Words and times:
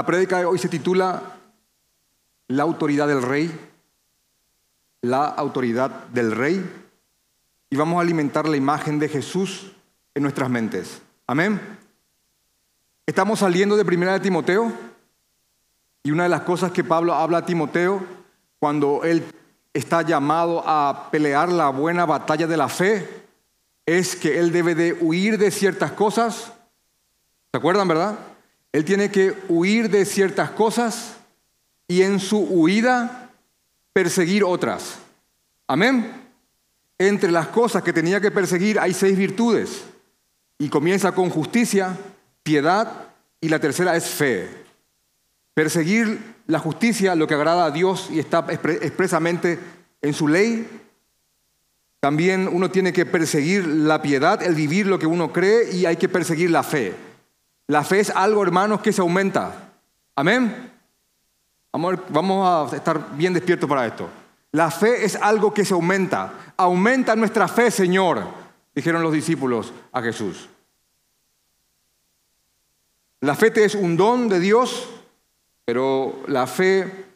La 0.00 0.06
prédica 0.06 0.38
de 0.38 0.46
hoy 0.46 0.58
se 0.58 0.70
titula 0.70 1.22
La 2.48 2.62
autoridad 2.62 3.06
del 3.06 3.20
rey. 3.20 3.54
La 5.02 5.26
autoridad 5.26 5.90
del 6.06 6.34
rey. 6.34 6.64
Y 7.68 7.76
vamos 7.76 7.98
a 7.98 8.00
alimentar 8.00 8.48
la 8.48 8.56
imagen 8.56 8.98
de 8.98 9.10
Jesús 9.10 9.72
en 10.14 10.22
nuestras 10.22 10.48
mentes. 10.48 11.02
Amén. 11.26 11.60
Estamos 13.04 13.40
saliendo 13.40 13.76
de 13.76 13.84
Primera 13.84 14.14
de 14.14 14.20
Timoteo 14.20 14.72
y 16.02 16.12
una 16.12 16.22
de 16.22 16.30
las 16.30 16.44
cosas 16.44 16.72
que 16.72 16.82
Pablo 16.82 17.12
habla 17.12 17.36
a 17.36 17.44
Timoteo 17.44 18.02
cuando 18.58 19.04
él 19.04 19.22
está 19.74 20.00
llamado 20.00 20.62
a 20.66 21.10
pelear 21.10 21.50
la 21.50 21.68
buena 21.68 22.06
batalla 22.06 22.46
de 22.46 22.56
la 22.56 22.70
fe 22.70 23.06
es 23.84 24.16
que 24.16 24.38
él 24.38 24.50
debe 24.50 24.74
de 24.74 24.96
huir 24.98 25.36
de 25.36 25.50
ciertas 25.50 25.92
cosas. 25.92 26.54
¿Se 27.52 27.58
acuerdan, 27.58 27.86
verdad? 27.86 28.29
Él 28.72 28.84
tiene 28.84 29.10
que 29.10 29.34
huir 29.48 29.90
de 29.90 30.04
ciertas 30.04 30.50
cosas 30.50 31.16
y 31.88 32.02
en 32.02 32.20
su 32.20 32.38
huida 32.38 33.30
perseguir 33.92 34.44
otras. 34.44 34.98
Amén. 35.66 36.12
Entre 36.98 37.30
las 37.32 37.48
cosas 37.48 37.82
que 37.82 37.92
tenía 37.92 38.20
que 38.20 38.30
perseguir 38.30 38.78
hay 38.78 38.94
seis 38.94 39.16
virtudes. 39.16 39.82
Y 40.58 40.68
comienza 40.68 41.12
con 41.12 41.30
justicia, 41.30 41.96
piedad 42.42 43.08
y 43.40 43.48
la 43.48 43.58
tercera 43.58 43.96
es 43.96 44.08
fe. 44.08 44.48
Perseguir 45.54 46.20
la 46.46 46.58
justicia, 46.58 47.14
lo 47.14 47.26
que 47.26 47.34
agrada 47.34 47.64
a 47.64 47.70
Dios 47.70 48.08
y 48.10 48.18
está 48.18 48.46
expresamente 48.48 49.58
en 50.02 50.14
su 50.14 50.28
ley. 50.28 50.68
También 51.98 52.48
uno 52.50 52.70
tiene 52.70 52.92
que 52.92 53.04
perseguir 53.04 53.66
la 53.66 54.00
piedad, 54.00 54.42
el 54.42 54.54
vivir 54.54 54.86
lo 54.86 54.98
que 54.98 55.06
uno 55.06 55.32
cree 55.32 55.72
y 55.72 55.86
hay 55.86 55.96
que 55.96 56.08
perseguir 56.08 56.50
la 56.50 56.62
fe. 56.62 56.94
La 57.70 57.84
fe 57.84 58.00
es 58.00 58.10
algo, 58.10 58.42
hermanos, 58.42 58.80
que 58.80 58.92
se 58.92 59.00
aumenta. 59.00 59.70
Amén. 60.16 60.72
Vamos 61.70 62.72
a 62.72 62.76
estar 62.76 63.14
bien 63.16 63.32
despiertos 63.32 63.68
para 63.68 63.86
esto. 63.86 64.08
La 64.50 64.72
fe 64.72 65.04
es 65.04 65.14
algo 65.14 65.54
que 65.54 65.64
se 65.64 65.72
aumenta. 65.72 66.32
Aumenta 66.56 67.14
nuestra 67.14 67.46
fe, 67.46 67.70
Señor, 67.70 68.24
dijeron 68.74 69.04
los 69.04 69.12
discípulos 69.12 69.72
a 69.92 70.02
Jesús. 70.02 70.48
La 73.20 73.36
fe 73.36 73.52
es 73.64 73.76
un 73.76 73.96
don 73.96 74.28
de 74.28 74.40
Dios, 74.40 74.88
pero 75.64 76.24
la 76.26 76.48
fe 76.48 77.06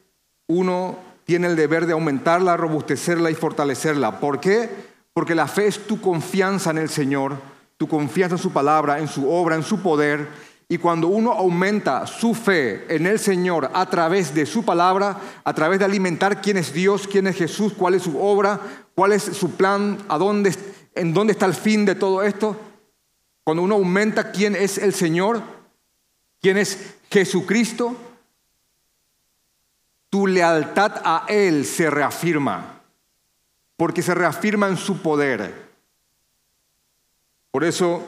uno 0.46 0.96
tiene 1.24 1.48
el 1.48 1.56
deber 1.56 1.84
de 1.86 1.94
aumentarla, 1.94 2.56
robustecerla 2.56 3.28
y 3.32 3.34
fortalecerla. 3.34 4.20
¿Por 4.20 4.38
qué? 4.38 4.70
Porque 5.14 5.34
la 5.34 5.48
fe 5.48 5.66
es 5.66 5.84
tu 5.88 6.00
confianza 6.00 6.70
en 6.70 6.78
el 6.78 6.90
Señor, 6.90 7.38
tu 7.76 7.88
confianza 7.88 8.36
en 8.36 8.42
su 8.42 8.52
palabra, 8.52 8.98
en 8.98 9.08
su 9.08 9.30
obra, 9.30 9.56
en 9.56 9.62
su 9.62 9.80
poder. 9.80 10.28
Y 10.68 10.78
cuando 10.78 11.08
uno 11.08 11.32
aumenta 11.32 12.06
su 12.06 12.34
fe 12.34 12.86
en 12.94 13.06
el 13.06 13.18
Señor 13.18 13.70
a 13.74 13.88
través 13.90 14.34
de 14.34 14.46
su 14.46 14.64
palabra, 14.64 15.20
a 15.44 15.52
través 15.52 15.78
de 15.78 15.84
alimentar 15.84 16.40
quién 16.40 16.56
es 16.56 16.72
Dios, 16.72 17.06
quién 17.06 17.26
es 17.26 17.36
Jesús, 17.36 17.74
cuál 17.74 17.94
es 17.94 18.02
su 18.02 18.18
obra, 18.20 18.60
cuál 18.94 19.12
es 19.12 19.22
su 19.22 19.52
plan, 19.52 19.98
a 20.08 20.18
dónde, 20.18 20.54
en 20.94 21.12
dónde 21.12 21.32
está 21.32 21.46
el 21.46 21.54
fin 21.54 21.84
de 21.84 21.94
todo 21.94 22.22
esto, 22.22 22.56
cuando 23.44 23.62
uno 23.62 23.74
aumenta 23.74 24.32
quién 24.32 24.56
es 24.56 24.78
el 24.78 24.94
Señor, 24.94 25.42
¿Quién 26.44 26.58
es 26.58 26.96
Jesucristo? 27.10 27.96
Tu 30.10 30.26
lealtad 30.26 31.00
a 31.02 31.24
Él 31.26 31.64
se 31.64 31.88
reafirma, 31.88 32.82
porque 33.78 34.02
se 34.02 34.14
reafirma 34.14 34.68
en 34.68 34.76
su 34.76 35.00
poder. 35.00 35.73
Por 37.54 37.62
eso, 37.62 38.02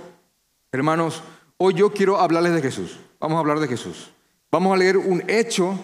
hermanos, 0.73 1.23
hoy 1.57 1.75
yo 1.75 1.93
quiero 1.93 2.19
hablarles 2.19 2.53
de 2.55 2.63
Jesús. 2.63 2.99
Vamos 3.21 3.37
a 3.37 3.39
hablar 3.39 3.61
de 3.61 3.69
Jesús. 3.69 4.11
Vamos 4.51 4.75
a 4.75 4.77
leer 4.77 4.97
un 4.97 5.23
hecho, 5.29 5.79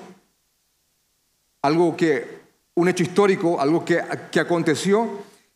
algo 1.63 1.97
que, 1.97 2.41
un 2.75 2.89
hecho 2.89 3.05
histórico, 3.05 3.61
algo 3.61 3.85
que, 3.85 4.03
que 4.33 4.41
aconteció, 4.41 5.09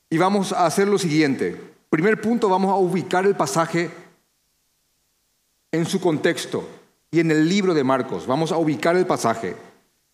y 0.09 0.19
vamos 0.19 0.53
a 0.53 0.67
hacer 0.67 0.87
lo 0.87 0.99
siguiente. 0.99 1.61
Primer 1.91 2.21
punto, 2.21 2.49
vamos 2.49 2.71
a 2.71 2.77
ubicar 2.77 3.27
el 3.27 3.35
pasaje 3.35 3.91
en 5.73 5.85
su 5.85 6.01
contexto 6.01 6.65
y 7.11 7.19
en 7.19 7.33
el 7.33 7.49
libro 7.49 7.75
de 7.75 7.83
Marcos. 7.83 8.29
Vamos 8.29 8.53
a 8.53 8.57
ubicar 8.57 8.95
el 8.95 9.07
pasaje. 9.09 9.57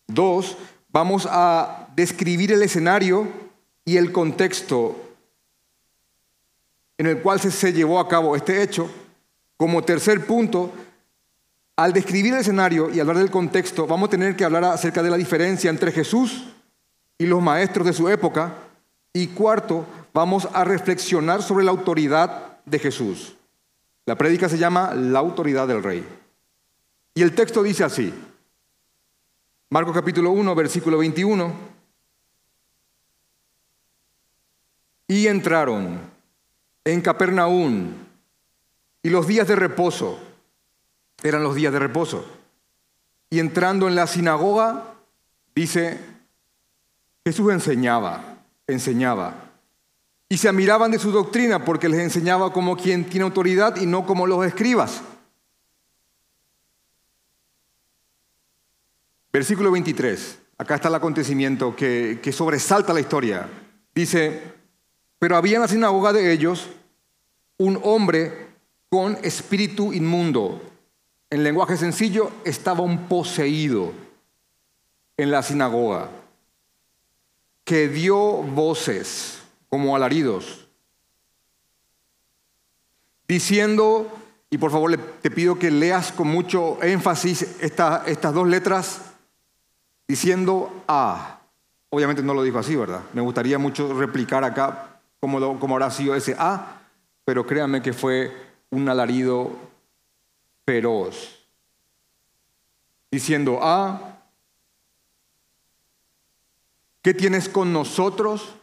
Dos, 0.06 0.56
vamos 0.88 1.28
a 1.31 1.88
describir 1.94 2.52
el 2.52 2.62
escenario 2.62 3.28
y 3.84 3.98
el 3.98 4.12
contexto 4.12 5.12
en 7.02 7.08
el 7.08 7.18
cual 7.20 7.40
se, 7.40 7.72
llevó 7.72 7.98
a 7.98 8.06
cabo 8.06 8.36
este 8.36 8.62
hecho. 8.62 8.88
Como 9.56 9.82
tercer 9.82 10.24
punto, 10.24 10.70
al 11.74 11.92
describir 11.92 12.32
el 12.32 12.38
escenario 12.38 12.90
y 12.90 13.00
hablar 13.00 13.18
del 13.18 13.28
contexto, 13.28 13.88
vamos 13.88 14.06
a 14.06 14.10
tener 14.10 14.36
que 14.36 14.44
hablar 14.44 14.62
acerca 14.62 15.02
de 15.02 15.10
la 15.10 15.16
diferencia 15.16 15.68
entre 15.68 15.90
Jesús 15.90 16.44
y 17.18 17.26
los 17.26 17.42
maestros 17.42 17.88
de 17.88 17.92
su 17.92 18.08
época. 18.08 18.54
Y 19.12 19.26
cuarto, 19.26 19.84
vamos 20.14 20.48
a 20.52 20.62
reflexionar 20.62 21.42
sobre 21.42 21.64
la 21.64 21.72
autoridad 21.72 22.58
de 22.66 22.78
Jesús. 22.78 23.34
La 24.06 24.14
prédica 24.16 24.48
se 24.48 24.58
llama 24.58 24.94
La 24.94 25.19
autoridad 25.19 25.66
del 25.66 25.82
rey. 25.82 26.06
Y 27.16 27.22
el 27.22 27.34
texto 27.34 27.64
dice 27.64 27.82
así, 27.82 28.14
Marcos 29.70 29.92
capítulo 29.92 30.30
1, 30.30 30.54
versículo 30.54 30.98
21, 30.98 31.52
y 35.08 35.26
entraron 35.26 36.12
en 36.84 37.00
Capernaum 37.00 37.93
y 39.03 39.10
los 39.10 39.26
días 39.26 39.48
de 39.48 39.56
reposo 39.56 40.19
eran 41.22 41.43
los 41.43 41.54
días 41.54 41.72
de 41.72 41.78
reposo. 41.78 42.25
Y 43.31 43.38
entrando 43.38 43.88
en 43.88 43.94
la 43.94 44.06
sinagoga, 44.06 44.94
dice, 45.54 45.98
Jesús 47.25 47.53
enseñaba, 47.53 48.44
enseñaba. 48.66 49.50
Y 50.28 50.38
se 50.38 50.48
admiraban 50.48 50.91
de 50.91 50.98
su 50.98 51.12
doctrina 51.12 51.65
porque 51.65 51.88
les 51.88 52.00
enseñaba 52.00 52.53
como 52.53 52.76
quien 52.76 53.04
tiene 53.04 53.25
autoridad 53.25 53.76
y 53.76 53.87
no 53.87 54.06
como 54.06 54.26
los 54.26 54.44
escribas. 54.44 55.03
Versículo 59.32 59.70
23. 59.70 60.38
Acá 60.59 60.75
está 60.75 60.88
el 60.88 60.94
acontecimiento 60.94 61.75
que, 61.75 62.20
sobresalta 62.32 62.93
la 62.93 63.00
historia. 63.00 63.49
Dice, 63.94 64.51
pero 65.22 65.37
había 65.37 65.55
en 65.55 65.62
la 65.62 65.69
sinagoga 65.69 66.12
de 66.12 66.33
ellos 66.33 66.66
un 67.56 67.78
hombre 67.84 68.49
con 68.88 69.16
espíritu 69.22 69.93
inmundo. 69.93 70.60
En 71.31 71.44
lenguaje 71.44 71.77
sencillo, 71.77 72.33
estaba 72.44 72.81
un 72.81 73.06
poseído 73.06 73.93
en 75.16 75.31
la 75.31 75.44
sinagoga, 75.44 76.09
que 77.62 77.87
dio 77.87 78.19
voces 78.19 79.38
como 79.69 79.94
alaridos, 79.94 80.66
diciendo, 83.28 84.11
y 84.50 84.59
por 84.59 84.72
favor 84.72 84.97
te 85.22 85.31
pido 85.31 85.56
que 85.56 85.71
leas 85.71 86.11
con 86.11 86.27
mucho 86.27 86.82
énfasis 86.82 87.43
estas 87.61 88.34
dos 88.34 88.49
letras, 88.49 89.03
diciendo 90.09 90.82
A. 90.88 91.38
Obviamente 91.91 92.25
no 92.25 92.34
lo 92.34 92.43
dijo 92.43 92.59
así, 92.59 92.75
¿verdad? 92.75 93.03
Me 93.12 93.21
gustaría 93.21 93.56
mucho 93.56 93.97
replicar 93.97 94.43
acá 94.43 94.88
cómo, 95.22 95.60
cómo 95.60 95.77
habrá 95.77 95.88
sido 95.93 96.16
ese 96.16 96.34
A, 96.37 96.81
pero 97.25 97.47
créanme 97.47 97.81
que 97.81 97.93
fue 97.93 98.37
un 98.71 98.88
alarido 98.88 99.53
feroz. 100.66 101.47
Diciendo 103.09 103.61
A, 103.62 104.19
¿qué 107.03 107.15
tienes 107.15 107.49
con 107.49 107.72
nosotros, 107.72 108.56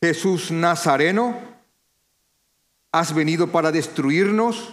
Jesús 0.00 0.52
Nazareno? 0.52 1.36
¿Has 2.92 3.12
venido 3.12 3.50
para 3.50 3.72
destruirnos? 3.72 4.72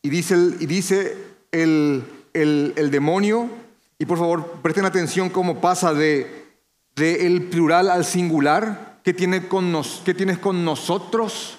Y 0.00 0.08
dice 0.08 0.34
y 0.60 0.64
dice 0.64 1.18
el, 1.52 2.04
el, 2.32 2.72
el 2.76 2.90
demonio, 2.90 3.50
y 3.98 4.06
por 4.06 4.16
favor, 4.16 4.62
presten 4.62 4.86
atención 4.86 5.28
cómo 5.28 5.60
pasa 5.60 5.92
de, 5.92 6.46
el 6.96 7.50
plural 7.50 7.90
al 7.90 8.06
singular. 8.06 8.93
¿Qué, 9.04 9.12
tiene 9.12 9.46
con 9.46 9.70
nos, 9.70 10.00
¿Qué 10.02 10.14
tienes 10.14 10.38
con 10.38 10.64
nosotros? 10.64 11.58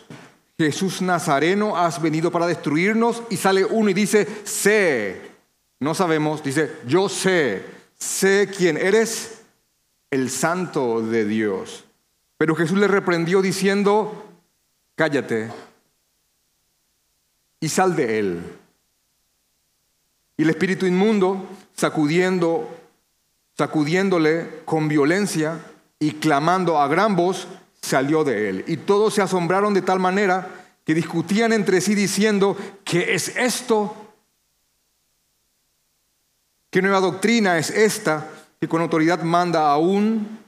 Jesús 0.58 1.04
Nazareno, 1.04 1.78
has 1.78 2.02
venido 2.02 2.32
para 2.32 2.48
destruirnos. 2.48 3.22
Y 3.30 3.38
sale 3.38 3.64
uno 3.64 3.92
y 3.92 3.94
dice, 3.94 4.28
sé. 4.44 5.22
No 5.80 5.94
sabemos, 5.94 6.44
dice, 6.44 6.72
yo 6.88 7.08
sé. 7.08 7.64
Sé 8.00 8.50
quién 8.56 8.78
eres, 8.78 9.44
el 10.10 10.32
santo 10.32 11.02
de 11.02 11.24
Dios. 11.26 11.86
Pero 12.40 12.56
Jesús 12.56 12.80
le 12.80 12.88
reprendió 12.88 13.44
diciendo, 13.44 14.26
cállate 14.96 15.52
y 17.60 17.70
sal 17.70 17.96
de 17.96 18.20
él. 18.20 18.44
Y 20.38 20.44
el 20.44 20.50
espíritu 20.50 20.88
inmundo, 20.88 21.48
sacudiendo, 21.76 22.76
sacudiéndole 23.56 24.64
con 24.66 24.88
violencia 24.88 25.60
y 26.00 26.12
clamando 26.12 26.80
a 26.80 26.88
gran 26.88 27.16
voz, 27.16 27.48
salió 27.82 28.24
de 28.24 28.50
él. 28.50 28.64
Y 28.68 28.78
todos 28.78 29.14
se 29.14 29.22
asombraron 29.22 29.74
de 29.74 29.82
tal 29.82 30.00
manera 30.00 30.48
que 30.84 30.94
discutían 30.94 31.54
entre 31.54 31.82
sí 31.82 31.96
diciendo, 31.96 32.56
¿qué 32.84 33.16
es 33.16 33.36
esto? 33.36 33.96
¿Qué 36.70 36.82
nueva 36.82 37.00
doctrina 37.00 37.58
es 37.58 37.70
esta 37.70 38.30
que 38.60 38.68
con 38.68 38.82
autoridad 38.82 39.24
manda 39.24 39.72
aún 39.72 40.40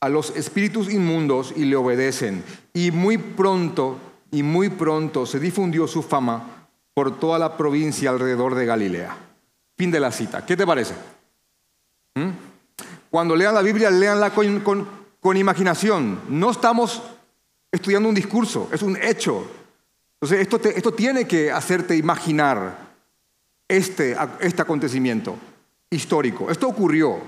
a 0.00 0.08
los 0.08 0.30
espíritus 0.36 0.92
inmundos 0.92 1.54
y 1.56 1.64
le 1.64 1.76
obedecen? 1.76 2.42
Y 2.74 2.90
muy 2.90 3.16
pronto, 3.16 3.98
y 4.30 4.42
muy 4.42 4.68
pronto 4.68 5.24
se 5.24 5.38
difundió 5.38 5.86
su 5.86 6.02
fama 6.02 6.66
por 6.94 7.18
toda 7.18 7.38
la 7.38 7.56
provincia 7.56 8.10
alrededor 8.10 8.54
de 8.54 8.66
Galilea. 8.66 9.16
Fin 9.76 9.90
de 9.90 10.00
la 10.00 10.12
cita. 10.12 10.44
¿Qué 10.44 10.56
te 10.56 10.66
parece? 10.66 10.94
¿Mm? 12.14 12.51
Cuando 13.12 13.36
lean 13.36 13.54
la 13.54 13.60
Biblia, 13.60 13.90
leanla 13.90 14.30
con, 14.30 15.36
imaginación. 15.36 16.22
No 16.30 16.50
estamos 16.50 17.02
estudiando 17.70 18.08
un 18.08 18.14
discurso, 18.14 18.70
es 18.72 18.80
un 18.80 18.96
hecho. 18.96 19.46
Entonces, 20.14 20.40
esto, 20.40 20.58
esto 20.66 20.94
tiene 20.94 21.28
que 21.28 21.52
hacerte 21.52 21.94
imaginar 21.94 22.74
este, 23.68 24.16
este 24.40 24.62
acontecimiento 24.62 25.36
histórico. 25.90 26.50
Esto 26.50 26.68
ocurrió. 26.68 27.20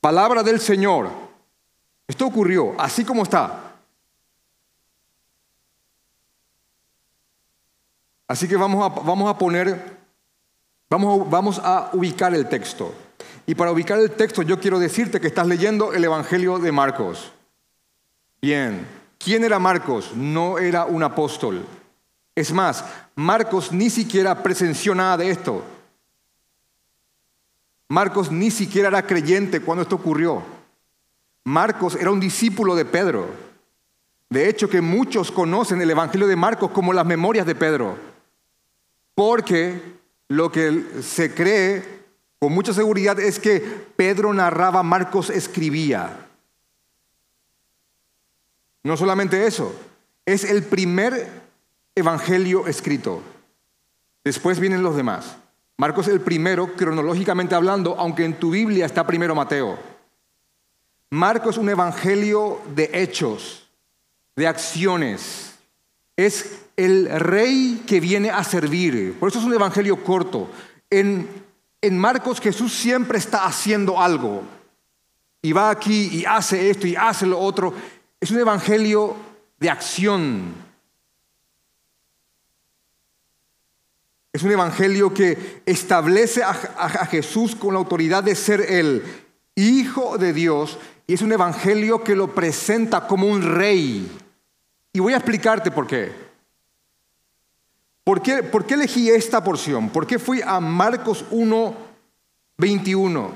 Palabra 0.00 0.42
del 0.42 0.58
Señor. 0.58 1.10
Esto 2.08 2.24
ocurrió, 2.24 2.74
así 2.78 3.04
como 3.04 3.24
está. 3.24 3.74
Así 8.26 8.48
que 8.48 8.56
vamos 8.56 8.90
a, 8.90 9.02
vamos 9.02 9.28
a 9.28 9.36
poner, 9.36 9.98
vamos, 10.88 11.28
vamos 11.28 11.60
a 11.62 11.90
ubicar 11.92 12.34
el 12.34 12.48
texto. 12.48 13.03
Y 13.46 13.54
para 13.54 13.72
ubicar 13.72 13.98
el 13.98 14.10
texto 14.10 14.42
yo 14.42 14.58
quiero 14.58 14.78
decirte 14.78 15.20
que 15.20 15.26
estás 15.26 15.46
leyendo 15.46 15.92
el 15.92 16.04
Evangelio 16.04 16.58
de 16.58 16.72
Marcos. 16.72 17.32
Bien, 18.40 18.86
¿quién 19.18 19.44
era 19.44 19.58
Marcos? 19.58 20.12
No 20.14 20.58
era 20.58 20.84
un 20.84 21.02
apóstol. 21.02 21.64
Es 22.34 22.52
más, 22.52 22.84
Marcos 23.14 23.72
ni 23.72 23.90
siquiera 23.90 24.42
presenció 24.42 24.94
nada 24.94 25.18
de 25.18 25.30
esto. 25.30 25.62
Marcos 27.88 28.32
ni 28.32 28.50
siquiera 28.50 28.88
era 28.88 29.06
creyente 29.06 29.60
cuando 29.60 29.82
esto 29.82 29.96
ocurrió. 29.96 30.42
Marcos 31.44 31.94
era 31.96 32.10
un 32.10 32.20
discípulo 32.20 32.74
de 32.74 32.86
Pedro. 32.86 33.28
De 34.30 34.48
hecho, 34.48 34.68
que 34.68 34.80
muchos 34.80 35.30
conocen 35.30 35.80
el 35.80 35.90
Evangelio 35.90 36.26
de 36.26 36.34
Marcos 36.34 36.70
como 36.70 36.92
las 36.92 37.06
memorias 37.06 37.46
de 37.46 37.54
Pedro. 37.54 37.96
Porque 39.14 39.80
lo 40.28 40.50
que 40.50 41.02
se 41.02 41.34
cree 41.34 42.03
con 42.44 42.52
mucha 42.52 42.74
seguridad 42.74 43.18
es 43.20 43.38
que 43.38 43.58
Pedro 43.96 44.34
narraba, 44.34 44.82
Marcos 44.82 45.30
escribía. 45.30 46.26
No 48.82 48.98
solamente 48.98 49.46
eso, 49.46 49.74
es 50.26 50.44
el 50.44 50.62
primer 50.62 51.26
evangelio 51.94 52.66
escrito. 52.66 53.22
Después 54.24 54.60
vienen 54.60 54.82
los 54.82 54.94
demás. 54.94 55.38
Marcos 55.78 56.06
el 56.06 56.20
primero, 56.20 56.76
cronológicamente 56.76 57.54
hablando, 57.54 57.96
aunque 57.98 58.26
en 58.26 58.38
tu 58.38 58.50
Biblia 58.50 58.84
está 58.84 59.06
primero 59.06 59.34
Mateo. 59.34 59.78
Marcos 61.08 61.54
es 61.54 61.62
un 61.62 61.70
evangelio 61.70 62.60
de 62.74 62.90
hechos, 62.92 63.70
de 64.36 64.48
acciones. 64.48 65.54
Es 66.14 66.60
el 66.76 67.08
rey 67.08 67.82
que 67.86 68.00
viene 68.00 68.28
a 68.28 68.44
servir. 68.44 69.18
Por 69.18 69.30
eso 69.30 69.38
es 69.38 69.46
un 69.46 69.54
evangelio 69.54 70.04
corto. 70.04 70.50
En, 70.90 71.43
en 71.86 71.98
Marcos 71.98 72.40
Jesús 72.40 72.72
siempre 72.72 73.18
está 73.18 73.44
haciendo 73.44 74.00
algo. 74.00 74.42
Y 75.42 75.52
va 75.52 75.68
aquí 75.68 76.08
y 76.10 76.24
hace 76.24 76.70
esto 76.70 76.86
y 76.86 76.96
hace 76.96 77.26
lo 77.26 77.38
otro. 77.38 77.74
Es 78.18 78.30
un 78.30 78.38
evangelio 78.38 79.14
de 79.58 79.68
acción. 79.68 80.54
Es 84.32 84.42
un 84.42 84.50
evangelio 84.50 85.12
que 85.12 85.62
establece 85.66 86.42
a, 86.42 86.54
Jesús 87.06 87.54
con 87.54 87.74
la 87.74 87.80
autoridad 87.80 88.24
de 88.24 88.34
ser 88.34 88.62
el 88.62 89.04
Hijo 89.54 90.16
de 90.16 90.32
Dios 90.32 90.78
y 91.06 91.14
es 91.14 91.22
un 91.22 91.32
evangelio 91.32 92.02
que 92.02 92.16
lo 92.16 92.34
presenta 92.34 93.06
como 93.06 93.28
un 93.28 93.42
rey. 93.42 94.10
Y 94.92 95.00
voy 95.00 95.12
a 95.12 95.18
explicarte 95.18 95.70
por 95.70 95.86
qué. 95.86 96.23
¿Por 98.04 98.20
qué, 98.20 98.42
por 98.42 98.66
qué 98.66 98.74
elegí 98.74 99.08
esta 99.08 99.42
porción? 99.42 99.88
¿Por 99.88 100.06
qué 100.06 100.18
fui 100.18 100.42
a 100.42 100.60
Marcos 100.60 101.24
1, 101.30 101.74
21? 102.58 103.32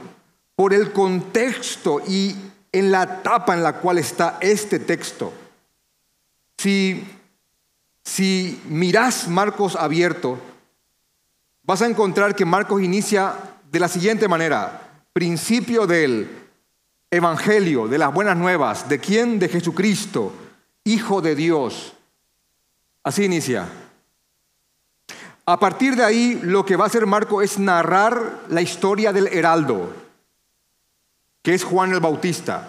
Por 0.54 0.74
el 0.74 0.92
contexto 0.92 2.02
y 2.06 2.36
en 2.70 2.90
la 2.90 3.04
etapa 3.04 3.54
en 3.54 3.62
la 3.62 3.80
cual 3.80 3.96
está 3.96 4.36
este 4.42 4.78
texto. 4.78 5.32
Si, 6.58 7.02
si 8.04 8.60
mirás 8.68 9.26
Marcos 9.26 9.74
abierto, 9.74 10.38
vas 11.62 11.80
a 11.80 11.86
encontrar 11.86 12.34
que 12.34 12.44
Marcos 12.44 12.82
inicia 12.82 13.34
de 13.70 13.80
la 13.80 13.88
siguiente 13.88 14.28
manera. 14.28 15.02
Principio 15.14 15.86
del 15.86 16.28
Evangelio, 17.10 17.88
de 17.88 17.96
las 17.96 18.12
buenas 18.12 18.36
nuevas. 18.36 18.86
¿De 18.88 18.98
quién? 18.98 19.38
De 19.38 19.48
Jesucristo, 19.48 20.32
Hijo 20.84 21.22
de 21.22 21.34
Dios. 21.34 21.94
Así 23.02 23.24
inicia. 23.24 23.68
A 25.48 25.58
partir 25.58 25.96
de 25.96 26.04
ahí, 26.04 26.38
lo 26.42 26.62
que 26.66 26.76
va 26.76 26.84
a 26.84 26.88
hacer 26.88 27.06
Marco 27.06 27.40
es 27.40 27.58
narrar 27.58 28.40
la 28.50 28.60
historia 28.60 29.14
del 29.14 29.28
heraldo, 29.28 29.94
que 31.40 31.54
es 31.54 31.64
Juan 31.64 31.90
el 31.90 32.00
Bautista. 32.00 32.68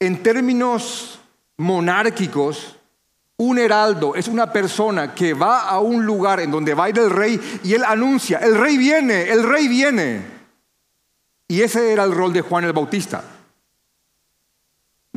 En 0.00 0.24
términos 0.24 1.20
monárquicos, 1.56 2.78
un 3.36 3.60
heraldo 3.60 4.16
es 4.16 4.26
una 4.26 4.52
persona 4.52 5.14
que 5.14 5.34
va 5.34 5.68
a 5.68 5.78
un 5.78 6.04
lugar 6.04 6.40
en 6.40 6.50
donde 6.50 6.74
va 6.74 6.86
a 6.86 6.88
ir 6.88 6.98
el 6.98 7.10
rey 7.10 7.60
y 7.62 7.74
él 7.74 7.84
anuncia, 7.84 8.38
el 8.38 8.58
rey 8.58 8.76
viene, 8.76 9.30
el 9.30 9.44
rey 9.44 9.68
viene. 9.68 10.26
Y 11.46 11.62
ese 11.62 11.92
era 11.92 12.02
el 12.02 12.10
rol 12.10 12.32
de 12.32 12.40
Juan 12.40 12.64
el 12.64 12.72
Bautista. 12.72 13.22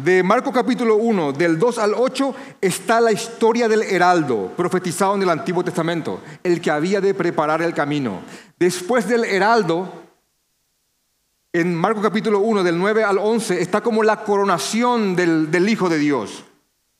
De 0.03 0.23
Marco 0.23 0.53
capítulo 0.53 0.95
1, 0.95 1.33
del 1.33 1.59
2 1.59 1.77
al 1.77 1.93
8, 1.93 2.33
está 2.61 3.01
la 3.01 3.11
historia 3.11 3.67
del 3.67 3.83
heraldo, 3.83 4.53
profetizado 4.55 5.15
en 5.15 5.23
el 5.23 5.29
Antiguo 5.29 5.61
Testamento, 5.61 6.21
el 6.41 6.61
que 6.61 6.71
había 6.71 7.01
de 7.01 7.13
preparar 7.13 7.61
el 7.61 7.73
camino. 7.73 8.21
Después 8.57 9.09
del 9.09 9.25
heraldo, 9.25 9.91
en 11.51 11.75
Marco 11.75 12.01
capítulo 12.01 12.39
1, 12.39 12.63
del 12.63 12.77
9 12.77 13.03
al 13.03 13.17
11, 13.17 13.61
está 13.61 13.81
como 13.81 14.01
la 14.01 14.23
coronación 14.23 15.17
del, 15.17 15.51
del 15.51 15.67
Hijo 15.67 15.89
de 15.89 15.97
Dios. 15.97 16.45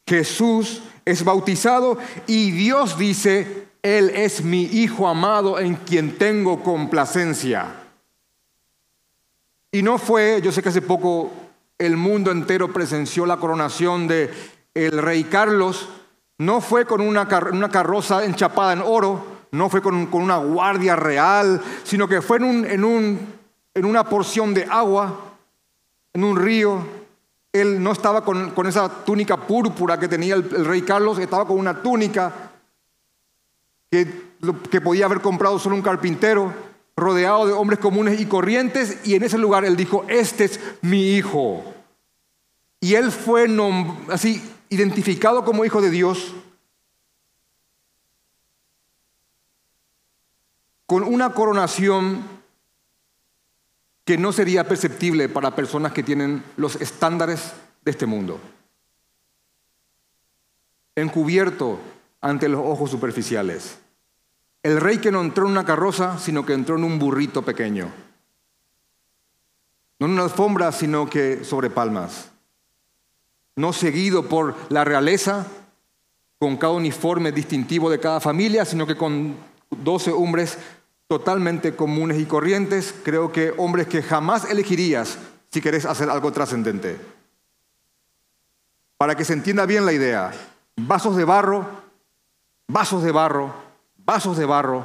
Jesús 0.06 0.82
es 1.06 1.24
bautizado 1.24 1.98
y 2.28 2.52
Dios 2.52 2.98
dice, 2.98 3.68
Él 3.82 4.10
es 4.10 4.44
mi 4.44 4.64
Hijo 4.64 5.08
amado 5.08 5.58
en 5.58 5.76
quien 5.76 6.18
tengo 6.18 6.62
complacencia. 6.64 7.68
Y 9.72 9.84
no 9.84 9.98
fue, 9.98 10.42
yo 10.44 10.52
sé 10.52 10.62
que 10.62 10.70
hace 10.70 10.82
poco 10.82 11.32
el 11.80 11.96
mundo 11.96 12.30
entero 12.30 12.72
presenció 12.74 13.26
la 13.26 13.38
coronación 13.38 14.08
de 14.08 14.30
el 14.74 15.02
rey 15.02 15.24
Carlos, 15.24 15.90
no 16.38 16.62
fue 16.62 16.86
con 16.86 17.02
una, 17.02 17.28
carroza 17.28 18.24
enchapada 18.24 18.74
en 18.74 18.82
oro, 18.82 19.26
no 19.52 19.70
fue 19.70 19.82
con, 19.82 20.08
una 20.14 20.38
guardia 20.38 20.96
real, 20.96 21.62
sino 21.84 22.08
que 22.08 22.22
fue 22.22 22.38
en, 22.38 23.28
una 23.84 24.04
porción 24.04 24.54
de 24.54 24.66
agua, 24.66 25.36
en 26.14 26.24
un 26.24 26.38
río. 26.38 27.00
Él 27.52 27.82
no 27.82 27.94
estaba 27.94 28.24
con, 28.24 28.68
esa 28.68 28.90
túnica 29.04 29.38
púrpura 29.38 30.00
que 30.00 30.08
tenía 30.08 30.36
el, 30.36 30.66
rey 30.66 30.82
Carlos, 30.82 31.18
estaba 31.18 31.48
con 31.48 31.58
una 31.58 31.82
túnica 31.82 32.52
que 33.90 34.82
podía 34.82 35.06
haber 35.06 35.22
comprado 35.22 35.58
solo 35.58 35.76
un 35.76 35.82
carpintero 35.82 36.69
rodeado 37.00 37.48
de 37.48 37.54
hombres 37.54 37.80
comunes 37.80 38.20
y 38.20 38.26
corrientes, 38.26 39.00
y 39.06 39.16
en 39.16 39.24
ese 39.24 39.38
lugar 39.38 39.66
él 39.66 39.76
dijo, 39.76 40.06
este 40.10 40.46
es 40.46 40.60
mi 40.82 41.16
hijo. 41.16 41.64
Y 42.82 42.96
él 42.96 43.12
fue 43.12 43.48
así 44.10 44.42
identificado 44.70 45.44
como 45.44 45.66
hijo 45.66 45.82
de 45.82 45.90
Dios 45.90 46.34
con 50.90 51.04
una 51.04 51.34
coronación 51.34 52.24
que 54.06 54.18
no 54.18 54.32
sería 54.32 54.68
perceptible 54.68 55.30
para 55.30 55.56
personas 55.56 55.94
que 55.94 56.02
tienen 56.02 56.44
los 56.58 56.78
estándares 56.78 57.54
de 57.84 57.92
este 57.92 58.08
mundo. 58.08 58.40
Encubierto 60.96 61.80
ante 62.22 62.50
los 62.50 62.62
ojos 62.66 62.90
superficiales. 62.90 63.78
El 64.62 64.82
rey 64.82 64.98
que 64.98 65.12
no 65.12 65.22
entró 65.22 65.46
en 65.46 65.52
una 65.52 65.66
carroza, 65.66 66.20
sino 66.20 66.46
que 66.46 66.54
entró 66.54 66.76
en 66.76 66.84
un 66.84 67.00
burrito 67.00 67.44
pequeño. 67.44 67.92
No 70.00 70.08
en 70.08 70.14
una 70.14 70.24
alfombra, 70.24 70.72
sino 70.72 71.10
que 71.10 71.44
sobre 71.44 71.70
palmas. 71.70 72.32
No 73.56 73.74
seguido 73.74 74.28
por 74.28 74.56
la 74.70 74.84
realeza, 74.84 75.48
con 76.40 76.58
cada 76.58 76.74
uniforme 76.74 77.32
distintivo 77.32 77.90
de 77.90 78.00
cada 78.00 78.20
familia, 78.22 78.64
sino 78.64 78.88
que 78.88 78.96
con 78.96 79.36
doce 79.70 80.12
hombres 80.12 80.58
totalmente 81.08 81.76
comunes 81.76 82.20
y 82.20 82.26
corrientes, 82.26 82.94
creo 83.04 83.32
que 83.32 83.54
hombres 83.58 83.88
que 83.88 84.02
jamás 84.02 84.50
elegirías 84.50 85.18
si 85.52 85.62
querés 85.62 85.86
hacer 85.86 86.10
algo 86.10 86.32
trascendente. 86.32 86.98
Para 88.98 89.16
que 89.16 89.26
se 89.26 89.34
entienda 89.34 89.66
bien 89.66 89.86
la 89.86 89.94
idea, 89.94 90.32
vasos 90.78 91.16
de 91.16 91.26
barro, 91.26 91.66
vasos 92.68 93.04
de 93.04 93.12
barro, 93.12 93.69
vasos 94.10 94.38
de 94.38 94.46
barro, 94.46 94.84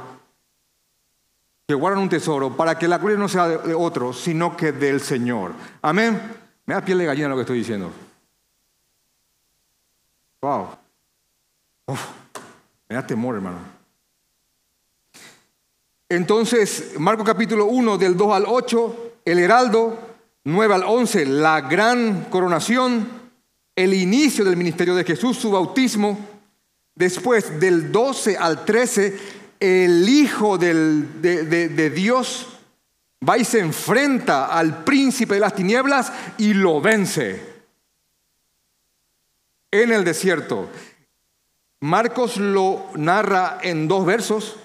que 1.67 1.73
guardan 1.73 2.03
un 2.03 2.09
tesoro 2.09 2.55
para 2.55 2.77
que 2.77 2.87
la 2.87 2.99
gloria 2.99 3.17
no 3.17 3.27
sea 3.27 3.47
de 3.47 3.73
otro, 3.73 4.13
sino 4.13 4.55
que 4.55 4.71
del 4.71 5.01
Señor. 5.01 5.53
Amén. 5.81 6.21
Me 6.67 6.75
da 6.75 6.85
piel 6.85 6.99
de 6.99 7.05
gallina 7.05 7.29
lo 7.29 7.35
que 7.35 7.41
estoy 7.41 7.57
diciendo. 7.57 7.91
Wow. 10.43 10.67
me 12.87 12.95
da 12.95 13.07
temor, 13.07 13.33
hermano. 13.33 13.57
Entonces, 16.07 16.93
Marco 16.99 17.23
capítulo 17.23 17.65
1, 17.65 17.97
del 17.97 18.15
2 18.15 18.31
al 18.31 18.45
8, 18.47 19.13
el 19.25 19.39
heraldo, 19.39 19.97
9 20.43 20.75
al 20.75 20.83
11, 20.83 21.25
la 21.25 21.61
gran 21.61 22.25
coronación, 22.25 23.09
el 23.75 23.95
inicio 23.95 24.45
del 24.45 24.55
ministerio 24.55 24.93
de 24.93 25.03
Jesús, 25.03 25.35
su 25.37 25.49
bautismo. 25.49 26.34
Después, 26.95 27.59
del 27.59 27.91
12 27.91 28.37
al 28.37 28.63
13, 28.63 29.19
el 29.59 30.07
Hijo 30.07 30.57
de, 30.57 31.91
Dios 31.93 32.47
va 33.27 33.37
y 33.37 33.43
se 33.43 33.59
enfrenta 33.59 34.45
al 34.45 34.83
príncipe 34.85 35.33
de 35.33 35.39
las 35.41 35.55
tinieblas 35.55 36.11
y 36.37 36.53
lo 36.53 36.79
vence 36.79 37.41
en 39.71 39.91
el 39.91 40.05
desierto. 40.05 40.69
Marcos 41.81 42.37
lo 42.37 42.85
narra 42.95 43.59
en 43.61 43.89
dos 43.89 44.05
versos, 44.05 44.55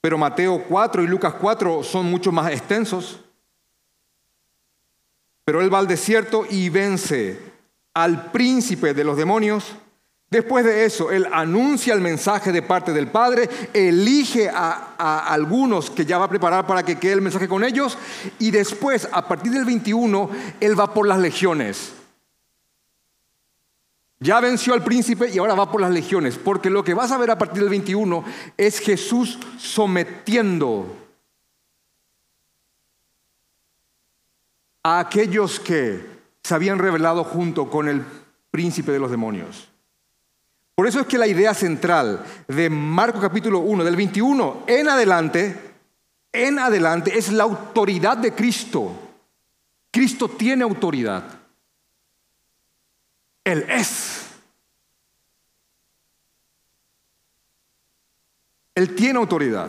pero 0.00 0.16
Mateo 0.16 0.64
4 0.68 1.02
y 1.02 1.08
Lucas 1.08 1.34
4 1.34 1.82
son 1.82 2.06
mucho 2.06 2.30
más 2.30 2.52
extensos. 2.52 3.20
Pero 5.44 5.60
él 5.60 5.72
va 5.72 5.80
al 5.80 5.88
desierto 5.88 6.46
y 6.48 6.68
vence 6.68 7.38
al 7.94 8.30
príncipe 8.30 8.94
de 8.94 9.02
los 9.02 9.16
demonios 9.16 9.74
Después 10.30 10.64
de 10.64 10.84
eso, 10.84 11.10
Él 11.10 11.26
anuncia 11.32 11.92
el 11.92 12.00
mensaje 12.00 12.52
de 12.52 12.62
parte 12.62 12.92
del 12.92 13.08
Padre, 13.08 13.50
elige 13.72 14.48
a, 14.48 15.24
algunos 15.26 15.90
que 15.90 16.06
ya 16.06 16.18
va 16.18 16.26
a 16.26 16.30
preparar 16.30 16.68
para 16.68 16.84
que 16.84 17.00
quede 17.00 17.14
el 17.14 17.20
mensaje 17.20 17.48
con 17.48 17.64
ellos, 17.64 17.98
y 18.38 18.52
después, 18.52 19.08
a 19.10 19.26
partir 19.26 19.50
del 19.50 19.64
21, 19.64 20.30
Él 20.60 20.78
va 20.78 20.94
por 20.94 21.08
las 21.08 21.18
legiones. 21.18 21.94
Ya 24.20 24.38
venció 24.38 24.72
al 24.72 24.84
príncipe 24.84 25.30
y 25.30 25.38
ahora 25.38 25.56
va 25.56 25.72
por 25.72 25.80
las 25.80 25.90
legiones, 25.90 26.38
porque 26.38 26.70
lo 26.70 26.84
que 26.84 26.94
vas 26.94 27.10
a 27.10 27.18
ver 27.18 27.32
a 27.32 27.38
partir 27.38 27.62
del 27.62 27.70
21 27.70 28.22
es 28.56 28.78
Jesús 28.78 29.36
sometiendo 29.58 30.94
a 34.84 35.00
aquellos 35.00 35.58
que 35.58 36.06
se 36.44 36.54
habían 36.54 36.78
revelado 36.78 37.24
junto 37.24 37.68
con 37.68 37.88
el 37.88 38.04
príncipe 38.52 38.92
de 38.92 39.00
los 39.00 39.10
demonios. 39.10 39.69
Por 40.80 40.86
eso 40.86 41.00
es 41.00 41.06
que 41.06 41.18
la 41.18 41.26
idea 41.26 41.52
central 41.52 42.24
de 42.48 42.70
Marcos 42.70 43.20
capítulo 43.20 43.58
1, 43.58 43.84
del 43.84 43.96
21 43.96 44.64
en 44.66 44.88
adelante, 44.88 45.74
en 46.32 46.58
adelante 46.58 47.18
es 47.18 47.30
la 47.30 47.44
autoridad 47.44 48.16
de 48.16 48.34
Cristo. 48.34 48.90
Cristo 49.90 50.26
tiene 50.26 50.64
autoridad. 50.64 51.38
Él 53.44 53.66
es. 53.68 54.22
Él 58.74 58.94
tiene 58.94 59.18
autoridad. 59.18 59.68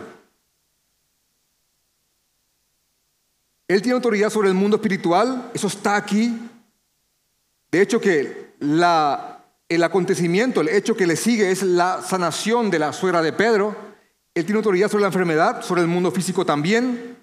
Él 3.67 3.81
tiene 3.81 3.95
autoridad 3.95 4.29
sobre 4.29 4.47
el 4.47 4.55
mundo 4.55 4.77
espiritual, 4.77 5.51
eso 5.53 5.67
está 5.67 5.97
aquí. 5.97 6.49
De 7.69 7.81
hecho 7.81 7.99
que 7.99 8.53
la 8.59 9.30
el 9.75 9.83
acontecimiento, 9.85 10.59
el 10.59 10.67
hecho 10.67 10.97
que 10.97 11.07
le 11.07 11.15
sigue 11.15 11.49
es 11.49 11.63
la 11.63 12.01
sanación 12.01 12.69
de 12.69 12.79
la 12.79 12.91
suegra 12.91 13.21
de 13.21 13.31
Pedro. 13.31 13.73
Él 14.35 14.43
tiene 14.43 14.57
autoridad 14.57 14.89
sobre 14.89 15.03
la 15.03 15.07
enfermedad, 15.07 15.63
sobre 15.63 15.81
el 15.81 15.87
mundo 15.87 16.11
físico 16.11 16.45
también. 16.45 17.15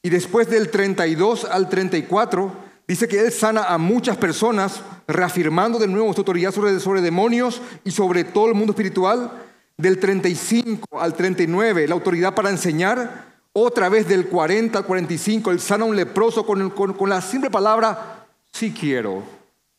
Y 0.00 0.08
después 0.08 0.48
del 0.48 0.70
32 0.70 1.44
al 1.44 1.68
34, 1.68 2.52
dice 2.86 3.08
que 3.08 3.18
Él 3.18 3.32
sana 3.32 3.64
a 3.64 3.78
muchas 3.78 4.16
personas, 4.16 4.80
reafirmando 5.08 5.80
de 5.80 5.88
nuevo 5.88 6.12
su 6.12 6.20
autoridad 6.20 6.52
sobre, 6.52 7.00
demonios 7.00 7.60
y 7.84 7.90
sobre 7.90 8.22
todo 8.22 8.46
el 8.46 8.54
mundo 8.54 8.72
espiritual. 8.72 9.32
Del 9.76 9.98
35 9.98 11.00
al 11.00 11.14
39, 11.14 11.88
la 11.88 11.94
autoridad 11.94 12.32
para 12.32 12.50
enseñar. 12.50 13.26
Otra 13.52 13.88
vez 13.88 14.06
del 14.06 14.28
40 14.28 14.78
al 14.78 14.84
45, 14.84 15.50
Él 15.50 15.58
sana 15.58 15.82
a 15.82 15.88
un 15.88 15.96
leproso 15.96 16.46
con, 16.46 16.70
con 16.70 17.08
la 17.08 17.20
simple 17.20 17.50
palabra, 17.50 18.24
si 18.52 18.70
quiero. 18.70 19.24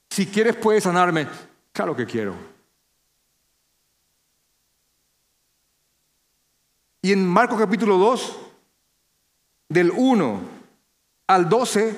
Si 0.09 0.25
quieres 0.25 0.57
puedes 0.57 0.83
sanarme 0.83 1.27
lo 1.85 1.95
que 1.95 2.05
quiero. 2.05 2.35
Y 7.01 7.13
en 7.13 7.25
Marcos 7.25 7.59
capítulo 7.59 7.97
2, 7.97 8.37
del 9.69 9.91
1 9.95 10.41
al 11.27 11.47
12, 11.47 11.97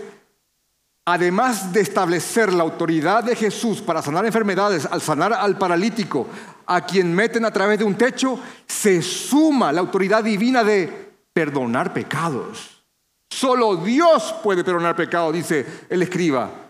además 1.06 1.74
de 1.74 1.82
establecer 1.82 2.54
la 2.54 2.64
autoridad 2.64 3.24
de 3.24 3.36
Jesús 3.36 3.82
para 3.82 4.02
sanar 4.02 4.26
enfermedades, 4.26 4.86
al 4.86 5.02
sanar 5.02 5.34
al 5.34 5.58
paralítico, 5.58 6.28
a 6.68 6.86
quien 6.86 7.14
meten 7.16 7.46
a 7.46 7.52
través 7.52 7.80
de 7.80 7.86
un 7.86 7.96
techo, 7.96 8.40
se 8.68 9.02
suma 9.02 9.72
la 9.72 9.82
autoridad 9.82 10.24
divina 10.24 10.64
de 10.64 11.12
perdonar 11.34 11.94
pecados. 11.94 12.84
Solo 13.30 13.78
Dios 13.78 14.36
puede 14.44 14.64
perdonar 14.64 14.96
pecados, 14.96 15.34
dice 15.34 15.66
el 15.90 16.04
escriba. 16.04 16.61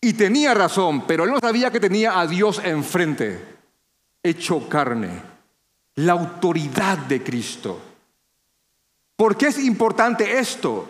Y 0.00 0.14
tenía 0.14 0.54
razón, 0.54 1.06
pero 1.06 1.24
él 1.24 1.30
no 1.30 1.38
sabía 1.40 1.70
que 1.70 1.80
tenía 1.80 2.18
a 2.18 2.26
Dios 2.26 2.60
enfrente, 2.64 3.44
hecho 4.22 4.68
carne, 4.68 5.22
la 5.96 6.12
autoridad 6.12 6.98
de 6.98 7.22
Cristo. 7.22 7.80
¿Por 9.16 9.36
qué 9.36 9.48
es 9.48 9.58
importante 9.58 10.38
esto? 10.38 10.88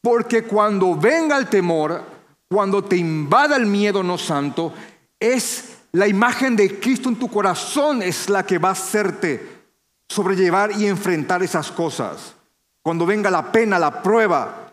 Porque 0.00 0.42
cuando 0.42 0.96
venga 0.96 1.36
el 1.36 1.48
temor, 1.48 2.02
cuando 2.48 2.82
te 2.82 2.96
invada 2.96 3.56
el 3.56 3.66
miedo 3.66 4.02
no 4.02 4.18
santo, 4.18 4.74
es 5.20 5.78
la 5.92 6.08
imagen 6.08 6.56
de 6.56 6.80
Cristo 6.80 7.08
en 7.08 7.16
tu 7.16 7.28
corazón 7.28 8.02
es 8.02 8.28
la 8.28 8.44
que 8.44 8.58
va 8.58 8.70
a 8.70 8.72
hacerte 8.72 9.62
sobrellevar 10.08 10.72
y 10.72 10.86
enfrentar 10.86 11.44
esas 11.44 11.70
cosas. 11.70 12.34
Cuando 12.82 13.06
venga 13.06 13.30
la 13.30 13.52
pena, 13.52 13.78
la 13.78 14.02
prueba, 14.02 14.72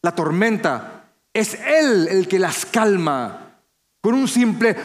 la 0.00 0.14
tormenta, 0.14 0.99
es 1.32 1.54
Él 1.54 2.08
el 2.08 2.28
que 2.28 2.38
las 2.38 2.66
calma 2.66 3.58
con 4.00 4.14
un 4.14 4.28
simple 4.28 4.76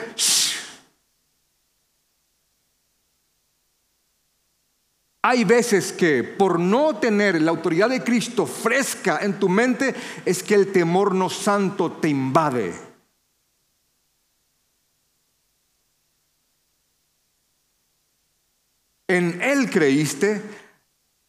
Hay 5.27 5.43
veces 5.43 5.91
que 5.91 6.23
por 6.23 6.59
no 6.59 6.97
tener 6.97 7.41
la 7.41 7.49
autoridad 7.49 7.89
de 7.89 8.03
Cristo 8.03 8.45
fresca 8.45 9.17
en 9.23 9.39
tu 9.39 9.49
mente 9.49 9.95
es 10.23 10.43
que 10.43 10.53
el 10.53 10.71
temor 10.71 11.15
no 11.15 11.31
santo 11.31 11.93
te 11.93 12.09
invade. 12.09 12.75
En 19.07 19.41
Él 19.41 19.67
creíste, 19.71 20.43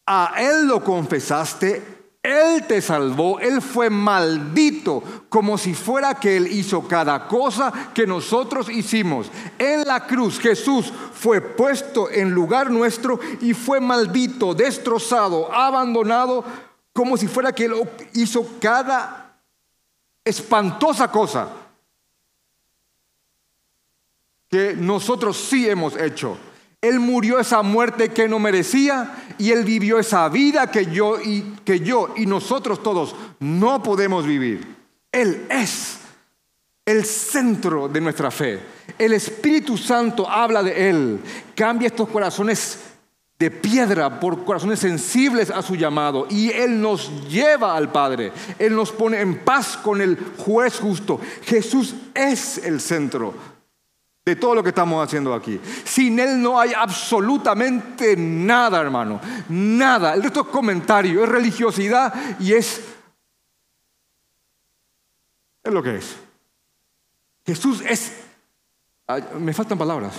a 0.05 0.35
Él 0.37 0.67
lo 0.67 0.83
confesaste, 0.83 1.81
él 2.27 2.67
te 2.67 2.81
salvó, 2.81 3.39
Él 3.39 3.61
fue 3.61 3.89
maldito, 3.89 5.01
como 5.29 5.57
si 5.57 5.73
fuera 5.73 6.15
que 6.15 6.35
Él 6.35 6.47
hizo 6.47 6.85
cada 6.85 7.25
cosa 7.25 7.71
que 7.93 8.05
nosotros 8.05 8.69
hicimos. 8.69 9.31
En 9.57 9.87
la 9.87 10.05
cruz 10.05 10.37
Jesús 10.37 10.91
fue 11.13 11.39
puesto 11.39 12.11
en 12.11 12.31
lugar 12.31 12.69
nuestro 12.69 13.17
y 13.39 13.53
fue 13.53 13.79
maldito, 13.79 14.53
destrozado, 14.53 15.49
abandonado, 15.53 16.43
como 16.91 17.15
si 17.15 17.29
fuera 17.29 17.53
que 17.53 17.63
Él 17.63 17.75
hizo 18.13 18.45
cada 18.59 19.39
espantosa 20.25 21.09
cosa 21.09 21.47
que 24.49 24.75
nosotros 24.75 25.37
sí 25.37 25.69
hemos 25.69 25.95
hecho. 25.95 26.37
Él 26.81 26.99
murió 26.99 27.39
esa 27.39 27.63
muerte 27.63 28.09
que 28.09 28.27
no 28.27 28.37
merecía 28.37 29.11
y 29.39 29.51
él 29.51 29.63
vivió 29.63 29.97
esa 29.97 30.29
vida 30.29 30.69
que 30.69 30.85
yo 30.85 31.19
y 31.19 31.41
que 31.65 31.79
yo 31.79 32.13
y 32.15 32.27
nosotros 32.27 32.83
todos 32.83 33.15
no 33.39 33.81
podemos 33.81 34.25
vivir. 34.25 34.75
Él 35.11 35.47
es 35.49 35.97
el 36.85 37.03
centro 37.03 37.87
de 37.87 37.99
nuestra 37.99 38.29
fe. 38.29 38.59
El 38.97 39.13
Espíritu 39.13 39.75
Santo 39.75 40.29
habla 40.29 40.61
de 40.61 40.89
él. 40.89 41.19
Cambia 41.55 41.87
estos 41.87 42.09
corazones 42.09 42.79
de 43.39 43.49
piedra 43.49 44.19
por 44.19 44.45
corazones 44.45 44.79
sensibles 44.79 45.49
a 45.49 45.63
su 45.63 45.75
llamado 45.75 46.27
y 46.29 46.49
Él 46.51 46.81
nos 46.81 47.27
lleva 47.27 47.75
al 47.75 47.91
Padre. 47.91 48.31
Él 48.57 48.75
nos 48.75 48.91
pone 48.91 49.21
en 49.21 49.43
paz 49.43 49.77
con 49.77 50.01
el 50.01 50.17
juez 50.37 50.79
justo. 50.79 51.19
Jesús 51.43 51.95
es 52.15 52.59
el 52.59 52.79
centro 52.81 53.56
de 54.27 54.35
todo 54.35 54.55
lo 54.55 54.61
que 54.61 54.69
estamos 54.69 55.01
haciendo 55.01 55.33
aquí. 55.33 55.57
Sin 55.85 56.19
Él 56.19 56.41
no 56.41 56.59
hay 56.59 56.73
absolutamente 56.73 58.17
nada, 58.17 58.81
hermano. 58.81 59.21
Nada. 59.47 60.15
El 60.15 60.23
resto 60.23 60.41
es 60.41 60.47
comentario, 60.47 61.23
es 61.23 61.29
religiosidad 61.29 62.13
y 62.37 62.51
es... 62.51 62.81
Es 65.63 65.71
lo 65.71 65.81
que 65.81 65.95
es. 65.95 66.17
Jesús 67.45 67.81
es... 67.87 68.11
me 69.39 69.53
faltan 69.53 69.77
palabras. 69.77 70.13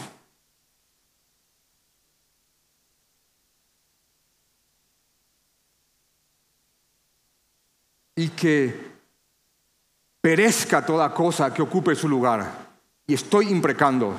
que 8.35 8.75
perezca 10.21 10.85
toda 10.85 11.15
cosa 11.15 11.55
que 11.55 11.63
ocupe 11.63 11.95
su 11.95 12.09
lugar. 12.09 12.68
Y 13.09 13.15
estoy 13.15 13.49
imprecando. 13.49 14.15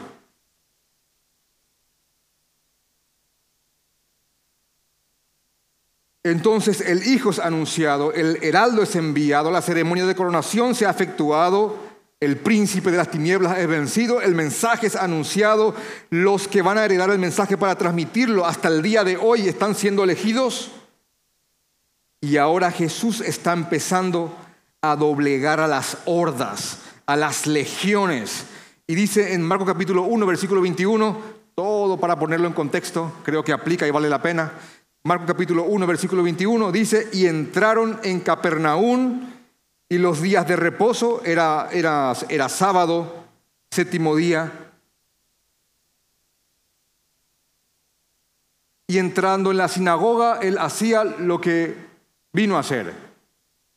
Entonces 6.24 6.82
el 6.82 7.08
Hijo 7.08 7.30
es 7.30 7.40
anunciado, 7.40 8.12
el 8.12 8.44
heraldo 8.44 8.84
es 8.84 8.96
enviado, 8.96 9.52
la 9.52 9.62
ceremonia 9.62 10.06
de 10.06 10.16
coronación 10.16 10.76
se 10.76 10.86
ha 10.86 10.90
efectuado, 10.90 11.78
el 12.20 12.36
príncipe 12.38 12.92
de 12.92 12.98
las 12.98 13.10
tinieblas 13.10 13.58
es 13.58 13.68
vencido, 13.68 14.22
el 14.22 14.36
mensaje 14.36 14.88
es 14.88 14.98
anunciado, 14.98 15.74
los 16.10 16.50
que 16.50 16.62
van 16.62 16.78
a 16.78 16.84
heredar 16.84 17.10
el 17.12 17.20
mensaje 17.20 17.58
para 17.58 17.76
transmitirlo 17.76 18.46
hasta 18.46 18.68
el 18.68 18.82
día 18.82 19.06
de 19.06 19.16
hoy 19.16 19.48
están 19.48 19.76
siendo 19.76 20.04
elegidos. 20.04 20.72
Y 22.20 22.36
ahora 22.36 22.72
Jesús 22.72 23.22
está 23.22 23.54
empezando 23.54 24.36
a 24.82 24.98
doblegar 24.98 25.62
a 25.62 25.68
las 25.68 26.00
hordas, 26.06 26.80
a 27.06 27.16
las 27.16 27.48
legiones. 27.48 28.44
Y 28.90 28.96
dice 28.96 29.36
en 29.36 29.44
Marcos 29.44 29.68
capítulo 29.68 30.02
1, 30.02 30.26
versículo 30.26 30.62
21, 30.62 31.16
todo 31.54 32.00
para 32.00 32.18
ponerlo 32.18 32.48
en 32.48 32.54
contexto, 32.54 33.14
creo 33.24 33.44
que 33.44 33.54
aplica 33.54 33.86
y 33.86 33.92
vale 33.92 34.10
la 34.10 34.20
pena. 34.20 34.52
Marcos 35.04 35.28
capítulo 35.28 35.66
1, 35.66 35.86
versículo 35.86 36.24
21 36.24 36.72
dice, 36.72 37.08
y 37.14 37.28
entraron 37.28 38.00
en 38.02 38.20
Capernaum 38.22 39.30
y 39.88 40.00
los 40.00 40.24
días 40.24 40.48
de 40.48 40.56
reposo, 40.56 41.22
era, 41.24 41.70
era, 41.72 42.14
era 42.30 42.50
sábado, 42.50 43.26
séptimo 43.70 44.16
día, 44.16 44.52
y 48.88 48.98
entrando 48.98 49.52
en 49.52 49.58
la 49.58 49.68
sinagoga, 49.68 50.40
él 50.42 50.58
hacía 50.58 51.04
lo 51.04 51.40
que 51.40 51.76
vino 52.34 52.58
a 52.58 52.62
hacer, 52.62 52.92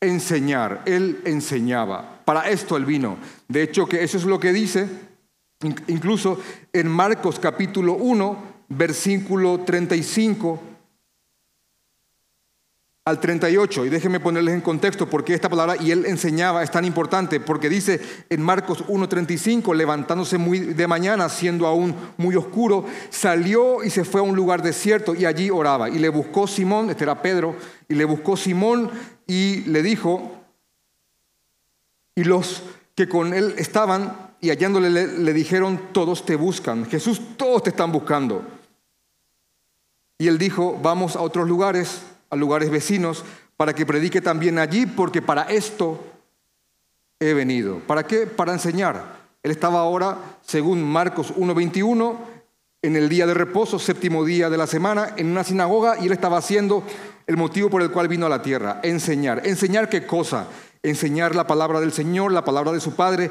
enseñar, 0.00 0.80
él 0.86 1.20
enseñaba. 1.26 2.11
Para 2.24 2.48
esto 2.48 2.76
él 2.76 2.84
vino. 2.84 3.16
De 3.48 3.62
hecho, 3.62 3.86
que 3.86 4.02
eso 4.02 4.16
es 4.18 4.24
lo 4.24 4.38
que 4.38 4.52
dice, 4.52 4.88
incluso 5.88 6.38
en 6.72 6.88
Marcos 6.88 7.38
capítulo 7.38 7.94
1, 7.94 8.52
versículo 8.68 9.60
35 9.60 10.60
al 13.04 13.18
38, 13.18 13.84
y 13.84 13.88
déjenme 13.88 14.20
ponerles 14.20 14.54
en 14.54 14.60
contexto 14.60 15.10
porque 15.10 15.34
esta 15.34 15.48
palabra 15.48 15.74
y 15.76 15.90
él 15.90 16.06
enseñaba 16.06 16.62
es 16.62 16.70
tan 16.70 16.84
importante, 16.84 17.40
porque 17.40 17.68
dice 17.68 18.00
en 18.30 18.40
Marcos 18.40 18.84
1.35, 18.86 19.74
levantándose 19.74 20.38
muy 20.38 20.60
de 20.60 20.86
mañana, 20.86 21.28
siendo 21.28 21.66
aún 21.66 21.96
muy 22.16 22.36
oscuro, 22.36 22.86
salió 23.10 23.82
y 23.82 23.90
se 23.90 24.04
fue 24.04 24.20
a 24.20 24.24
un 24.24 24.36
lugar 24.36 24.62
desierto 24.62 25.16
y 25.16 25.24
allí 25.24 25.50
oraba. 25.50 25.90
Y 25.90 25.98
le 25.98 26.10
buscó 26.10 26.46
Simón, 26.46 26.90
este 26.90 27.02
era 27.02 27.22
Pedro, 27.22 27.56
y 27.88 27.96
le 27.96 28.04
buscó 28.04 28.36
Simón 28.36 28.88
y 29.26 29.62
le 29.62 29.82
dijo, 29.82 30.41
y 32.14 32.24
los 32.24 32.62
que 32.94 33.08
con 33.08 33.32
él 33.34 33.54
estaban 33.56 34.32
y 34.40 34.50
hallándole 34.50 34.90
le, 34.90 35.32
dijeron, 35.32 35.80
todos 35.92 36.26
te 36.26 36.36
buscan, 36.36 36.84
Jesús, 36.86 37.20
todos 37.36 37.62
te 37.62 37.70
están 37.70 37.92
buscando. 37.92 38.42
Y 40.18 40.28
él 40.28 40.36
dijo, 40.36 40.78
vamos 40.82 41.16
a 41.16 41.20
otros 41.20 41.48
lugares 41.48 42.02
a 42.28 42.36
lugares 42.36 42.70
vecinos 42.70 43.24
para 43.56 43.74
que 43.74 43.86
predique 43.86 44.20
también 44.20 44.58
allí, 44.58 44.86
porque 44.86 45.22
para 45.22 45.42
esto 45.42 46.02
he 47.20 47.34
venido. 47.34 47.78
¿Para 47.80 48.04
qué? 48.04 48.26
Para 48.26 48.52
enseñar. 48.52 49.22
Él 49.42 49.50
estaba 49.50 49.80
ahora, 49.80 50.18
según 50.42 50.82
Marcos 50.82 51.34
1.21, 51.34 52.16
en 52.82 52.96
el 52.96 53.08
día 53.08 53.26
de 53.26 53.34
reposo, 53.34 53.78
séptimo 53.78 54.24
día 54.24 54.50
de 54.50 54.56
la 54.58 54.66
semana, 54.66 55.14
en 55.16 55.28
una 55.28 55.44
sinagoga, 55.44 55.98
y 56.00 56.06
él 56.06 56.12
estaba 56.12 56.38
haciendo 56.38 56.82
el 57.26 57.36
motivo 57.36 57.70
por 57.70 57.82
el 57.82 57.90
cual 57.90 58.08
vino 58.08 58.26
a 58.26 58.28
la 58.28 58.42
tierra, 58.42 58.80
enseñar. 58.82 59.46
¿Enseñar 59.46 59.88
qué 59.88 60.04
cosa? 60.04 60.48
Enseñar 60.82 61.34
la 61.34 61.46
palabra 61.46 61.80
del 61.80 61.92
Señor, 61.92 62.32
la 62.32 62.44
palabra 62.44 62.72
de 62.72 62.80
su 62.80 62.94
Padre, 62.94 63.30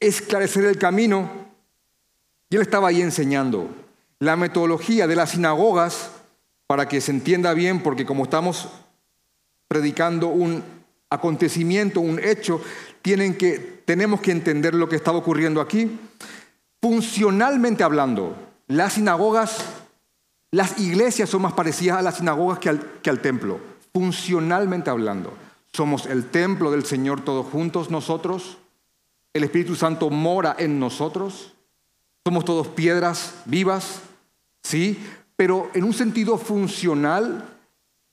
esclarecer 0.00 0.64
el 0.64 0.78
camino. 0.78 1.30
Y 2.48 2.56
él 2.56 2.62
estaba 2.62 2.88
ahí 2.88 3.02
enseñando. 3.02 3.68
La 4.18 4.36
metodología 4.36 5.06
de 5.06 5.16
las 5.16 5.30
sinagogas 5.30 6.10
para 6.66 6.88
que 6.88 7.00
se 7.00 7.12
entienda 7.12 7.54
bien, 7.54 7.82
porque 7.82 8.06
como 8.06 8.24
estamos 8.24 8.68
predicando 9.68 10.28
un 10.28 10.62
acontecimiento, 11.10 12.00
un 12.00 12.18
hecho, 12.18 12.60
tienen 13.02 13.36
que, 13.36 13.82
tenemos 13.84 14.20
que 14.20 14.32
entender 14.32 14.74
lo 14.74 14.88
que 14.88 14.96
estaba 14.96 15.18
ocurriendo 15.18 15.60
aquí. 15.60 15.98
Funcionalmente 16.80 17.84
hablando, 17.84 18.36
las 18.66 18.94
sinagogas, 18.94 19.64
las 20.50 20.78
iglesias 20.78 21.28
son 21.28 21.42
más 21.42 21.52
parecidas 21.52 21.98
a 21.98 22.02
las 22.02 22.16
sinagogas 22.16 22.58
que 22.58 22.68
al, 22.68 22.80
que 23.02 23.10
al 23.10 23.20
templo. 23.20 23.60
Funcionalmente 23.92 24.90
hablando, 24.90 25.32
somos 25.76 26.06
el 26.06 26.24
templo 26.24 26.70
del 26.70 26.86
Señor 26.86 27.20
todos 27.20 27.46
juntos 27.46 27.90
nosotros. 27.90 28.56
El 29.34 29.44
Espíritu 29.44 29.76
Santo 29.76 30.08
mora 30.08 30.56
en 30.58 30.80
nosotros. 30.80 31.52
Somos 32.24 32.46
todos 32.46 32.68
piedras 32.68 33.34
vivas, 33.44 34.00
¿sí? 34.62 34.98
pero 35.36 35.70
en 35.74 35.84
un 35.84 35.92
sentido 35.92 36.38
funcional, 36.38 37.44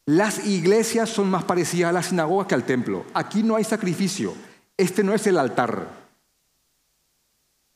las 0.06 0.46
iglesias 0.46 1.10
son 1.10 1.32
más 1.32 1.46
parecidas 1.46 1.90
a 1.90 1.94
las 1.94 2.08
sinagogas 2.08 2.48
que 2.48 2.56
al 2.56 2.66
templo. 2.66 3.06
Aquí 3.14 3.42
no 3.42 3.56
hay 3.56 3.64
sacrificio. 3.64 4.34
Este 4.76 5.04
no 5.04 5.14
es 5.14 5.26
el 5.26 5.38
altar. 5.38 5.88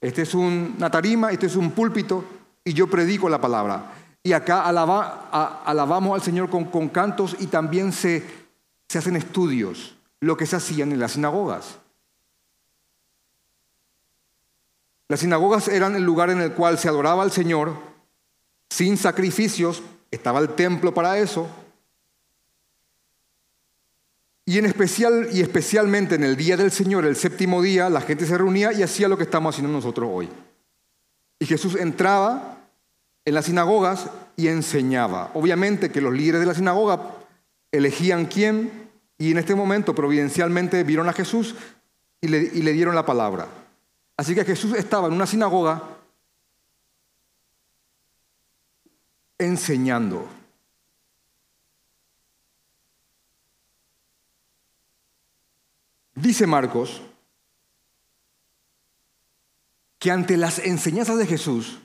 Este 0.01 0.23
es 0.23 0.33
una 0.35 0.91
tarima, 0.91 1.31
este 1.31 1.45
es 1.45 1.55
un 1.55 1.71
púlpito 1.71 2.25
y 2.65 2.73
yo 2.73 2.87
predico 2.87 3.29
la 3.29 3.39
palabra. 3.39 3.93
Y 4.21 4.33
acá 4.33 4.65
alabamos 4.65 6.13
al 6.13 6.21
Señor 6.21 6.49
con, 6.49 6.89
cantos 6.89 7.37
y 7.39 7.47
también 7.47 7.93
se, 7.93 8.46
se 8.87 8.97
hacen 8.97 9.15
estudios, 9.15 9.95
lo 10.19 10.37
que 10.37 10.45
se 10.45 10.55
hacían 10.55 10.91
en 10.91 10.99
las 10.99 11.13
sinagogas. 11.13 11.79
Las 15.09 15.21
sinagogas 15.21 15.67
eran 15.67 15.95
el 15.95 16.03
lugar 16.03 16.29
en 16.29 16.41
el 16.41 16.53
cual 16.53 16.77
se 16.77 16.89
adoraba 16.89 17.23
al 17.23 17.31
Señor 17.31 17.73
sin 18.69 18.97
sacrificios, 18.97 19.81
estaba 20.11 20.39
el 20.39 20.49
templo 20.49 20.93
para 20.93 21.17
eso. 21.17 21.47
Y 24.45 24.57
en 24.57 24.65
especial 24.65 25.29
y 25.31 25.41
especialmente 25.41 26.15
en 26.15 26.23
el 26.23 26.37
día 26.37 26.55
del 26.55 26.71
Señor, 26.71 27.05
el 27.05 27.15
séptimo 27.15 27.61
día, 27.61 27.89
la 27.89 28.01
gente 28.01 28.25
se 28.25 28.37
reunía 28.37 28.71
y 28.71 28.83
hacía 28.83 29.07
lo 29.07 29.17
que 29.17 29.23
estamos 29.23 29.53
haciendo 29.53 29.73
nosotros 29.73 30.09
hoy. 30.11 30.29
Y 31.39 31.45
Jesús 31.45 31.75
entraba 31.75 32.57
en 33.25 33.33
las 33.33 33.45
sinagogas 33.45 34.09
y 34.37 34.47
enseñaba. 34.47 35.31
Obviamente 35.33 35.91
que 35.91 35.99
los 36.01 36.13
líderes 36.13 36.41
de 36.41 36.47
la 36.47 36.53
sinagoga 36.53 37.16
elegían 37.77 38.25
quién 38.25 38.89
y 39.17 39.31
en 39.31 39.37
este 39.37 39.55
momento 39.55 39.95
providencialmente 39.95 40.83
vieron 40.83 41.09
a 41.09 41.13
Jesús 41.13 41.55
y 42.21 42.27
le, 42.27 42.39
y 42.39 42.61
le 42.61 42.73
dieron 42.73 42.95
la 42.95 43.05
palabra. 43.05 43.47
Así 44.15 44.35
que 44.35 44.45
Jesús 44.45 44.73
estaba 44.73 45.07
en 45.07 45.13
una 45.13 45.27
sinagoga 45.27 45.97
enseñando. 49.37 50.27
Dice 56.15 56.47
Marcos 56.47 57.01
que 59.99 60.11
ante 60.11 60.37
las 60.37 60.59
enseñanzas 60.59 61.17
de 61.17 61.25
Jesús, 61.25 61.79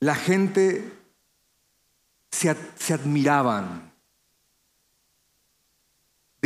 la 0.00 0.14
gente 0.14 0.92
se, 2.30 2.50
admiraban 2.92 3.85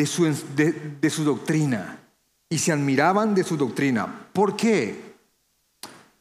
de 0.00 0.06
su, 0.06 0.24
de 0.24 1.10
su 1.10 1.24
doctrina 1.24 1.98
y 2.48 2.56
se 2.56 2.72
admiraban 2.72 3.34
de 3.34 3.44
su 3.44 3.58
doctrina. 3.58 4.06
¿Por 4.32 4.56
qué? 4.56 4.98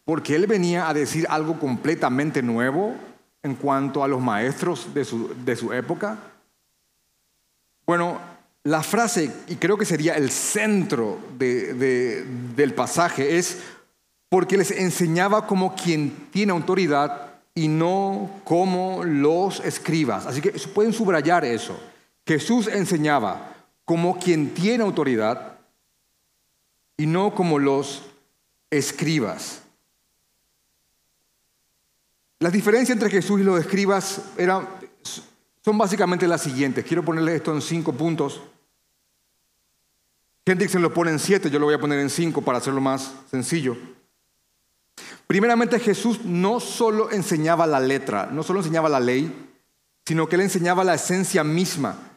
Porque 0.04 0.36
él 0.36 0.48
venía 0.48 0.90
a 0.90 0.94
decir 0.94 1.26
algo 1.30 1.58
completamente 1.58 2.42
nuevo 2.44 2.94
en 3.42 3.56
cuanto 3.56 4.04
a 4.04 4.08
los 4.10 4.20
maestros 4.20 4.94
de 4.94 5.06
su, 5.06 5.72
época? 5.72 6.18
Bueno, 7.86 8.20
la 8.66 8.84
frase, 8.84 9.32
y 9.48 9.56
creo 9.56 9.78
que 9.78 9.86
sería 9.86 10.16
el 10.16 10.30
centro 10.30 11.18
del 11.38 12.74
pasaje, 12.76 13.38
es 13.38 13.60
porque 14.28 14.58
les 14.58 14.72
enseñaba 14.72 15.48
como 15.48 15.74
quien 15.74 16.28
tiene 16.32 16.52
autoridad 16.52 17.28
y 17.56 17.70
no 17.70 18.30
como 18.44 19.06
los 19.06 19.62
escribas. 19.62 20.26
Así 20.26 20.42
que 20.42 20.52
pueden 20.74 20.92
subrayar 20.92 21.46
eso. 21.46 21.80
Jesús 22.28 22.68
enseñaba 22.68 23.56
como 23.90 24.20
quien 24.20 24.54
tiene 24.54 24.84
autoridad 24.84 25.58
y 26.96 27.08
no 27.08 27.34
como 27.34 27.58
los 27.58 28.04
escribas. 28.70 29.64
Las 32.38 32.54
diferencias 32.54 32.96
entre 32.96 33.10
Jesús 33.10 33.42
y 33.42 33.44
los 33.44 33.60
escribas 33.60 34.22
son 35.66 35.76
básicamente 35.80 36.28
las 36.28 36.44
siguientes. 36.44 36.86
Quiero 36.86 37.04
ponerles 37.04 37.38
esto 37.38 37.52
en 37.52 37.64
cinco 37.64 37.92
puntos. 37.92 38.44
se 40.46 40.80
lo 40.80 40.94
pone 40.94 41.10
en 41.10 41.18
siete, 41.18 41.50
yo 41.50 41.58
lo 41.58 41.66
voy 41.66 41.74
a 41.74 41.80
poner 41.80 41.98
en 41.98 42.12
cinco 42.12 42.44
para 42.44 42.60
hacerlo 42.60 42.82
más 42.82 43.12
sencillo. 43.32 43.76
Primeramente 45.26 45.80
Jesús 45.80 46.24
no 46.26 46.60
solo 46.60 47.10
enseñaba 47.10 47.66
la 47.66 47.80
letra, 47.80 48.30
no 48.32 48.44
solo 48.44 48.60
enseñaba 48.60 48.88
la 48.88 49.00
ley, 49.00 49.50
sino 50.06 50.30
que 50.30 50.36
él 50.36 50.44
enseñaba 50.44 50.84
la 50.84 50.94
esencia 50.94 51.44
misma 51.44 52.09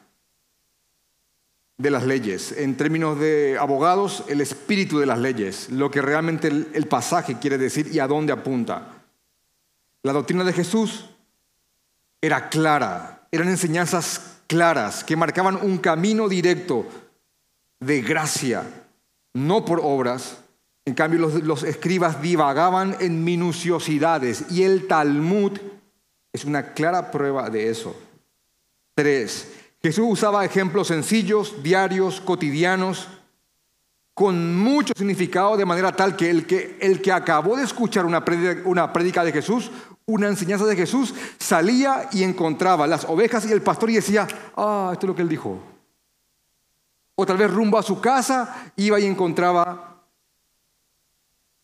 de 1.83 1.91
las 1.91 2.05
leyes. 2.05 2.53
En 2.53 2.77
términos 2.77 3.19
de 3.19 3.57
abogados, 3.59 4.23
el 4.29 4.39
espíritu 4.39 4.99
de 4.99 5.05
las 5.05 5.19
leyes, 5.19 5.69
lo 5.69 5.91
que 5.91 6.01
realmente 6.01 6.47
el, 6.47 6.87
pasaje 6.87 7.39
quiere 7.39 7.57
decir 7.57 7.89
y 7.91 7.99
a 7.99 8.07
dónde 8.07 8.31
apunta. 8.31 9.03
La 10.01 10.13
doctrina 10.13 10.45
de 10.45 10.53
Jesús 10.53 11.09
era 12.21 12.47
clara, 12.47 13.27
eran 13.31 13.49
enseñanzas 13.49 14.37
claras 14.47 15.03
que 15.03 15.17
marcaban 15.17 15.57
un 15.57 15.77
camino 15.77 16.29
directo 16.29 16.85
de 17.81 18.01
gracia, 18.01 18.63
no 19.33 19.65
por 19.65 19.81
obras. 19.83 20.37
En 20.85 20.93
cambio, 20.93 21.29
los, 21.43 21.63
escribas 21.63 22.21
divagaban 22.21 22.95
en 23.01 23.25
minuciosidades 23.25 24.45
y 24.51 24.63
el 24.63 24.87
Talmud 24.87 25.59
es 26.31 26.45
una 26.45 26.73
clara 26.73 27.11
prueba 27.11 27.49
de 27.49 27.69
eso. 27.69 27.93
Tres, 28.95 29.62
Jesús 29.83 30.05
usaba 30.09 30.45
ejemplos 30.45 30.87
sencillos, 30.87 31.61
diarios, 31.61 32.21
cotidianos, 32.21 33.09
con 34.13 34.55
mucho 34.57 34.93
significado, 34.95 35.57
de 35.57 35.65
manera 35.65 35.91
tal 35.91 36.15
que 36.15 36.29
el 36.29 36.47
que, 36.47 36.77
el 36.79 37.01
que 37.01 37.11
acabó 37.11 37.57
de 37.57 37.63
escuchar 37.63 38.05
una 38.05 38.23
una 38.63 38.93
prédica 38.93 39.25
de 39.25 39.33
Jesús, 39.33 39.71
una 40.05 40.29
enseñanza 40.29 40.65
de 40.65 40.77
Jesús, 40.77 41.13
salía 41.37 42.07
y 42.13 42.23
encontraba 42.23 42.87
las 42.87 43.03
ovejas 43.05 43.45
y 43.45 43.51
el 43.51 43.61
pastor 43.61 43.89
y 43.89 43.95
decía, 43.95 44.25
ah, 44.55 44.91
esto 44.93 45.05
es 45.05 45.09
lo 45.09 45.15
que 45.15 45.21
él 45.21 45.29
dijo. 45.29 45.59
O 47.15 47.25
tal 47.25 47.37
vez 47.37 47.51
rumbo 47.51 47.77
a 47.77 47.83
su 47.83 47.99
casa 47.99 48.71
iba 48.77 48.99
y 49.01 49.05
encontraba 49.05 50.05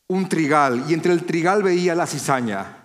un 0.08 0.28
trigal 0.28 0.86
y 0.90 0.94
entre 0.94 1.14
el 1.14 1.24
trigal 1.26 1.64
veía 1.64 1.96
la 1.96 2.06
cizaña. 2.06 2.79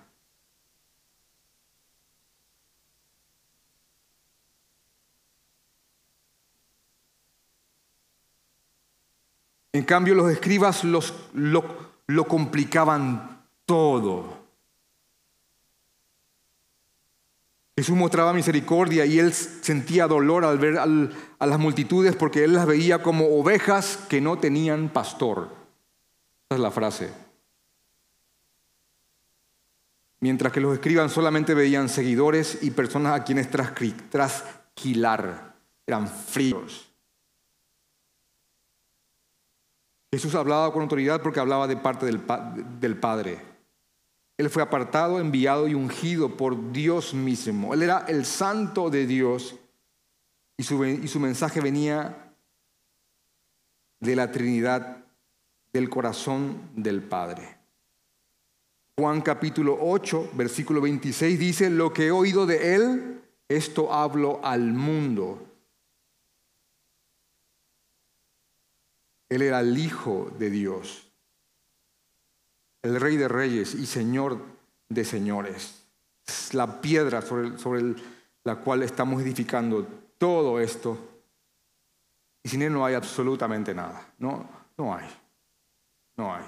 En 9.75 9.83
cambio, 9.83 10.15
los 10.15 10.31
escribas 10.31 10.85
los, 10.85 11.13
lo, 11.33 12.25
complicaban 12.29 13.45
todo. 13.67 14.39
Jesús 17.77 17.97
mostraba 17.97 18.33
misericordia 18.33 19.05
y 19.05 19.19
él 19.19 19.33
sentía 19.33 20.07
dolor 20.07 20.45
al 20.45 20.59
ver 20.59 20.79
a 20.79 21.47
las 21.47 21.59
multitudes 21.59 22.15
porque 22.15 22.45
él 22.45 22.55
las 22.55 22.67
veía 22.67 23.03
como 23.03 23.37
ovejas 23.37 23.99
que 24.09 24.21
no 24.21 24.39
tenían 24.39 24.91
pastor. 24.91 25.49
Esa 26.49 26.55
es 26.55 26.61
la 26.61 26.71
frase. 26.71 27.11
Mientras 30.21 30.53
que 30.53 30.61
los 30.61 30.73
escriban 30.73 31.11
solamente 31.11 31.53
veían 31.53 31.89
seguidores 31.89 32.59
y 32.63 32.71
personas 32.71 33.19
a 33.19 33.25
quienes 33.25 33.51
trasquilar. 33.51 35.57
Eran 35.85 36.07
fríos. 36.07 36.94
Jesús 40.15 40.37
hablaba 40.37 40.73
con 40.73 40.83
autoridad 40.83 41.21
porque 41.21 41.41
hablaba 41.41 41.67
de 41.67 41.77
parte 41.77 42.07
del, 42.07 42.21
del 42.79 42.97
Padre. 42.97 43.41
Él 44.39 44.49
fue 44.49 44.63
apartado, 44.63 45.19
enviado 45.19 45.67
y 45.67 45.75
ungido 45.75 46.37
por 46.37 46.71
Dios 46.71 47.15
mismo. 47.15 47.75
Él 47.75 47.83
era 47.83 48.05
el 48.07 48.25
santo 48.25 48.91
de 48.91 49.09
Dios 49.09 49.57
y 50.57 50.63
su, 50.63 50.85
y 50.85 51.09
su 51.09 51.19
mensaje 51.19 51.61
venía 51.61 52.33
de 53.99 54.15
la 54.15 54.31
Trinidad, 54.31 55.05
del 55.73 55.91
corazón 55.91 56.71
del 56.77 57.03
Padre. 57.03 57.59
Juan 58.97 59.21
capítulo 59.21 59.77
8, 59.81 60.31
versículo 60.35 60.81
26 60.81 61.39
dice, 61.41 61.71
lo 61.71 61.93
que 61.93 62.07
he 62.07 62.11
oído 62.13 62.47
de 62.47 62.77
Él, 62.77 63.21
esto 63.49 63.93
hablo 63.93 64.39
al 64.45 64.73
mundo. 64.75 65.45
Él 69.29 69.43
era 69.43 69.61
el 69.61 69.77
Hijo 69.77 70.31
de 70.39 70.51
Dios 70.51 71.05
el 72.85 73.01
Rey 73.01 73.17
de 73.17 73.29
Reyes 73.29 73.75
y 73.75 73.87
Señor 73.87 74.39
de 74.91 75.05
Señores. 75.07 75.87
Es 76.27 76.53
la 76.53 76.83
piedra 76.83 77.23
sobre, 77.23 77.95
la 78.45 78.57
cual 78.57 78.83
estamos 78.83 79.23
edificando 79.23 79.87
todo 80.19 80.61
esto. 80.61 80.99
Y 82.43 82.51
sin 82.51 82.61
Él 82.61 82.75
no 82.75 82.85
hay 82.85 82.95
absolutamente 82.95 83.75
nada. 83.75 84.13
No, 84.19 84.47
no 84.77 84.95
hay. 84.95 85.09
No 86.17 86.35
hay. 86.35 86.45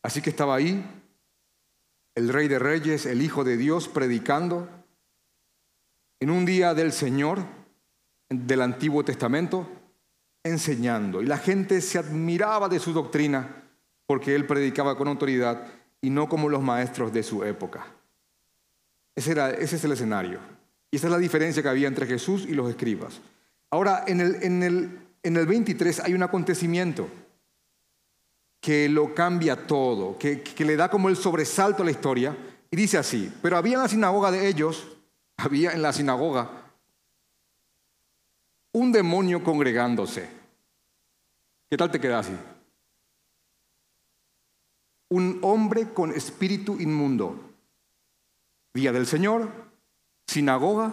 Así 0.00 0.22
que 0.22 0.30
estaba 0.30 0.54
ahí 0.54 0.84
el 2.14 2.28
Rey 2.28 2.46
de 2.46 2.60
Reyes, 2.60 3.06
el 3.06 3.22
Hijo 3.22 3.42
de 3.42 3.56
Dios, 3.56 3.88
predicando 3.88 4.68
en 6.20 6.30
un 6.30 6.46
día 6.46 6.74
del 6.74 6.92
Señor 6.92 7.40
del 8.28 8.62
Antiguo 8.62 9.04
Testamento 9.04 9.68
enseñando 10.42 11.22
y 11.22 11.26
la 11.26 11.38
gente 11.38 11.80
se 11.80 11.98
admiraba 11.98 12.68
de 12.68 12.78
su 12.78 12.92
doctrina 12.92 13.62
porque 14.06 14.34
él 14.34 14.46
predicaba 14.46 14.96
con 14.96 15.08
autoridad 15.08 15.66
y 16.02 16.10
no 16.10 16.28
como 16.28 16.48
los 16.48 16.62
maestros 16.62 17.12
de 17.12 17.22
su 17.22 17.44
época. 17.44 17.86
Ese, 19.16 19.32
era, 19.32 19.50
ese 19.50 19.76
es 19.76 19.84
el 19.84 19.92
escenario. 19.92 20.38
Y 20.90 20.96
esa 20.96 21.06
es 21.06 21.12
la 21.12 21.18
diferencia 21.18 21.62
que 21.62 21.68
había 21.68 21.88
entre 21.88 22.06
Jesús 22.06 22.44
y 22.46 22.52
los 22.52 22.68
escribas. 22.68 23.20
Ahora, 23.70 24.04
en 24.06 24.20
el, 24.20 24.42
en 24.42 24.62
el, 24.62 24.98
en 25.22 25.36
el 25.36 25.46
23 25.46 26.00
hay 26.00 26.14
un 26.14 26.22
acontecimiento 26.22 27.08
que 28.60 28.88
lo 28.88 29.14
cambia 29.14 29.66
todo, 29.66 30.18
que, 30.18 30.42
que 30.42 30.64
le 30.64 30.76
da 30.76 30.90
como 30.90 31.08
el 31.08 31.16
sobresalto 31.16 31.82
a 31.82 31.86
la 31.86 31.90
historia. 31.90 32.36
Y 32.70 32.76
dice 32.76 32.98
así, 32.98 33.32
pero 33.40 33.56
había 33.56 33.74
en 33.74 33.82
la 33.82 33.88
sinagoga 33.88 34.30
de 34.30 34.46
ellos, 34.46 34.86
había 35.36 35.72
en 35.72 35.82
la 35.82 35.92
sinagoga 35.92 36.63
un 38.74 38.90
demonio 38.90 39.42
congregándose. 39.42 40.28
¿Qué 41.70 41.76
tal 41.76 41.90
te 41.90 42.00
queda 42.00 42.18
así? 42.18 42.36
Un 45.08 45.38
hombre 45.42 45.92
con 45.92 46.10
espíritu 46.12 46.80
inmundo. 46.80 47.40
Día 48.74 48.90
del 48.92 49.06
Señor, 49.06 49.48
sinagoga, 50.26 50.92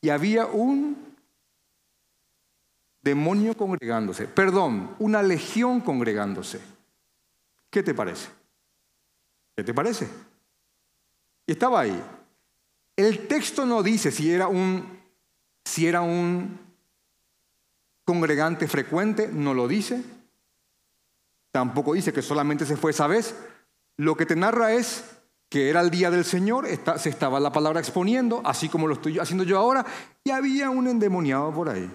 y 0.00 0.10
había 0.10 0.46
un 0.46 1.14
demonio 3.00 3.56
congregándose, 3.56 4.26
perdón, 4.26 4.96
una 4.98 5.22
legión 5.22 5.80
congregándose. 5.80 6.60
¿Qué 7.70 7.84
te 7.84 7.94
parece? 7.94 8.28
¿Qué 9.54 9.62
te 9.62 9.72
parece? 9.72 10.08
Y 11.46 11.52
estaba 11.52 11.80
ahí. 11.80 12.02
El 12.96 13.28
texto 13.28 13.64
no 13.64 13.84
dice 13.84 14.10
si 14.10 14.32
era 14.32 14.48
un 14.48 14.93
si 15.64 15.86
era 15.86 16.02
un 16.02 16.58
congregante 18.04 18.68
frecuente, 18.68 19.28
no 19.32 19.54
lo 19.54 19.66
dice. 19.66 20.02
Tampoco 21.50 21.94
dice 21.94 22.12
que 22.12 22.22
solamente 22.22 22.66
se 22.66 22.76
fue 22.76 22.90
esa 22.90 23.06
vez. 23.06 23.34
Lo 23.96 24.16
que 24.16 24.26
te 24.26 24.36
narra 24.36 24.72
es 24.72 25.04
que 25.48 25.70
era 25.70 25.80
el 25.80 25.90
día 25.90 26.10
del 26.10 26.24
Señor, 26.24 26.66
se 26.98 27.08
estaba 27.08 27.38
la 27.38 27.52
palabra 27.52 27.78
exponiendo, 27.78 28.42
así 28.44 28.68
como 28.68 28.88
lo 28.88 28.94
estoy 28.94 29.18
haciendo 29.20 29.44
yo 29.44 29.56
ahora, 29.56 29.86
y 30.24 30.30
había 30.30 30.68
un 30.68 30.88
endemoniado 30.88 31.52
por 31.52 31.68
ahí. 31.68 31.88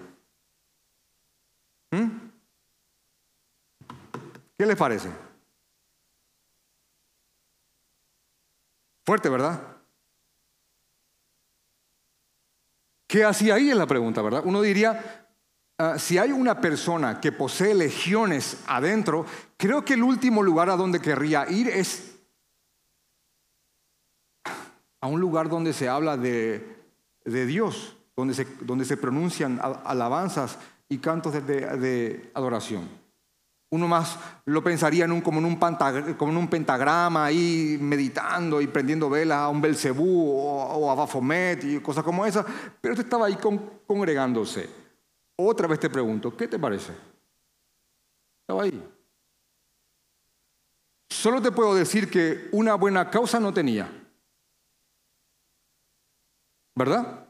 ¿Mm? 1.90 2.06
¿Qué 4.56 4.66
les 4.66 4.76
parece? 4.76 5.10
Fuerte, 9.04 9.28
¿verdad? 9.28 9.79
¿Qué 13.10 13.24
hacía 13.24 13.56
ahí? 13.56 13.68
Es 13.68 13.76
la 13.76 13.88
pregunta, 13.88 14.22
¿verdad? 14.22 14.42
Uno 14.44 14.62
diría, 14.62 15.26
ah, 15.78 15.98
si 15.98 16.16
hay 16.16 16.30
una 16.30 16.60
persona 16.60 17.20
que 17.20 17.32
posee 17.32 17.74
legiones 17.74 18.58
adentro, 18.68 19.26
creo 19.56 19.84
que 19.84 19.94
el 19.94 20.04
último 20.04 20.44
lugar 20.44 20.70
a 20.70 20.76
donde 20.76 21.00
querría 21.00 21.44
ir 21.50 21.66
es 21.66 22.20
a 25.00 25.08
un 25.08 25.18
lugar 25.18 25.48
donde 25.48 25.72
se 25.72 25.88
habla 25.88 26.16
de, 26.16 26.64
Dios, 27.24 27.96
donde 28.14 28.32
se, 28.32 28.46
donde 28.60 28.84
se, 28.84 28.96
pronuncian 28.96 29.58
alabanzas 29.60 30.56
y 30.88 30.98
cantos 30.98 31.32
de 31.44 32.30
adoración. 32.32 32.99
Uno 33.72 33.86
más 33.86 34.18
lo 34.46 34.64
pensaría 34.64 35.04
en 35.04 35.12
un, 35.12 35.20
como, 35.20 35.38
en 35.38 35.44
un 35.44 35.56
como 36.16 36.32
en 36.32 36.38
un 36.38 36.48
pentagrama 36.48 37.26
ahí 37.26 37.78
meditando 37.80 38.60
y 38.60 38.66
prendiendo 38.66 39.08
velas 39.08 39.38
a 39.38 39.48
un 39.48 39.60
Belcebú 39.60 40.28
o, 40.28 40.90
a 40.90 40.94
Bafomet 40.96 41.62
y 41.62 41.80
cosas 41.80 42.02
como 42.02 42.26
esas, 42.26 42.44
pero 42.80 42.94
usted 42.94 43.04
estaba 43.04 43.26
ahí 43.26 43.38
congregándose. 43.86 44.68
Otra 45.36 45.68
vez 45.68 45.78
te 45.78 45.88
pregunto, 45.88 46.36
¿qué 46.36 46.48
te 46.48 46.58
parece? 46.58 46.92
Estaba 48.40 48.64
ahí. 48.64 48.84
Solo 51.08 51.40
te 51.40 51.52
puedo 51.52 51.74
decir 51.74 52.10
que 52.10 52.48
una 52.50 52.74
buena 52.74 53.08
causa 53.08 53.38
no 53.38 53.54
tenía. 53.54 53.88
¿Verdad? 56.74 57.28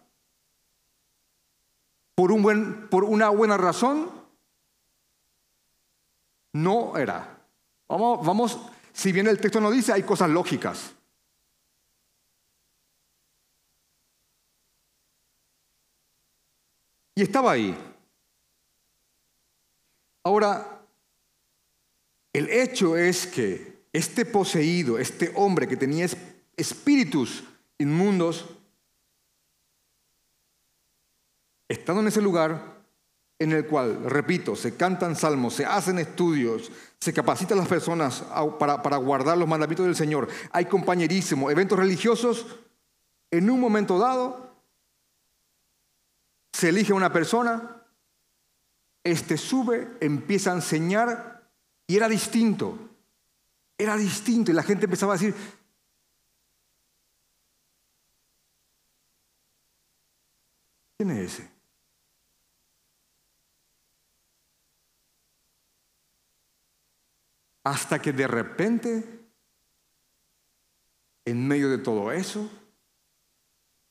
Por, 2.15 2.89
por 2.89 3.05
una 3.05 3.29
buena 3.29 3.59
razón 3.59 4.20
no 6.53 6.97
era. 6.97 7.39
Vamos, 7.89 8.25
vamos, 8.25 8.59
si 8.93 9.13
bien 9.13 9.27
el 9.27 9.41
texto 9.41 9.61
no 9.61 9.71
dice, 9.71 9.93
hay 9.93 10.03
cosas 10.03 10.31
lógicas. 10.31 10.95
Y 17.15 17.23
estaba 17.23 17.53
ahí. 17.53 17.77
Ahora, 20.23 20.83
el 22.33 22.49
hecho 22.49 22.97
es 22.97 23.27
que 23.27 23.85
este 23.93 24.25
poseído, 24.25 24.99
este 24.99 25.33
hombre 25.35 25.67
que 25.67 25.77
tenía 25.77 26.07
espíritus 26.57 27.45
inmundos, 27.79 28.47
estando 31.69 32.03
en 32.03 32.09
ese 32.09 32.23
lugar 32.23 32.80
en 33.41 33.53
el 33.53 33.67
cual, 33.67 34.05
repito, 34.05 34.55
se 34.55 34.77
cantan 34.77 35.17
salmos, 35.17 35.55
se 35.55 35.65
hacen 35.65 35.99
estudios, 35.99 36.71
se 37.01 37.15
capacitan 37.15 37.57
las 37.57 37.67
personas 37.67 38.23
para, 38.59 38.83
para 38.83 38.99
guardar 38.99 39.39
los 39.39 39.49
mandamientos 39.49 39.87
del 39.87 39.97
Señor, 39.97 40.29
hay 40.53 40.67
compañerísimo, 40.67 41.51
eventos 41.51 41.79
religiosos, 41.79 42.47
en 43.31 43.49
un 43.51 43.59
momento 43.59 43.99
dado 43.99 44.51
se 46.53 46.69
elige 46.69 46.93
una 46.93 47.11
persona, 47.11 47.83
este 49.03 49.39
sube, 49.39 49.89
empieza 50.01 50.51
a 50.51 50.57
enseñar 50.57 51.51
y 51.87 51.97
era 51.97 52.11
distinto, 52.11 52.79
era 53.79 53.97
distinto 53.97 54.51
y 54.51 54.55
la 54.55 54.63
gente 54.63 54.85
empezaba 54.85 55.15
a 55.15 55.17
decir, 55.17 55.35
¿quién 60.99 61.11
es 61.13 61.33
ese? 61.33 61.60
Hasta 67.65 68.01
que 68.01 68.13
de 68.13 68.27
repente, 68.27 69.21
en 71.25 71.47
medio 71.47 71.69
de 71.69 71.79
todo 71.79 72.11
eso, 72.13 72.49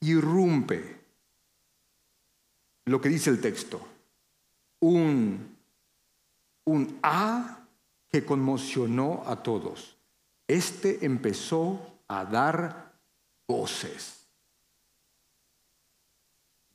irrumpe 0.01 0.99
lo 2.85 2.99
que 2.99 3.09
dice 3.09 3.29
el 3.29 3.39
texto, 3.39 3.87
un, 4.79 5.55
un 6.65 6.99
A 7.03 7.59
que 8.09 8.25
conmocionó 8.25 9.23
a 9.27 9.43
todos. 9.43 9.95
Este 10.47 11.05
empezó 11.05 11.99
a 12.07 12.25
dar 12.25 12.93
voces. 13.47 14.25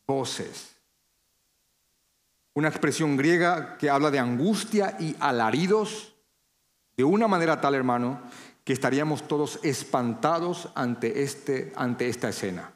Voces. 0.07 0.77
Una 2.53 2.69
expresión 2.69 3.17
griega 3.17 3.77
que 3.79 3.91
habla 3.91 4.13
de 4.13 4.21
angustia 4.21 4.97
y 5.01 5.17
alaridos 5.19 6.14
de 6.97 7.05
una 7.05 7.29
manera 7.29 7.61
tal, 7.61 7.75
hermano, 7.75 8.21
que 8.65 8.73
estaríamos 8.73 9.29
todos 9.29 9.61
espantados 9.63 10.71
ante, 10.75 11.23
este, 11.23 11.73
ante 11.77 12.09
esta 12.09 12.29
escena. 12.31 12.73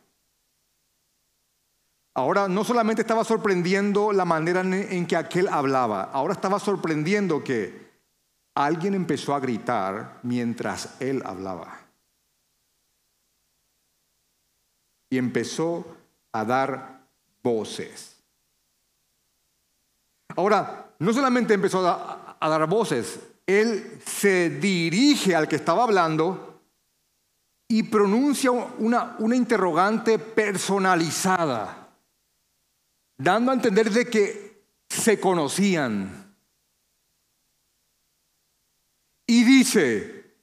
Ahora 2.14 2.48
no 2.48 2.64
solamente 2.64 3.02
estaba 3.02 3.24
sorprendiendo 3.24 4.12
la 4.12 4.24
manera 4.24 4.60
en 4.62 5.06
que 5.06 5.16
aquel 5.16 5.48
hablaba, 5.48 6.02
ahora 6.12 6.34
estaba 6.34 6.58
sorprendiendo 6.58 7.44
que 7.44 7.88
alguien 8.54 8.94
empezó 8.94 9.34
a 9.34 9.40
gritar 9.40 10.18
mientras 10.24 11.00
él 11.00 11.22
hablaba. 11.24 11.78
Y 15.10 15.16
empezó 15.16 15.96
a 16.32 16.44
dar 16.44 17.06
voces. 17.42 18.16
Ahora, 20.36 20.90
no 20.98 21.12
solamente 21.12 21.54
empezó 21.54 21.86
a, 21.86 22.36
a 22.38 22.48
dar 22.48 22.66
voces, 22.66 23.20
él 23.48 23.98
se 24.04 24.50
dirige 24.50 25.34
al 25.34 25.48
que 25.48 25.56
estaba 25.56 25.84
hablando 25.84 26.60
y 27.66 27.82
pronuncia 27.84 28.50
una, 28.50 29.16
una 29.20 29.36
interrogante 29.36 30.18
personalizada, 30.18 31.88
dando 33.16 33.50
a 33.50 33.54
entender 33.54 33.90
de 33.90 34.04
que 34.04 34.64
se 34.86 35.18
conocían. 35.18 36.36
Y 39.26 39.44
dice, 39.44 40.36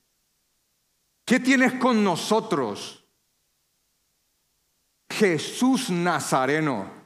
¿qué 1.26 1.40
tienes 1.40 1.74
con 1.74 2.04
nosotros? 2.04 3.06
Jesús 5.12 5.92
Nazareno. 5.92 7.05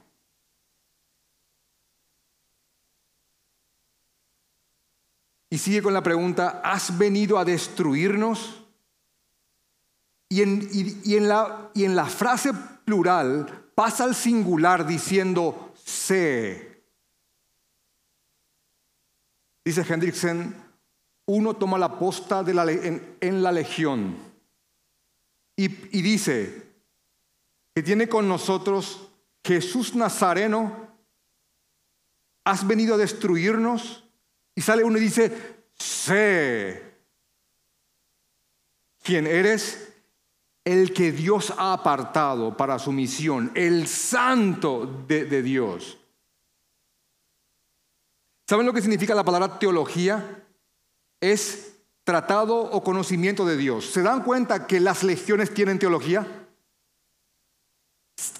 Y 5.49 5.57
sigue 5.57 5.81
con 5.81 5.93
la 5.93 6.03
pregunta, 6.03 6.61
¿has 6.63 6.95
venido 6.97 7.37
a 7.37 7.45
destruirnos? 7.45 8.63
Y 10.29 10.43
en, 10.43 11.27
la, 11.27 12.05
frase 12.05 12.51
plural 12.85 13.71
pasa 13.73 14.03
al 14.03 14.13
singular 14.13 14.85
diciendo, 14.85 15.73
sé. 15.83 16.83
Dice 19.65 19.85
Hendrickson, 19.87 20.55
uno 21.25 21.55
toma 21.55 21.79
la 21.79 21.97
posta 21.97 22.43
de 22.43 22.53
la, 22.53 22.71
en, 22.71 23.17
en, 23.19 23.41
la 23.41 23.51
legión 23.51 24.17
y 25.55 25.67
dice 26.01 26.69
que 27.73 27.83
tiene 27.83 28.07
con 28.07 28.27
nosotros 28.27 29.09
Jesús 29.43 29.95
Nazareno, 29.95 30.89
¿has 32.43 32.65
venido 32.67 32.95
a 32.95 32.97
destruirnos? 32.97 34.08
Y 34.59 34.61
sale 34.61 34.83
uno 34.83 34.97
y 34.97 35.01
dice, 35.01 35.31
sé 35.73 36.83
quién 39.01 39.25
eres, 39.25 39.93
el 40.65 40.91
que 40.91 41.13
Dios 41.13 41.53
ha 41.57 41.71
apartado 41.71 42.57
para 42.57 42.77
su 42.77 42.91
misión, 42.91 43.53
el 43.55 43.87
santo 43.87 45.05
de, 45.07 45.41
Dios. 45.41 45.97
¿Saben 48.49 48.65
lo 48.65 48.73
que 48.73 48.81
significa 48.81 49.15
la 49.15 49.23
palabra 49.23 49.57
teología? 49.59 50.45
Es 51.21 51.77
tratado 52.03 52.57
o 52.57 52.83
conocimiento 52.83 53.45
de 53.45 53.55
Dios. 53.55 53.85
¿Se 53.85 54.01
dan 54.01 54.25
cuenta 54.25 54.67
que 54.67 54.81
las 54.81 55.05
legiones 55.05 55.53
tienen 55.53 55.79
teología? 55.79 56.38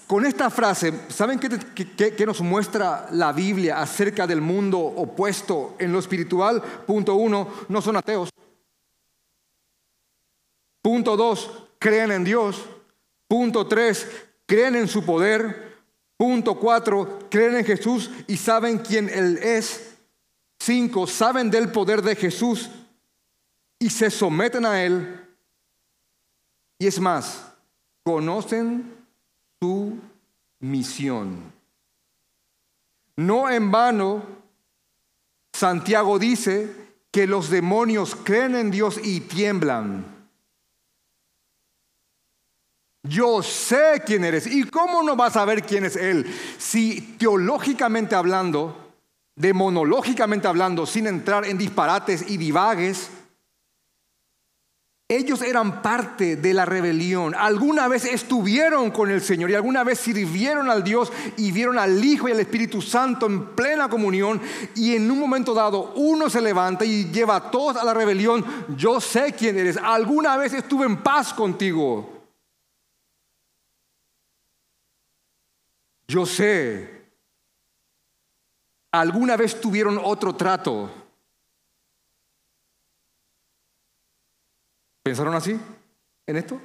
Con 0.06 0.26
esta 0.26 0.50
frase, 0.50 0.92
¿saben 1.08 1.38
qué, 1.38 2.26
nos 2.26 2.40
muestra 2.40 3.08
la 3.12 3.32
Biblia 3.32 3.80
acerca 3.80 4.26
del 4.26 4.40
mundo 4.40 4.78
opuesto 4.78 5.76
en 5.78 5.92
lo 5.92 6.00
espiritual? 6.00 6.60
Punto 6.86 7.14
uno, 7.14 7.48
no 7.68 7.80
son 7.80 7.96
ateos. 7.96 8.30
Punto 10.82 11.16
dos, 11.16 11.68
creen 11.78 12.10
en 12.10 12.24
Dios. 12.24 12.62
Punto 13.28 13.66
tres, 13.68 14.06
creen 14.46 14.76
en 14.76 14.88
su 14.88 15.04
poder. 15.04 15.78
Punto 16.16 16.58
cuatro, 16.58 17.20
creen 17.30 17.56
en 17.56 17.64
Jesús 17.64 18.10
y 18.26 18.36
saben 18.36 18.78
quién 18.78 19.08
Él 19.08 19.38
es. 19.38 19.94
Cinco, 20.58 21.06
saben 21.06 21.50
del 21.50 21.70
poder 21.70 22.02
de 22.02 22.16
Jesús 22.16 22.68
y 23.78 23.88
se 23.88 24.10
someten 24.10 24.66
a 24.66 24.82
Él. 24.82 25.26
Y 26.78 26.86
es 26.86 26.98
más, 26.98 27.52
conocen 28.02 28.99
su 29.62 29.98
misión. 30.60 31.52
No 33.16 33.50
en 33.50 33.70
vano, 33.70 34.22
Santiago 35.52 36.18
dice 36.18 36.74
que 37.10 37.26
los 37.26 37.50
demonios 37.50 38.16
creen 38.16 38.56
en 38.56 38.70
Dios 38.70 38.98
y 39.02 39.20
tiemblan. 39.20 40.06
Yo 43.02 43.42
sé 43.42 44.02
quién 44.06 44.24
eres. 44.24 44.46
¿Y 44.46 44.64
cómo 44.64 45.02
no 45.02 45.14
vas 45.14 45.36
a 45.36 45.40
saber 45.40 45.62
quién 45.62 45.84
es 45.84 45.96
Él? 45.96 46.24
Si 46.56 47.16
teológicamente 47.18 48.14
hablando, 48.14 48.94
demonológicamente 49.36 50.48
hablando, 50.48 50.86
sin 50.86 51.06
entrar 51.06 51.44
en 51.44 51.58
disparates 51.58 52.30
y 52.30 52.38
divagues, 52.38 53.10
ellos 55.10 55.42
eran 55.42 55.82
parte 55.82 56.36
de 56.36 56.54
la 56.54 56.64
rebelión. 56.64 57.34
Alguna 57.34 57.88
vez 57.88 58.04
estuvieron 58.04 58.92
con 58.92 59.10
el 59.10 59.20
Señor 59.20 59.50
y 59.50 59.56
alguna 59.56 59.82
vez 59.82 59.98
sirvieron 59.98 60.70
al 60.70 60.84
Dios 60.84 61.12
y 61.36 61.50
vieron 61.50 61.78
al 61.78 62.02
Hijo 62.04 62.28
y 62.28 62.32
al 62.32 62.38
Espíritu 62.38 62.80
Santo 62.80 63.26
en 63.26 63.56
plena 63.56 63.88
comunión. 63.88 64.40
Y 64.76 64.94
en 64.94 65.10
un 65.10 65.18
momento 65.18 65.52
dado 65.52 65.94
uno 65.96 66.30
se 66.30 66.40
levanta 66.40 66.84
y 66.84 67.10
lleva 67.10 67.34
a 67.34 67.50
todos 67.50 67.76
a 67.76 67.82
la 67.84 67.92
rebelión. 67.92 68.44
Yo 68.76 69.00
sé 69.00 69.34
quién 69.36 69.58
eres. 69.58 69.76
Alguna 69.76 70.36
vez 70.36 70.52
estuve 70.52 70.86
en 70.86 71.02
paz 71.02 71.34
contigo. 71.34 72.08
Yo 76.06 76.24
sé. 76.24 77.00
Alguna 78.92 79.36
vez 79.36 79.60
tuvieron 79.60 80.00
otro 80.00 80.36
trato. 80.36 80.99
¿Pensaron 85.02 85.34
así 85.34 85.58
en 86.26 86.36
esto? 86.36 86.60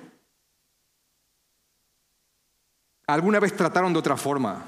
¿Alguna 3.07 3.39
vez 3.39 3.55
trataron 3.55 3.93
de 3.93 3.99
otra 3.99 4.17
forma? 4.17 4.63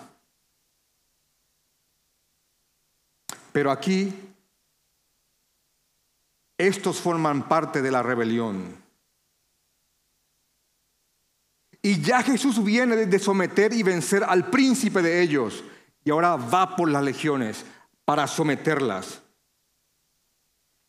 Pero 3.51 3.71
aquí 3.71 4.13
estos 6.57 6.99
forman 6.99 7.47
parte 7.47 7.81
de 7.81 7.91
la 7.91 8.03
rebelión. 8.03 8.75
Y 11.81 12.01
ya 12.01 12.21
Jesús 12.21 12.63
viene 12.63 12.95
de 12.95 13.19
someter 13.19 13.73
y 13.73 13.83
vencer 13.83 14.23
al 14.23 14.49
príncipe 14.49 15.01
de 15.01 15.21
ellos. 15.21 15.63
y 16.03 16.09
ahora 16.09 16.37
va 16.37 16.75
por 16.77 16.89
las 16.89 17.03
legiones 17.03 17.65
para 18.05 18.27
someterlas. 18.27 19.21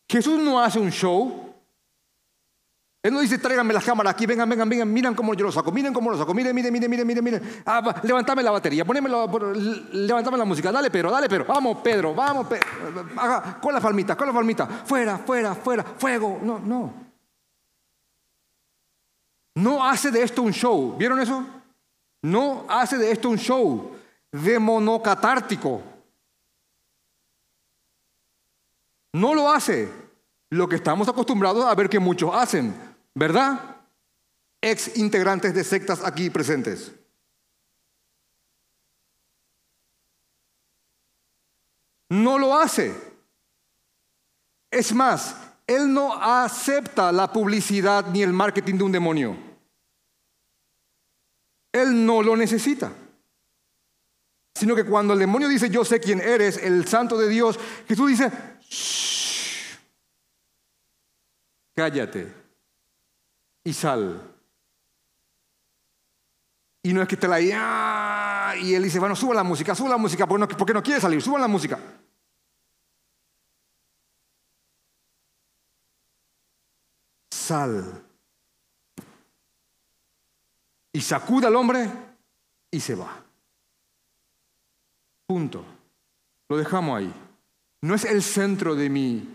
Jesús 0.08 0.38
no 0.38 0.60
hace 0.60 0.78
un 0.78 0.90
show, 0.90 1.47
no 3.10 3.20
dice, 3.20 3.38
tráiganme 3.38 3.72
las 3.72 3.84
cámaras 3.84 4.12
aquí, 4.14 4.26
vengan, 4.26 4.48
vengan, 4.48 4.68
vengan, 4.68 4.92
miren 4.92 5.14
cómo 5.14 5.34
yo 5.34 5.44
lo 5.44 5.52
saco, 5.52 5.70
miren 5.72 5.92
cómo 5.92 6.10
lo 6.10 6.18
saco, 6.18 6.34
miren, 6.34 6.54
miren, 6.54 6.72
miren, 6.72 6.90
miren, 6.90 7.06
miren, 7.06 7.24
miren. 7.24 7.62
Ah, 7.66 8.00
levantame 8.02 8.42
la 8.42 8.50
batería, 8.50 8.84
poneme 8.84 9.08
levantame 9.08 10.36
la 10.36 10.44
música, 10.44 10.72
dale 10.72 10.90
Pedro, 10.90 11.10
dale 11.10 11.28
Pedro, 11.28 11.44
vamos 11.46 11.78
Pedro, 11.78 12.14
vamos 12.14 12.46
Pedro, 12.46 12.66
haga, 13.16 13.60
con 13.60 13.72
la 13.74 13.80
palmita, 13.80 14.16
con 14.16 14.26
la 14.26 14.32
palmita, 14.32 14.66
fuera, 14.66 15.18
fuera, 15.18 15.54
fuera, 15.54 15.84
fuego, 15.84 16.40
no, 16.42 16.58
no. 16.58 17.08
No 19.56 19.84
hace 19.84 20.10
de 20.10 20.22
esto 20.22 20.42
un 20.42 20.52
show, 20.52 20.96
¿vieron 20.96 21.20
eso? 21.20 21.44
No 22.22 22.64
hace 22.68 22.96
de 22.96 23.10
esto 23.10 23.28
un 23.28 23.38
show 23.38 23.96
de 24.30 24.58
monocatártico. 24.58 25.82
No 29.12 29.34
lo 29.34 29.50
hace. 29.50 29.90
Lo 30.50 30.68
que 30.68 30.76
estamos 30.76 31.08
acostumbrados 31.08 31.64
a 31.64 31.74
ver 31.74 31.88
que 31.88 31.98
muchos 31.98 32.34
hacen. 32.34 32.74
¿Verdad? 33.18 33.76
Ex 34.60 34.96
integrantes 34.96 35.52
de 35.52 35.64
sectas 35.64 36.04
aquí 36.04 36.30
presentes. 36.30 36.92
No 42.10 42.38
lo 42.38 42.56
hace. 42.56 42.94
Es 44.70 44.94
más, 44.94 45.34
él 45.66 45.92
no 45.92 46.14
acepta 46.14 47.10
la 47.10 47.32
publicidad 47.32 48.06
ni 48.06 48.22
el 48.22 48.32
marketing 48.32 48.76
de 48.76 48.84
un 48.84 48.92
demonio. 48.92 49.36
Él 51.72 52.06
no 52.06 52.22
lo 52.22 52.36
necesita. 52.36 52.92
Sino 54.54 54.76
que 54.76 54.84
cuando 54.84 55.14
el 55.14 55.18
demonio 55.18 55.48
dice, 55.48 55.68
yo 55.68 55.84
sé 55.84 55.98
quién 55.98 56.20
eres, 56.20 56.56
el 56.58 56.86
santo 56.86 57.18
de 57.18 57.28
Dios, 57.28 57.58
Jesús 57.88 58.10
dice, 58.10 58.30
cállate 61.74 62.47
y 63.68 63.72
sal. 63.74 64.34
Y 66.82 66.92
no 66.94 67.02
es 67.02 67.08
que 67.08 67.18
te 67.18 67.28
la 67.28 67.36
¡ah! 67.54 68.56
y 68.56 68.72
él 68.72 68.82
dice, 68.82 68.98
bueno, 68.98 69.14
suba 69.14 69.34
la 69.34 69.42
música, 69.42 69.74
suba 69.74 69.90
la 69.90 69.98
música, 69.98 70.26
porque 70.26 70.40
no, 70.40 70.48
porque 70.48 70.72
no 70.72 70.82
quiere 70.82 71.02
salir, 71.02 71.20
suba 71.20 71.38
la 71.38 71.48
música. 71.48 71.78
Sal. 77.30 78.02
Y 80.90 81.00
sacude 81.02 81.46
al 81.46 81.56
hombre 81.56 81.90
y 82.70 82.80
se 82.80 82.94
va. 82.94 83.22
Punto. 85.26 85.62
Lo 86.48 86.56
dejamos 86.56 86.98
ahí. 86.98 87.12
No 87.82 87.94
es 87.94 88.06
el 88.06 88.22
centro 88.22 88.74
de 88.74 88.88
mi 88.88 89.28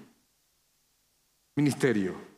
ministerio. 1.55 2.32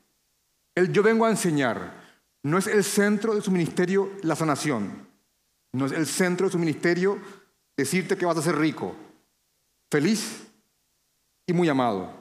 El 0.76 0.92
yo 0.92 1.02
vengo 1.02 1.26
a 1.26 1.30
enseñar 1.30 2.06
no 2.44 2.60
es 2.60 2.68
el 2.68 2.84
centro 2.84 3.34
de 3.34 3.42
su 3.42 3.50
ministerio 3.50 4.12
la 4.22 4.36
sanación. 4.36 5.08
No 5.74 5.88
es 5.88 5.94
el 5.94 6.06
centro 6.06 6.46
de 6.46 6.52
su 6.52 6.60
ministerio 6.60 7.20
decirte 7.76 8.18
que 8.18 8.26
vas 8.26 8.38
a 8.38 8.42
ser 8.42 8.58
rico, 8.58 8.96
feliz 9.90 10.48
y 11.48 11.54
muy 11.54 11.70
amado. 11.70 12.14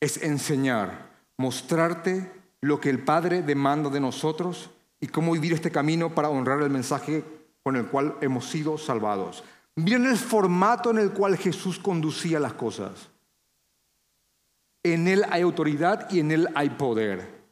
Es 0.00 0.22
enseñar, 0.22 1.10
mostrarte 1.36 2.30
lo 2.60 2.80
que 2.80 2.90
el 2.90 3.00
Padre 3.00 3.42
demanda 3.42 3.90
de 3.90 4.00
nosotros 4.00 4.70
y 5.00 5.08
cómo 5.08 5.32
vivir 5.32 5.52
este 5.52 5.72
camino 5.72 6.14
para 6.14 6.30
honrar 6.30 6.62
el 6.62 6.70
mensaje 6.70 7.24
con 7.62 7.76
el 7.76 7.86
cual 7.86 8.16
hemos 8.20 8.48
sido 8.48 8.78
salvados. 8.78 9.42
Miren 9.74 10.06
el 10.06 10.16
formato 10.16 10.90
en 10.90 10.98
el 10.98 11.10
cual 11.10 11.36
Jesús 11.36 11.78
conducía 11.78 12.38
las 12.38 12.52
cosas. 12.52 13.08
En 14.82 15.08
Él 15.08 15.24
hay 15.30 15.42
autoridad 15.42 16.10
y 16.10 16.20
en 16.20 16.30
Él 16.32 16.48
hay 16.54 16.70
poder. 16.70 17.42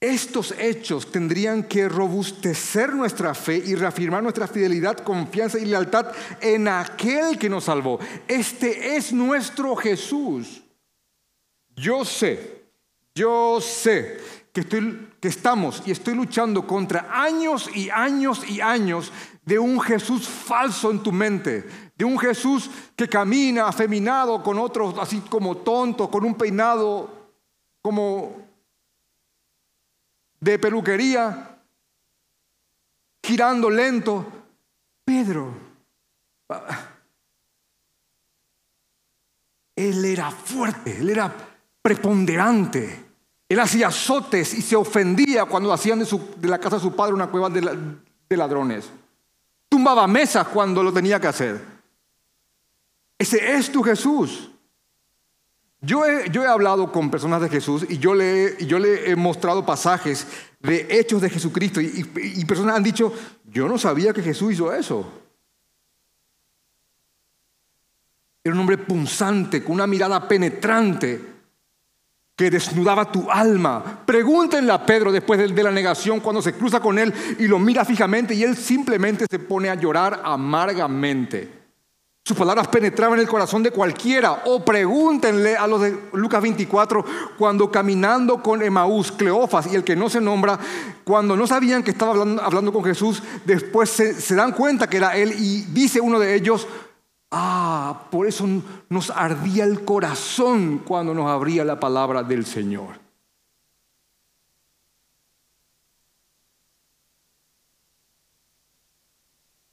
Estos 0.00 0.54
hechos 0.58 1.12
tendrían 1.12 1.62
que 1.62 1.86
robustecer 1.88 2.94
nuestra 2.94 3.34
fe 3.34 3.62
y 3.64 3.74
reafirmar 3.74 4.22
nuestra 4.22 4.46
fidelidad, 4.46 4.96
confianza 4.96 5.58
y 5.58 5.66
lealtad 5.66 6.12
en 6.40 6.68
aquel 6.68 7.38
que 7.38 7.50
nos 7.50 7.64
salvó. 7.64 7.98
Este 8.26 8.96
es 8.96 9.12
nuestro 9.12 9.76
Jesús. 9.76 10.62
Yo 11.76 12.04
sé, 12.06 12.64
yo 13.14 13.60
sé 13.60 14.18
que, 14.52 14.62
estoy, 14.62 15.12
que 15.20 15.28
estamos 15.28 15.82
y 15.86 15.90
estoy 15.90 16.14
luchando 16.14 16.66
contra 16.66 17.08
años 17.10 17.70
y 17.74 17.90
años 17.90 18.48
y 18.48 18.60
años 18.60 19.12
de 19.44 19.58
un 19.58 19.80
Jesús 19.80 20.28
falso 20.28 20.90
en 20.90 21.02
tu 21.02 21.12
mente, 21.12 21.68
de 21.96 22.04
un 22.04 22.18
Jesús 22.18 22.70
que 22.96 23.08
camina 23.08 23.68
afeminado 23.68 24.42
con 24.42 24.58
otros 24.58 24.94
así 24.98 25.20
como 25.20 25.58
tonto, 25.58 26.10
con 26.10 26.24
un 26.24 26.34
peinado 26.34 27.30
como 27.82 28.36
de 30.40 30.58
peluquería, 30.58 31.58
girando 33.22 33.70
lento. 33.70 34.26
Pedro, 35.04 35.52
él 39.74 40.04
era 40.04 40.30
fuerte, 40.30 40.98
él 40.98 41.10
era 41.10 41.34
preponderante. 41.82 43.09
Él 43.50 43.58
hacía 43.58 43.88
azotes 43.88 44.54
y 44.54 44.62
se 44.62 44.76
ofendía 44.76 45.44
cuando 45.44 45.72
hacían 45.72 45.98
de, 45.98 46.48
la 46.48 46.60
casa 46.60 46.76
de 46.76 46.82
su 46.82 46.94
padre 46.94 47.14
una 47.14 47.26
cueva 47.26 47.50
de 47.50 48.36
ladrones. 48.36 48.88
Tumbaba 49.68 50.06
mesas 50.06 50.46
cuando 50.46 50.84
lo 50.84 50.92
tenía 50.92 51.20
que 51.20 51.26
hacer. 51.26 51.60
Ese 53.18 53.56
es 53.56 53.72
tu 53.72 53.82
Jesús. 53.82 54.52
Yo 55.80 56.04
he, 56.06 56.46
hablado 56.46 56.92
con 56.92 57.10
personas 57.10 57.42
de 57.42 57.48
Jesús 57.48 57.84
y 57.88 57.98
yo 57.98 58.14
le, 58.14 59.10
he 59.10 59.16
mostrado 59.16 59.66
pasajes 59.66 60.28
de 60.60 60.86
hechos 60.88 61.20
de 61.20 61.30
Jesucristo 61.30 61.80
y 61.80 62.44
personas 62.44 62.76
han 62.76 62.84
dicho, 62.84 63.12
yo 63.46 63.66
no 63.66 63.78
sabía 63.78 64.12
que 64.12 64.22
Jesús 64.22 64.52
hizo 64.52 64.72
eso. 64.72 65.10
Era 68.44 68.54
un 68.54 68.60
hombre 68.60 68.78
punzante, 68.78 69.64
con 69.64 69.72
una 69.72 69.88
mirada 69.88 70.28
penetrante 70.28 71.39
que 72.40 72.50
desnudaba 72.50 73.12
tu 73.12 73.30
alma. 73.30 74.00
Pregúntenle 74.06 74.72
a 74.72 74.86
Pedro 74.86 75.12
después 75.12 75.38
de, 75.38 75.62
la 75.62 75.70
negación 75.70 76.20
cuando 76.20 76.40
se 76.40 76.54
cruza 76.54 76.80
con 76.80 76.98
él 76.98 77.12
y 77.38 77.46
lo 77.46 77.58
mira 77.58 77.84
fijamente 77.84 78.32
y 78.32 78.42
él 78.42 78.56
simplemente 78.56 79.26
se 79.30 79.38
pone 79.38 79.68
a 79.68 79.74
llorar 79.74 80.22
amargamente. 80.24 81.52
Sus 82.24 82.38
palabras 82.38 82.68
penetraban 82.68 83.20
el 83.20 83.28
corazón 83.28 83.62
de 83.62 83.72
cualquiera. 83.72 84.44
O 84.46 84.64
pregúntenle 84.64 85.54
a 85.54 85.66
los 85.66 85.82
de 85.82 85.94
Lucas 86.14 86.40
24, 86.40 87.04
cuando 87.36 87.70
caminando 87.70 88.42
con 88.42 88.62
Emaús, 88.62 89.12
Cleofas 89.12 89.70
y 89.70 89.74
el 89.76 89.84
que 89.84 89.94
no 89.94 90.08
se 90.08 90.22
nombra, 90.22 90.58
cuando 91.04 91.36
no 91.36 91.46
sabían 91.46 91.82
que 91.82 91.90
estaba 91.90 92.12
hablando, 92.12 92.72
con 92.72 92.84
Jesús, 92.84 93.22
después 93.44 93.90
se 93.90 94.34
dan 94.34 94.52
cuenta 94.52 94.88
que 94.88 94.96
era 94.96 95.14
él 95.14 95.34
y 95.38 95.66
dice 95.72 96.00
uno 96.00 96.18
de 96.18 96.34
ellos, 96.34 96.66
Ah, 97.30 98.08
por 98.10 98.26
eso 98.26 98.46
nos 98.88 99.10
ardía 99.10 99.64
el 99.64 99.84
corazón 99.84 100.78
cuando 100.78 101.14
nos 101.14 101.30
abría 101.30 101.64
la 101.64 101.78
palabra 101.78 102.22
del 102.24 102.44
Señor. 102.44 102.98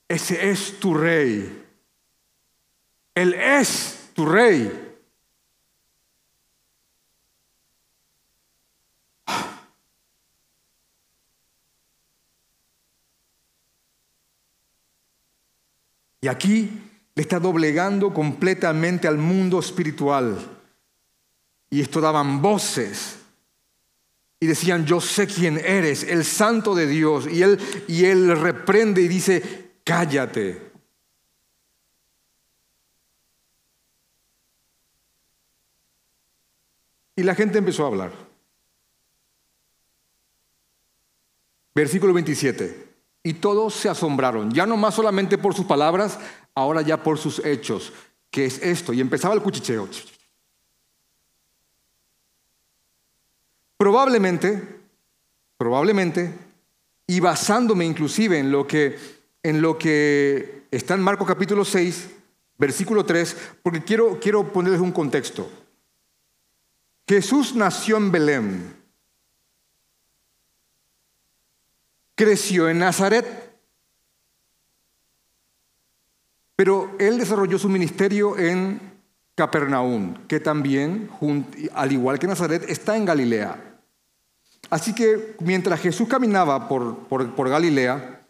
Ese 0.06 0.50
es 0.50 0.78
tu 0.78 0.94
rey. 0.94 1.66
Él 3.14 3.34
es 3.34 4.10
tu 4.14 4.24
rey. 4.24 4.84
Y 16.20 16.26
aquí 16.26 16.87
le 17.18 17.22
está 17.22 17.40
doblegando 17.40 18.14
completamente 18.14 19.08
al 19.08 19.18
mundo 19.18 19.58
espiritual. 19.58 20.38
Y 21.68 21.80
esto 21.80 22.00
daban 22.00 22.40
voces 22.40 23.16
y 24.38 24.46
decían, 24.46 24.86
yo 24.86 25.00
sé 25.00 25.26
quién 25.26 25.58
eres, 25.58 26.04
el 26.04 26.24
santo 26.24 26.76
de 26.76 26.86
Dios. 26.86 27.26
Y 27.26 27.42
él, 27.42 27.58
y 27.88 28.04
él 28.04 28.40
reprende 28.40 29.02
y 29.02 29.08
dice, 29.08 29.72
cállate. 29.82 30.62
Y 37.16 37.24
la 37.24 37.34
gente 37.34 37.58
empezó 37.58 37.82
a 37.82 37.88
hablar. 37.88 38.12
Versículo 41.74 42.12
27. 42.14 42.87
Y 43.22 43.34
todos 43.34 43.74
se 43.74 43.88
asombraron, 43.88 44.52
ya 44.52 44.66
no 44.66 44.76
más 44.76 44.94
solamente 44.94 45.38
por 45.38 45.54
sus 45.54 45.66
palabras, 45.66 46.18
ahora 46.54 46.82
ya 46.82 47.02
por 47.02 47.18
sus 47.18 47.44
hechos, 47.44 47.92
que 48.30 48.46
es 48.46 48.62
esto. 48.62 48.92
Y 48.92 49.00
empezaba 49.00 49.34
el 49.34 49.42
cuchicheo. 49.42 49.88
Probablemente, 53.76 54.80
probablemente, 55.56 56.34
y 57.06 57.20
basándome 57.20 57.84
inclusive 57.84 58.38
en 58.38 58.52
lo 58.52 58.66
que, 58.66 58.98
en 59.42 59.62
lo 59.62 59.78
que 59.78 60.64
está 60.70 60.94
en 60.94 61.02
Marcos 61.02 61.26
capítulo 61.26 61.64
6, 61.64 62.10
versículo 62.58 63.04
3, 63.04 63.36
porque 63.62 63.82
quiero, 63.82 64.18
quiero 64.20 64.52
ponerles 64.52 64.80
un 64.80 64.92
contexto. 64.92 65.48
Jesús 67.08 67.54
nació 67.54 67.96
en 67.96 68.12
Belén, 68.12 68.77
creció 72.18 72.68
en 72.68 72.80
Nazaret, 72.80 73.24
pero 76.56 76.90
él 76.98 77.16
desarrolló 77.16 77.60
su 77.60 77.68
ministerio 77.68 78.36
en 78.36 78.80
Capernaum, 79.36 80.26
que 80.26 80.40
también, 80.40 81.08
al 81.72 81.92
igual 81.92 82.18
que 82.18 82.26
Nazaret, 82.26 82.68
está 82.68 82.96
en 82.96 83.04
Galilea. 83.04 83.78
Así 84.68 84.96
que 84.96 85.36
mientras 85.38 85.80
Jesús 85.80 86.08
caminaba 86.08 86.68
por, 86.68 87.48
Galilea 87.48 88.26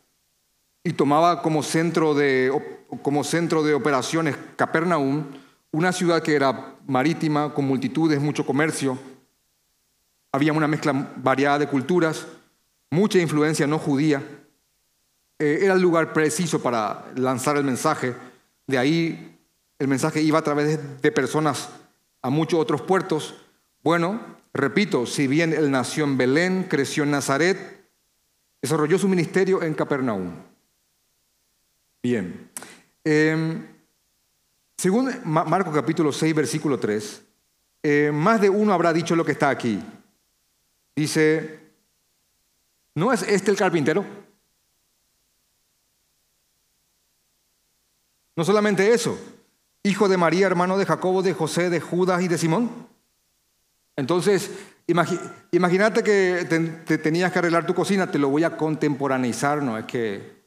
y 0.84 0.92
tomaba 0.92 1.40
como 1.40 1.62
centro, 1.62 2.14
de, 2.14 2.52
como 3.00 3.24
centro 3.24 3.62
de 3.62 3.72
operaciones 3.72 4.36
Capernaum, 4.56 5.24
una 5.70 5.92
ciudad 5.92 6.22
que 6.22 6.34
era 6.34 6.74
marítima, 6.86 7.54
con 7.54 7.64
multitudes, 7.64 8.20
mucho 8.20 8.44
comercio, 8.44 8.98
había 10.30 10.52
una 10.52 10.68
mezcla 10.68 11.10
variada 11.16 11.60
de 11.60 11.68
culturas, 11.68 12.26
mucha 12.90 13.18
influencia 13.18 13.66
no 13.66 13.78
judía, 13.78 14.22
eh, 15.38 15.60
era 15.62 15.74
el 15.74 15.80
lugar 15.80 16.12
preciso 16.12 16.62
para 16.62 17.06
lanzar 17.16 17.56
el 17.56 17.64
mensaje, 17.64 18.14
de 18.66 18.78
ahí 18.78 19.38
el 19.78 19.88
mensaje 19.88 20.20
iba 20.20 20.38
a 20.38 20.42
través 20.42 21.00
de 21.00 21.12
personas 21.12 21.68
a 22.22 22.30
muchos 22.30 22.58
otros 22.60 22.82
puertos. 22.82 23.36
Bueno, 23.82 24.38
Repito, 24.58 25.06
si 25.06 25.28
bien 25.28 25.52
él 25.52 25.70
nació 25.70 26.02
en 26.02 26.16
Belén, 26.16 26.66
creció 26.68 27.04
en 27.04 27.12
Nazaret, 27.12 27.56
desarrolló 28.60 28.98
su 28.98 29.08
ministerio 29.08 29.62
en 29.62 29.72
Capernaum. 29.72 30.32
Bien. 32.02 32.50
Em, 33.04 33.66
según 34.76 35.12
Marcos 35.24 35.72
capítulo 35.72 36.12
6, 36.12 36.34
versículo 36.34 36.78
3, 36.78 37.22
eh, 37.84 38.10
más 38.12 38.40
de 38.40 38.50
uno 38.50 38.72
habrá 38.72 38.92
dicho 38.92 39.14
lo 39.14 39.24
que 39.24 39.30
está 39.30 39.48
aquí. 39.48 39.80
Dice, 40.96 41.60
¿no 42.98 43.12
es 43.12 43.22
este 43.22 43.50
el 43.50 43.56
carpintero? 43.56 44.04
No 48.36 48.44
solamente 48.44 48.92
eso, 48.92 49.18
hijo 49.82 50.08
de 50.08 50.16
María, 50.16 50.46
hermano 50.46 50.76
de 50.76 50.86
Jacobo, 50.86 51.22
de 51.22 51.32
José, 51.32 51.70
de 51.70 51.80
Judas 51.80 52.22
y 52.22 52.28
de 52.28 52.38
Simón. 52.38 52.88
Entonces, 53.96 54.50
imagínate 55.50 56.02
que 56.02 56.46
te, 56.86 56.98
tenías 56.98 57.32
que 57.32 57.38
arreglar 57.38 57.66
tu 57.66 57.74
cocina, 57.74 58.10
te 58.10 58.18
lo 58.18 58.28
voy 58.28 58.44
a 58.44 58.56
contemporaneizar, 58.56 59.62
no 59.62 59.78
es 59.78 59.84
que... 59.86 60.38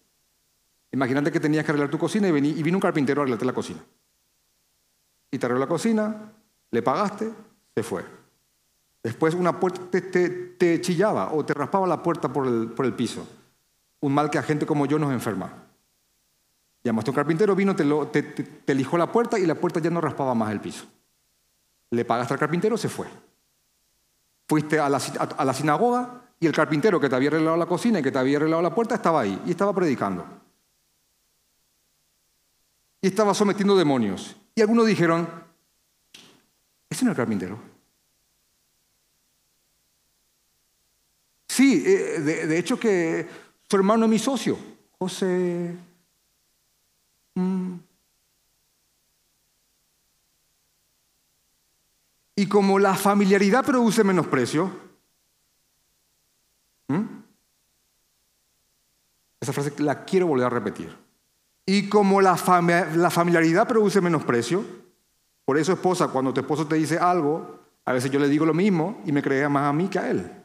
Imagínate 0.93 1.31
que 1.31 1.39
tenías 1.39 1.63
que 1.63 1.71
arreglar 1.71 1.89
tu 1.89 1.97
cocina 1.97 2.27
y, 2.27 2.31
y 2.31 2.63
vino 2.63 2.77
un 2.77 2.81
carpintero 2.81 3.21
a 3.21 3.23
arreglarte 3.23 3.45
la 3.45 3.53
cocina. 3.53 3.79
Y 5.31 5.37
te 5.37 5.45
arregló 5.45 5.59
la 5.59 5.69
cocina, 5.69 6.33
le 6.69 6.81
pagaste, 6.81 7.31
se 7.73 7.83
fue. 7.83 8.20
Después 9.03 9.33
una 9.33 9.59
puerta 9.59 9.81
te, 9.89 10.81
chillaba 10.81 11.33
o 11.33 11.43
te 11.43 11.53
raspaba 11.53 11.87
la 11.87 12.03
puerta 12.03 12.31
por 12.31 12.45
el, 12.45 12.71
por 12.71 12.85
el, 12.85 12.93
piso. 12.93 13.27
Un 13.99 14.13
mal 14.13 14.29
que 14.29 14.37
a 14.37 14.43
gente 14.43 14.65
como 14.65 14.85
yo 14.85 14.99
nos 14.99 15.11
enferma. 15.11 15.51
Llamaste 16.83 17.09
a 17.09 17.11
un 17.11 17.15
carpintero, 17.15 17.55
vino, 17.55 17.75
te, 17.75 17.83
lo, 17.83 18.07
te, 18.07 18.21
te 18.21 18.75
lijó 18.75 18.97
la 18.97 19.11
puerta 19.11 19.39
y 19.39 19.45
la 19.45 19.55
puerta 19.55 19.79
ya 19.79 19.89
no 19.89 20.01
raspaba 20.01 20.35
más 20.35 20.51
el 20.51 20.59
piso. 20.59 20.85
Le 21.91 22.05
pagaste 22.05 22.33
al 22.33 22.39
carpintero, 22.39 22.77
se 22.77 22.89
fue. 22.89 23.07
Fuiste 24.47 24.79
a 24.79 24.89
la, 24.89 24.99
sinagoga 24.99 26.23
y 26.39 26.47
el 26.47 26.53
carpintero 26.53 26.99
que 26.99 27.09
te 27.09 27.15
había 27.15 27.29
arreglado 27.29 27.57
la 27.57 27.65
cocina 27.65 27.99
y 27.99 28.03
que 28.03 28.11
te 28.11 28.19
había 28.19 28.37
arreglado 28.37 28.61
la 28.61 28.73
puerta 28.73 28.95
estaba 28.95 29.21
ahí 29.21 29.41
y 29.45 29.51
estaba 29.51 29.73
predicando. 29.73 30.25
Y 33.01 33.07
estaba 33.07 33.33
sometiendo 33.33 33.75
demonios. 33.75 34.35
Y 34.55 34.61
algunos 34.61 34.85
dijeron, 34.85 35.27
ese 36.89 37.05
no 37.05 37.11
es 37.11 37.17
el 37.17 37.21
carpintero. 37.21 37.70
Sí, 41.51 41.83
eh, 41.85 42.21
de, 42.21 42.57
hecho 42.57 42.79
que 42.79 43.27
su 43.69 43.75
hermano 43.75 44.05
es 44.05 44.09
mi 44.09 44.19
socio, 44.19 44.57
José. 44.97 45.75
Mm, 47.35 47.73
Y 52.37 52.47
como 52.47 52.79
la 52.79 52.95
familiaridad 52.95 53.65
produce 53.65 54.05
menosprecio, 54.05 54.71
esa 59.41 59.51
frase 59.51 59.73
la 59.79 60.05
quiero 60.05 60.27
volver 60.27 60.45
a 60.45 60.49
repetir. 60.49 60.97
Y 61.65 61.89
como 61.89 62.21
la, 62.21 62.37
la 62.95 63.09
familiaridad 63.09 63.67
produce 63.67 63.99
menosprecio, 63.99 64.63
por 65.43 65.57
eso 65.57 65.73
esposa, 65.73 66.07
cuando 66.07 66.33
tu 66.33 66.39
esposo 66.39 66.65
te 66.65 66.75
dice 66.75 66.97
algo, 66.97 67.59
a 67.83 67.91
veces 67.91 68.09
yo 68.09 68.21
le 68.21 68.29
digo 68.29 68.45
lo 68.45 68.53
mismo 68.53 69.01
y 69.05 69.11
me 69.11 69.21
crea 69.21 69.49
más 69.49 69.69
a 69.69 69.73
mí 69.73 69.89
que 69.89 69.99
a 69.99 70.09
él. 70.09 70.40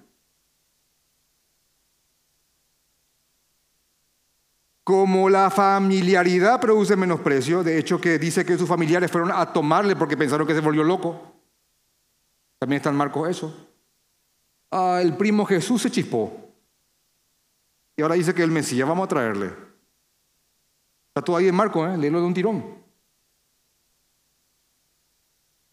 Como 4.87 5.29
la 5.29 5.51
familiaridad 5.51 6.61
produce 6.61 6.95
menosprecio, 6.95 7.65
de 7.65 7.77
hecho 7.77 8.01
que 8.01 8.21
dice 8.21 8.45
que 8.45 8.57
sus 8.57 8.69
familiares 8.69 9.11
fueron 9.11 9.33
a 9.33 9.53
tomarle 9.53 9.97
porque 9.97 10.17
pensaron 10.17 10.47
que 10.47 10.55
se 10.55 10.61
volvió 10.61 10.85
loco. 10.85 11.21
También 12.61 12.77
está 12.77 12.91
en 12.91 12.95
Marcos 12.95 13.29
eso. 13.29 13.69
Ah, 14.71 15.01
el 15.03 15.17
primo 15.17 15.45
Jesús 15.45 15.83
se 15.83 15.91
chispó. 15.91 16.53
Y 17.97 18.03
ahora 18.03 18.15
dice 18.15 18.33
que 18.33 18.45
el 18.45 18.53
Mesías, 18.53 18.89
vamos 18.89 19.07
a 19.07 19.09
traerle. 19.09 19.47
Está 21.09 21.21
todo 21.21 21.37
ahí 21.37 21.49
en 21.49 21.57
Marcos, 21.57 21.93
¿eh? 21.93 21.99
léelo 21.99 22.21
de 22.21 22.27
un 22.27 22.35
tirón. 22.35 22.65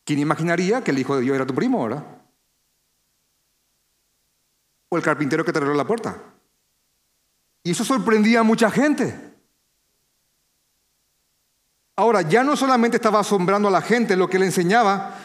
¿Quién 0.06 0.18
imaginaría 0.18 0.84
que 0.84 0.90
el 0.90 0.98
Hijo 0.98 1.16
de 1.18 1.22
Dios 1.22 1.36
era 1.36 1.46
tu 1.46 1.54
primo 1.54 1.82
ahora? 1.82 2.04
O 4.90 4.98
el 4.98 5.04
carpintero 5.04 5.46
que 5.46 5.54
te 5.54 5.60
arregló 5.60 5.76
la 5.76 5.86
puerta. 5.86 6.33
Y 7.64 7.72
eso 7.72 7.86
sorprendía 7.86 8.42
a 8.42 8.44
mucha 8.44 8.70
gente. 8.70 9.16
Ahora, 11.96 12.22
ya 12.22 12.44
no 12.44 12.56
solamente 12.58 12.98
estaba 12.98 13.20
asombrando 13.20 13.68
a 13.68 13.72
la 13.72 13.82
gente 13.82 14.16
lo 14.18 14.30
que 14.30 14.40
le 14.40 14.48
enseñaba, 14.48 15.16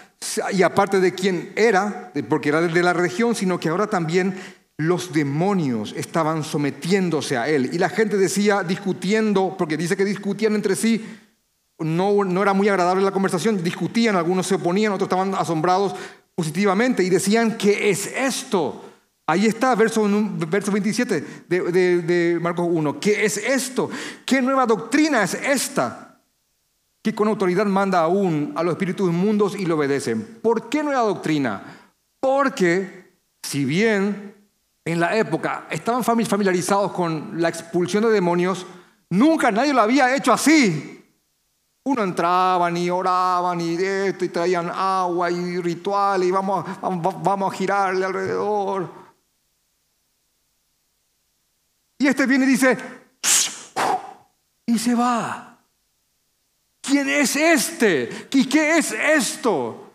y 0.52 0.62
aparte 0.62 1.00
de 1.00 1.14
quién 1.14 1.52
era, 1.56 2.12
porque 2.28 2.50
era 2.50 2.60
de 2.60 2.82
la 2.82 2.92
región, 2.92 3.34
sino 3.34 3.58
que 3.58 3.68
ahora 3.68 3.86
también 3.86 4.38
los 4.76 5.12
demonios 5.12 5.92
estaban 5.96 6.44
sometiéndose 6.44 7.36
a 7.36 7.48
él. 7.48 7.70
Y 7.72 7.78
la 7.78 7.88
gente 7.88 8.16
decía, 8.16 8.62
discutiendo, 8.62 9.56
porque 9.58 9.76
dice 9.76 9.96
que 9.96 10.04
discutían 10.04 10.54
entre 10.54 10.76
sí, 10.76 11.04
no, 11.78 12.24
no 12.24 12.42
era 12.42 12.52
muy 12.52 12.68
agradable 12.68 13.04
la 13.04 13.12
conversación, 13.12 13.62
discutían, 13.62 14.16
algunos 14.16 14.46
se 14.46 14.56
oponían, 14.56 14.92
otros 14.92 15.06
estaban 15.06 15.34
asombrados 15.34 15.94
positivamente 16.34 17.02
y 17.02 17.10
decían, 17.10 17.56
¿qué 17.56 17.90
es 17.90 18.06
esto? 18.06 18.84
Ahí 19.30 19.44
está, 19.44 19.74
verso, 19.74 20.08
verso 20.48 20.72
27 20.72 21.44
de, 21.46 22.38
Marcos 22.40 22.66
1. 22.70 22.98
¿Qué 22.98 23.26
es 23.26 23.36
esto? 23.36 23.90
¿Qué 24.24 24.40
nueva 24.40 24.64
doctrina 24.64 25.22
es 25.22 25.34
esta? 25.34 26.04
que 27.02 27.14
con 27.14 27.28
autoridad 27.28 27.64
manda 27.66 28.00
aún 28.00 28.52
a 28.56 28.62
los 28.62 28.72
espíritus 28.72 29.08
inmundos 29.08 29.54
y 29.54 29.66
lo 29.66 29.76
obedecen. 29.76 30.40
¿Por 30.42 30.68
qué 30.68 30.82
nueva 30.82 31.02
doctrina? 31.02 31.62
Porque 32.18 33.18
si 33.42 33.64
bien 33.64 34.34
en 34.84 34.98
la 34.98 35.16
época 35.16 35.68
estaban 35.70 36.02
familiarizados 36.02 36.92
con 36.92 37.40
la 37.40 37.48
expulsión 37.50 38.02
de 38.02 38.10
demonios, 38.10 38.66
nunca 39.10 39.52
nadie 39.52 39.72
lo 39.72 39.82
había 39.82 40.16
hecho 40.16 40.32
así. 40.32 41.04
Uno 41.84 42.02
entraban 42.02 42.76
y 42.76 42.90
oraban 42.90 43.60
y 43.60 43.74
esto 43.76 44.24
y 44.24 44.28
traían 44.28 44.70
agua 44.74 45.30
y 45.30 45.60
ritual 45.60 46.24
y 46.24 46.30
vamos 46.30 46.64
a 46.66 47.56
girarle 47.56 48.04
alrededor. 48.04 49.07
Y 51.98 52.06
este 52.06 52.26
viene 52.26 52.44
y 52.44 52.48
dice, 52.48 52.78
y 54.66 54.78
se 54.78 54.94
va. 54.94 55.58
¿Quién 56.80 57.08
es 57.08 57.34
este? 57.36 58.28
¿Y 58.30 58.48
qué 58.48 58.78
es 58.78 58.92
esto 58.92 59.92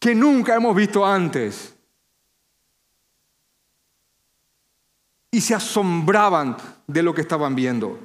que 0.00 0.14
nunca 0.14 0.54
hemos 0.54 0.74
visto 0.74 1.04
antes? 1.04 1.74
Y 5.30 5.40
se 5.40 5.54
asombraban 5.54 6.56
de 6.86 7.02
lo 7.02 7.14
que 7.14 7.20
estaban 7.20 7.54
viendo. 7.54 7.98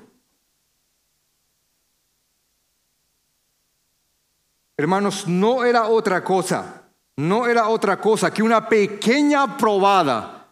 Hermanos, 4.75 5.27
no 5.27 5.63
era 5.63 5.87
otra 5.87 6.23
cosa, 6.23 6.83
no 7.15 7.47
era 7.47 7.69
otra 7.69 8.01
cosa 8.01 8.33
que 8.33 8.43
una 8.43 8.67
pequeña 8.67 9.55
probada 9.55 10.47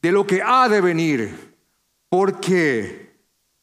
de 0.00 0.12
lo 0.12 0.26
que 0.26 0.40
ha 0.40 0.68
de 0.68 0.80
venir. 0.80 1.51
Porque 2.12 3.10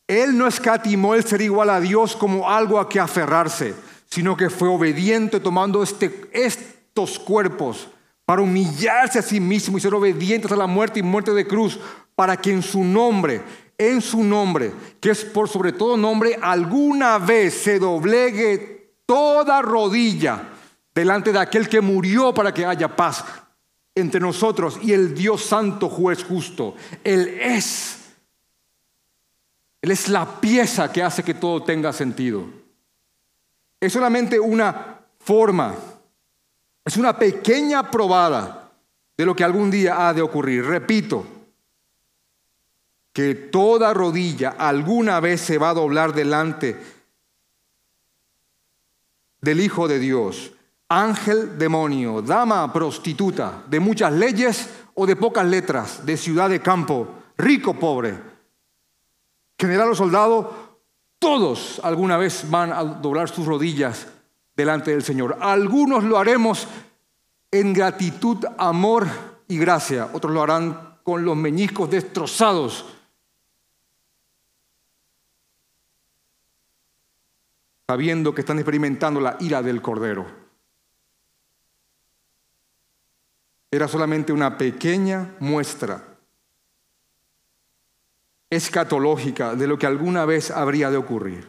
él 0.07 0.35
no 0.35 0.47
escatimó 0.47 1.13
el 1.13 1.23
ser 1.23 1.39
igual 1.41 1.69
a 1.69 1.79
Dios 1.79 2.15
como 2.15 2.49
algo 2.49 2.79
a 2.79 2.89
que 2.89 2.99
aferrarse, 2.99 3.75
sino 4.09 4.35
que 4.35 4.49
fue 4.49 4.67
obediente 4.67 5.39
tomando 5.39 5.83
este, 5.83 6.27
estos 6.33 7.19
cuerpos 7.19 7.89
para 8.25 8.41
humillarse 8.41 9.19
a 9.19 9.21
sí 9.21 9.39
mismo 9.39 9.77
y 9.77 9.81
ser 9.81 9.93
obedientes 9.93 10.51
a 10.51 10.55
la 10.55 10.65
muerte 10.65 10.99
y 10.99 11.03
muerte 11.03 11.31
de 11.31 11.45
cruz, 11.45 11.79
para 12.15 12.37
que 12.37 12.51
en 12.51 12.63
su 12.63 12.83
nombre 12.83 13.43
en 13.77 14.01
su 14.01 14.23
nombre, 14.25 14.73
que 14.99 15.11
es 15.11 15.23
por 15.23 15.47
sobre 15.47 15.71
todo 15.71 15.95
nombre, 15.95 16.37
alguna 16.41 17.17
vez 17.17 17.53
se 17.53 17.79
doblegue 17.79 18.95
toda 19.05 19.61
rodilla 19.61 20.49
delante 20.93 21.31
de 21.31 21.39
aquel 21.39 21.69
que 21.69 21.79
murió 21.79 22.33
para 22.33 22.53
que 22.53 22.65
haya 22.65 22.93
paz 22.93 23.23
entre 23.95 24.19
nosotros 24.19 24.79
y 24.81 24.91
el 24.91 25.15
Dios 25.15 25.43
Santo 25.43 25.87
juez 25.87 26.25
justo. 26.25 26.75
Él 27.05 27.39
es. 27.41 27.98
Él 29.81 29.91
es 29.91 30.09
la 30.09 30.39
pieza 30.39 30.91
que 30.91 31.03
hace 31.03 31.23
que 31.23 31.33
todo 31.33 31.63
tenga 31.63 31.93
sentido. 31.93 32.45
Es 33.79 33.93
solamente 33.93 34.39
una 34.39 34.99
forma, 35.19 35.75
es 36.83 36.97
una 36.97 37.17
pequeña 37.17 37.89
probada 37.89 38.71
de 39.17 39.25
lo 39.25 39.35
que 39.35 39.43
algún 39.43 39.71
día 39.71 40.07
ha 40.07 40.13
de 40.13 40.21
ocurrir. 40.21 40.65
Repito, 40.65 41.25
que 43.13 43.35
toda 43.35 43.93
rodilla 43.93 44.55
alguna 44.57 45.19
vez 45.19 45.41
se 45.41 45.57
va 45.57 45.69
a 45.69 45.73
doblar 45.73 46.13
delante 46.13 46.77
del 49.41 49.61
Hijo 49.61 49.87
de 49.87 49.99
Dios 49.99 50.51
ángel 50.89 51.57
demonio, 51.59 52.21
dama 52.21 52.73
prostituta, 52.73 53.63
de 53.69 53.79
muchas 53.79 54.11
leyes 54.11 54.69
o 54.95 55.05
de 55.05 55.15
pocas 55.15 55.45
letras, 55.45 56.05
de 56.05 56.17
ciudad 56.17 56.49
de 56.49 56.61
campo, 56.61 57.07
rico 57.37 57.75
pobre, 57.75 58.17
general 59.59 59.91
o 59.91 59.95
soldado, 59.95 60.79
todos 61.19 61.81
alguna 61.83 62.17
vez 62.17 62.49
van 62.49 62.71
a 62.71 62.83
doblar 62.83 63.29
sus 63.29 63.45
rodillas 63.45 64.07
delante 64.55 64.91
del 64.91 65.03
Señor. 65.03 65.37
Algunos 65.41 66.03
lo 66.03 66.17
haremos 66.17 66.67
en 67.51 67.73
gratitud, 67.73 68.45
amor 68.57 69.07
y 69.47 69.57
gracia, 69.57 70.09
otros 70.13 70.33
lo 70.33 70.41
harán 70.41 70.99
con 71.03 71.25
los 71.25 71.35
meñiscos 71.35 71.89
destrozados. 71.89 72.95
sabiendo 77.87 78.35
que 78.35 78.41
están 78.41 78.59
experimentando 78.59 79.19
la 79.19 79.35
ira 79.39 79.63
del 79.63 79.81
Cordero. 79.81 80.27
era 83.71 83.87
solamente 83.87 84.33
una 84.33 84.57
pequeña 84.57 85.35
muestra 85.39 86.08
escatológica 88.49 89.55
de 89.55 89.67
lo 89.67 89.77
que 89.77 89.87
alguna 89.87 90.25
vez 90.25 90.51
habría 90.51 90.89
de 90.89 90.97
ocurrir. 90.97 91.47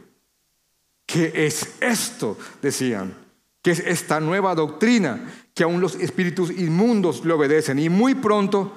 ¿Qué 1.07 1.33
es 1.47 1.75
esto? 1.81 2.37
Decían. 2.63 3.15
¿Qué 3.63 3.73
es 3.73 3.81
esta 3.81 4.21
nueva 4.21 4.55
doctrina 4.55 5.33
que 5.55 5.65
aún 5.65 5.81
los 5.81 5.97
espíritus 5.97 6.51
inmundos 6.51 7.25
le 7.25 7.33
obedecen? 7.33 7.79
Y 7.79 7.89
muy 7.89 8.15
pronto 8.15 8.73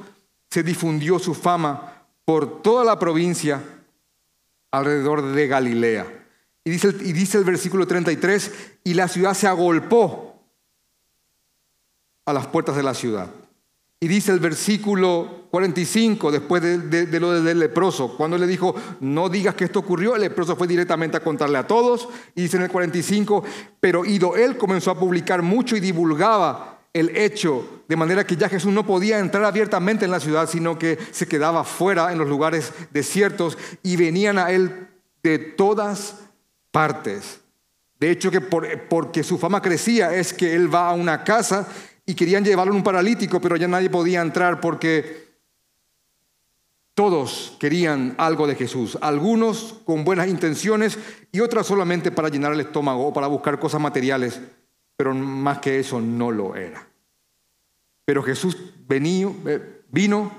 se 0.49 0.63
difundió 0.63 1.19
su 1.19 1.34
fama 1.34 2.05
por 2.26 2.61
toda 2.61 2.84
la 2.84 2.99
provincia 2.99 3.63
alrededor 4.71 5.21
de 5.21 5.47
Galilea. 5.47 6.24
Y 6.65 6.71
dice, 6.71 7.38
el, 7.38 7.43
versículo 7.43 7.86
33, 7.86 8.51
y 8.84 8.93
la 8.93 9.07
ciudad 9.07 9.34
se 9.34 9.47
agolpó 9.47 10.41
a 12.26 12.34
las 12.34 12.47
puertas 12.47 12.76
de 12.76 12.84
la 12.84 12.93
ciudad. 12.93 13.30
Y 13.99 14.07
dice 14.07 14.32
el 14.32 14.39
versículo 14.39 15.42
45, 15.54 16.32
después 16.32 16.64
de, 16.64 17.20
lo 17.20 17.39
del 17.43 17.60
leproso, 17.60 18.18
cuando 18.18 18.39
le 18.39 18.47
dijo, 18.47 18.74
no 19.01 19.30
digas 19.30 19.54
que 19.54 19.66
esto 19.66 19.82
ocurrió, 19.82 20.16
el 20.16 20.22
leproso 20.24 20.56
fue 20.56 20.66
directamente 20.66 21.16
a 21.16 21.20
contarle 21.20 21.60
a 21.60 21.68
todos. 21.68 22.10
Y 22.34 22.41
dice 22.41 22.58
en 22.58 22.64
el 22.64 22.72
45, 22.72 23.43
pero 23.80 24.04
ido 24.04 24.36
él 24.36 24.58
comenzó 24.58 24.89
a 24.89 24.97
publicar 24.99 25.43
mucho 25.43 25.76
y 25.76 25.80
divulgaba 25.80 26.80
el 26.91 27.16
hecho, 27.16 27.84
de 27.88 27.95
manera 27.95 28.26
que 28.26 28.36
ya 28.36 28.49
Jesús 28.49 28.74
no 28.74 28.84
podía 28.84 29.20
entrar 29.20 29.43
abiertamente 29.43 30.06
en 30.06 30.10
la 30.10 30.20
ciudad, 30.20 30.49
sino 30.49 30.80
que 30.80 30.97
se 31.12 31.28
quedaba 31.28 31.64
fuera 31.64 32.12
en 32.12 32.18
los 32.18 32.28
lugares 32.28 32.74
desiertos 32.89 33.56
y 33.84 33.95
venían 33.95 34.39
a 34.39 34.49
él 34.49 34.88
de 35.22 35.38
todas 35.38 36.16
partes. 36.72 37.41
De 37.99 38.10
hecho, 38.10 38.32
que 38.32 38.41
porque 38.41 39.22
su 39.22 39.38
fama 39.38 39.62
crecía 39.62 40.16
es 40.16 40.34
que 40.34 40.56
él 40.56 40.74
va 40.74 40.89
a 40.89 40.93
una 40.93 41.24
casa 41.24 41.68
y 42.08 42.16
querían 42.16 42.43
llevarlo 42.43 42.74
en 42.74 42.78
un 42.78 42.84
paralítico, 42.84 43.39
pero 43.39 43.56
ya 43.56 43.68
nadie 43.68 43.91
podía 43.91 44.20
entrar 44.20 44.60
porque 44.60 45.22
todos 46.93 47.55
querían 47.59 48.15
algo 48.17 48.47
de 48.47 48.55
Jesús, 48.55 48.97
algunos 49.01 49.81
con 49.85 50.03
buenas 50.03 50.27
intenciones 50.27 50.97
y 51.31 51.39
otras 51.39 51.67
solamente 51.67 52.11
para 52.11 52.29
llenar 52.29 52.53
el 52.53 52.61
estómago 52.61 53.07
o 53.07 53.13
para 53.13 53.27
buscar 53.27 53.59
cosas 53.59 53.81
materiales, 53.81 54.39
pero 54.95 55.13
más 55.13 55.59
que 55.59 55.79
eso 55.79 55.99
no 55.99 56.31
lo 56.31 56.55
era. 56.55 56.87
Pero 58.05 58.21
Jesús 58.21 58.57
venía, 58.87 59.27
eh, 59.47 59.81
vino 59.89 60.31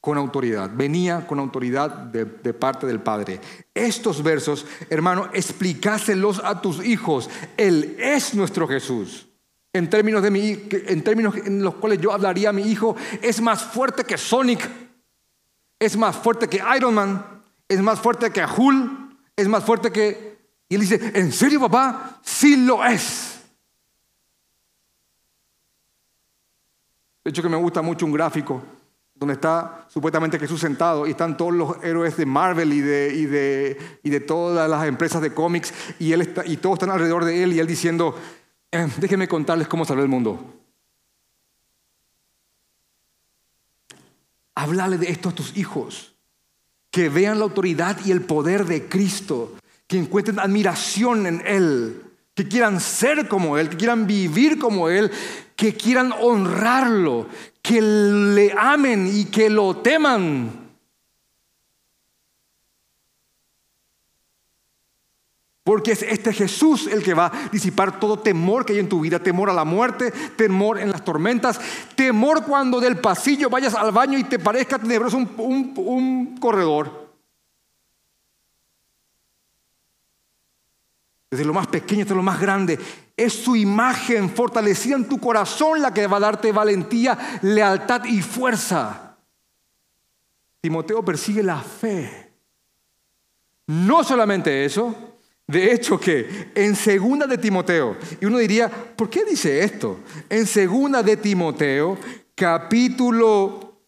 con 0.00 0.16
autoridad, 0.16 0.70
venía 0.74 1.26
con 1.26 1.38
autoridad 1.38 1.90
de, 1.90 2.24
de, 2.24 2.54
parte 2.54 2.86
del 2.86 3.00
Padre. 3.00 3.40
Estos 3.74 4.22
versos, 4.22 4.66
hermano, 4.88 5.28
explícaselos 5.34 6.40
a 6.42 6.60
tus 6.62 6.84
hijos. 6.84 7.28
Él 7.58 7.96
es 8.00 8.34
nuestro 8.34 8.66
Jesús 8.66 9.26
en 9.72 9.88
términos, 9.88 10.22
de 10.22 10.30
mi, 10.30 10.58
en 10.70 11.02
términos 11.02 11.36
en 11.36 11.62
los 11.62 11.76
cuales 11.76 12.00
yo 12.00 12.12
hablaría 12.12 12.50
a 12.50 12.52
mi 12.52 12.62
hijo, 12.62 12.96
es 13.22 13.40
más 13.40 13.62
fuerte 13.62 14.04
que 14.04 14.18
Sonic, 14.18 14.68
es 15.80 15.96
más 15.96 16.16
fuerte 16.16 16.46
que 16.46 16.62
Iron 16.76 16.94
Man, 16.94 17.42
es 17.66 17.80
más 17.80 17.98
fuerte 17.98 18.30
que 18.30 18.44
Hulk, 18.44 19.16
es 19.34 19.48
más 19.48 19.64
fuerte 19.64 19.90
que... 19.90 20.38
Y 20.68 20.74
él 20.76 20.82
dice, 20.82 21.12
¿en 21.14 21.32
serio 21.32 21.58
papá? 21.58 22.20
Sí 22.22 22.54
lo 22.64 22.84
es. 22.84 23.40
De 27.24 27.30
hecho 27.30 27.42
que 27.42 27.48
me 27.48 27.56
gusta 27.56 27.82
mucho 27.82 28.06
un 28.06 28.12
gráfico 28.12 28.62
donde 29.14 29.34
está 29.34 29.86
supuestamente 29.88 30.38
Jesús 30.38 30.60
sentado 30.60 31.06
y 31.06 31.10
están 31.10 31.36
todos 31.36 31.52
los 31.52 31.84
héroes 31.84 32.16
de 32.16 32.24
Marvel 32.24 32.72
y 32.72 32.80
de, 32.80 33.12
y 33.14 33.26
de, 33.26 34.00
y 34.02 34.10
de 34.10 34.20
todas 34.20 34.68
las 34.68 34.86
empresas 34.86 35.20
de 35.20 35.34
cómics 35.34 35.74
y, 35.98 36.12
él 36.12 36.22
está, 36.22 36.46
y 36.46 36.56
todos 36.56 36.74
están 36.74 36.90
alrededor 36.90 37.24
de 37.24 37.42
él 37.42 37.52
y 37.52 37.58
él 37.58 37.66
diciendo, 37.66 38.14
eh, 38.70 38.88
déjenme 38.98 39.28
contarles 39.28 39.68
cómo 39.68 39.84
salvé 39.84 40.02
el 40.02 40.08
mundo. 40.08 40.59
Háblale 44.60 44.98
de 44.98 45.10
esto 45.10 45.30
a 45.30 45.34
tus 45.34 45.56
hijos. 45.56 46.12
Que 46.90 47.08
vean 47.08 47.38
la 47.38 47.46
autoridad 47.46 47.96
y 48.04 48.10
el 48.10 48.20
poder 48.20 48.66
de 48.66 48.90
Cristo. 48.90 49.54
Que 49.86 49.96
encuentren 49.96 50.38
admiración 50.38 51.26
en 51.26 51.42
Él. 51.46 52.02
Que 52.34 52.46
quieran 52.46 52.78
ser 52.78 53.26
como 53.26 53.56
Él. 53.56 53.70
Que 53.70 53.78
quieran 53.78 54.06
vivir 54.06 54.58
como 54.58 54.90
Él. 54.90 55.10
Que 55.56 55.72
quieran 55.72 56.12
honrarlo. 56.12 57.26
Que 57.62 57.80
le 57.80 58.52
amen 58.52 59.10
y 59.10 59.24
que 59.24 59.48
lo 59.48 59.78
teman. 59.78 60.59
Porque 65.70 65.92
es 65.92 66.02
este 66.02 66.32
Jesús 66.32 66.88
el 66.88 67.00
que 67.00 67.14
va 67.14 67.26
a 67.26 67.48
disipar 67.48 68.00
todo 68.00 68.18
temor 68.18 68.66
que 68.66 68.72
hay 68.72 68.80
en 68.80 68.88
tu 68.88 68.98
vida, 68.98 69.20
temor 69.20 69.50
a 69.50 69.52
la 69.52 69.64
muerte, 69.64 70.10
temor 70.36 70.80
en 70.80 70.90
las 70.90 71.04
tormentas, 71.04 71.60
temor 71.94 72.44
cuando 72.44 72.80
del 72.80 72.98
pasillo 72.98 73.48
vayas 73.48 73.76
al 73.76 73.92
baño 73.92 74.18
y 74.18 74.24
te 74.24 74.40
parezca 74.40 74.80
tenebroso 74.80 75.16
un, 75.16 76.36
corredor. 76.40 77.14
Desde 81.30 81.44
lo 81.44 81.54
más 81.54 81.68
pequeño 81.68 82.02
hasta 82.02 82.16
lo 82.16 82.22
más 82.24 82.40
grande, 82.40 82.76
es 83.16 83.32
su 83.32 83.54
imagen 83.54 84.28
fortalecida 84.28 84.96
en 84.96 85.08
tu 85.08 85.20
corazón 85.20 85.80
la 85.80 85.94
que 85.94 86.08
va 86.08 86.16
a 86.16 86.20
darte 86.20 86.50
valentía, 86.50 87.38
lealtad 87.42 88.06
y 88.06 88.22
fuerza. 88.22 89.18
Timoteo 90.60 91.04
persigue 91.04 91.44
la 91.44 91.60
fe. 91.60 92.32
No 93.68 94.02
solamente 94.02 94.64
eso, 94.64 95.09
de 95.50 95.72
hecho 95.72 95.98
que 95.98 96.50
en 96.54 96.76
segunda 96.76 97.26
de 97.26 97.36
Timoteo, 97.36 97.96
y 98.20 98.26
uno 98.26 98.38
diría, 98.38 98.68
¿por 98.68 99.10
qué 99.10 99.24
dice 99.24 99.64
esto? 99.64 99.98
En 100.28 100.46
segunda 100.46 101.02
de 101.02 101.16
Timoteo, 101.16 101.98
capítulo 102.34 103.80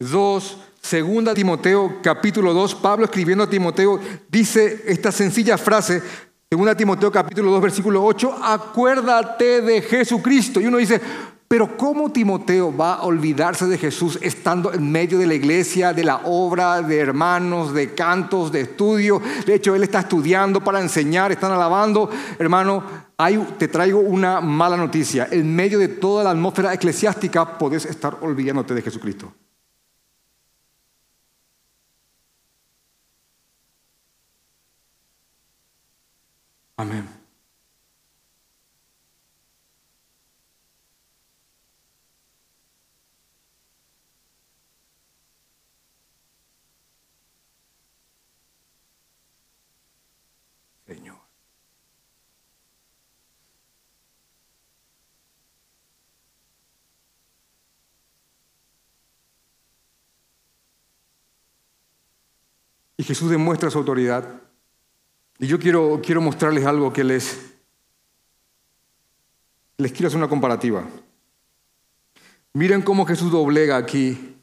2, 0.00 0.58
segunda 0.82 1.34
Timoteo, 1.34 1.98
capítulo 2.02 2.52
2, 2.52 2.74
Pablo 2.76 3.04
escribiendo 3.04 3.44
a 3.44 3.50
Timoteo, 3.50 4.00
dice 4.28 4.82
esta 4.86 5.12
sencilla 5.12 5.56
frase, 5.56 6.02
segunda 6.48 6.74
Timoteo, 6.74 7.12
capítulo 7.12 7.52
2, 7.52 7.62
versículo 7.62 8.04
8, 8.04 8.38
acuérdate 8.42 9.60
de 9.60 9.82
Jesucristo. 9.82 10.60
Y 10.60 10.66
uno 10.66 10.78
dice, 10.78 11.00
pero 11.50 11.76
¿cómo 11.76 12.12
Timoteo 12.12 12.72
va 12.76 12.94
a 12.94 13.02
olvidarse 13.02 13.66
de 13.66 13.76
Jesús 13.76 14.20
estando 14.22 14.72
en 14.72 14.88
medio 14.92 15.18
de 15.18 15.26
la 15.26 15.34
iglesia, 15.34 15.92
de 15.92 16.04
la 16.04 16.18
obra, 16.18 16.80
de 16.80 16.96
hermanos, 17.00 17.74
de 17.74 17.92
cantos, 17.92 18.52
de 18.52 18.60
estudio? 18.60 19.20
De 19.44 19.56
hecho, 19.56 19.74
él 19.74 19.82
está 19.82 19.98
estudiando 19.98 20.62
para 20.62 20.80
enseñar, 20.80 21.32
están 21.32 21.50
alabando. 21.50 22.08
Hermano, 22.38 22.84
te 23.58 23.66
traigo 23.66 23.98
una 23.98 24.40
mala 24.40 24.76
noticia. 24.76 25.26
En 25.28 25.52
medio 25.52 25.80
de 25.80 25.88
toda 25.88 26.22
la 26.22 26.30
atmósfera 26.30 26.72
eclesiástica 26.72 27.58
podés 27.58 27.84
estar 27.84 28.18
olvidándote 28.20 28.72
de 28.72 28.82
Jesucristo. 28.82 29.34
Amén. 36.76 37.19
Y 63.00 63.02
Jesús 63.02 63.30
demuestra 63.30 63.70
su 63.70 63.78
autoridad. 63.78 64.42
Y 65.38 65.46
yo 65.46 65.58
quiero, 65.58 66.02
quiero 66.04 66.20
mostrarles 66.20 66.66
algo 66.66 66.92
que 66.92 67.02
les, 67.02 67.54
les 69.78 69.90
quiero 69.90 70.08
hacer 70.08 70.18
una 70.18 70.28
comparativa. 70.28 70.84
Miren 72.52 72.82
cómo 72.82 73.06
Jesús 73.06 73.32
doblega 73.32 73.78
aquí 73.78 74.36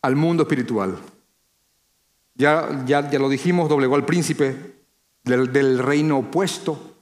al 0.00 0.16
mundo 0.16 0.44
espiritual. 0.44 0.98
Ya, 2.34 2.82
ya, 2.86 3.10
ya 3.10 3.18
lo 3.18 3.28
dijimos, 3.28 3.68
doblegó 3.68 3.94
al 3.94 4.06
príncipe 4.06 4.74
del, 5.22 5.52
del 5.52 5.80
reino 5.80 6.16
opuesto. 6.16 6.96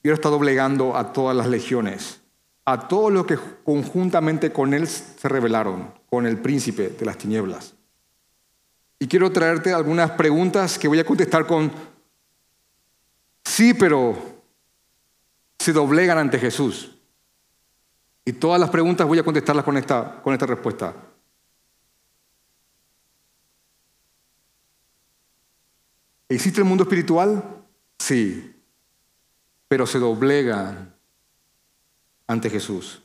Y 0.00 0.06
ahora 0.06 0.14
está 0.14 0.28
doblegando 0.28 0.96
a 0.96 1.12
todas 1.12 1.36
las 1.36 1.48
legiones, 1.48 2.20
a 2.64 2.88
todos 2.88 3.12
los 3.12 3.26
que 3.26 3.38
conjuntamente 3.64 4.52
con 4.52 4.72
él 4.72 4.86
se 4.86 5.28
rebelaron, 5.28 5.92
con 6.08 6.26
el 6.26 6.38
príncipe 6.38 6.88
de 6.88 7.04
las 7.04 7.18
tinieblas. 7.18 7.74
Y 8.98 9.06
quiero 9.06 9.30
traerte 9.30 9.72
algunas 9.72 10.12
preguntas 10.12 10.78
que 10.78 10.88
voy 10.88 10.98
a 10.98 11.04
contestar 11.04 11.46
con 11.46 11.70
sí, 13.44 13.74
pero 13.74 14.16
se 15.58 15.72
doblegan 15.72 16.18
ante 16.18 16.38
Jesús. 16.38 16.96
Y 18.24 18.32
todas 18.32 18.58
las 18.58 18.70
preguntas 18.70 19.06
voy 19.06 19.18
a 19.18 19.24
contestarlas 19.24 19.64
con 19.64 19.76
esta, 19.76 20.22
con 20.22 20.32
esta 20.32 20.46
respuesta. 20.46 20.94
¿Existe 26.28 26.60
el 26.60 26.66
mundo 26.66 26.84
espiritual? 26.84 27.62
Sí, 27.98 28.56
pero 29.68 29.86
se 29.86 29.98
doblegan 29.98 30.93
ante 32.26 32.50
Jesús. 32.50 33.02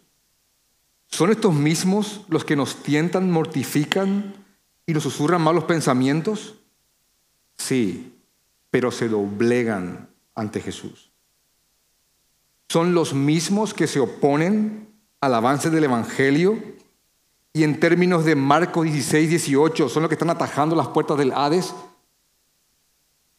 ¿Son 1.08 1.32
estos 1.32 1.54
mismos 1.54 2.22
los 2.30 2.46
que 2.46 2.56
nos 2.56 2.84
tientan, 2.84 3.32
mortifican 3.32 4.36
y 4.86 4.94
nos 4.94 5.04
susurran 5.04 5.42
malos 5.42 5.64
pensamientos? 5.64 6.56
Sí, 7.58 8.16
pero 8.70 8.92
se 8.92 9.10
doblegan 9.10 10.10
ante 10.36 10.62
Jesús. 10.62 11.12
¿Son 12.70 12.94
los 12.94 13.14
mismos 13.14 13.74
que 13.74 13.88
se 13.88 14.00
oponen 14.00 14.88
al 15.22 15.34
avance 15.34 15.70
del 15.70 15.86
Evangelio 15.86 16.62
y 17.52 17.64
en 17.64 17.80
términos 17.80 18.26
de 18.26 18.36
Marcos 18.36 18.86
16, 18.86 19.30
18, 19.30 19.90
son 19.90 20.04
los 20.04 20.10
que 20.10 20.14
están 20.14 20.30
atajando 20.30 20.76
las 20.76 20.90
puertas 20.90 21.18
del 21.18 21.32
Hades, 21.32 21.74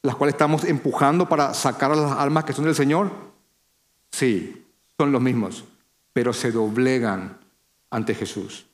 las 0.03 0.17
cuales 0.17 0.35
estamos 0.35 0.65
empujando 0.65 1.29
para 1.29 1.55
sacar 1.55 1.93
a 1.93 1.97
las 1.97 2.13
almas 2.13 2.45
que 2.45 2.53
son 2.53 2.65
del 2.65 2.75
Señor? 2.75 3.13
Sí, 4.11 4.67
son 5.01 5.13
los 5.13 5.23
mismos, 5.23 5.65
pero 6.13 6.35
se 6.35 6.53
doblegan 6.53 7.39
ante 7.89 8.15
Jesús. 8.15 8.67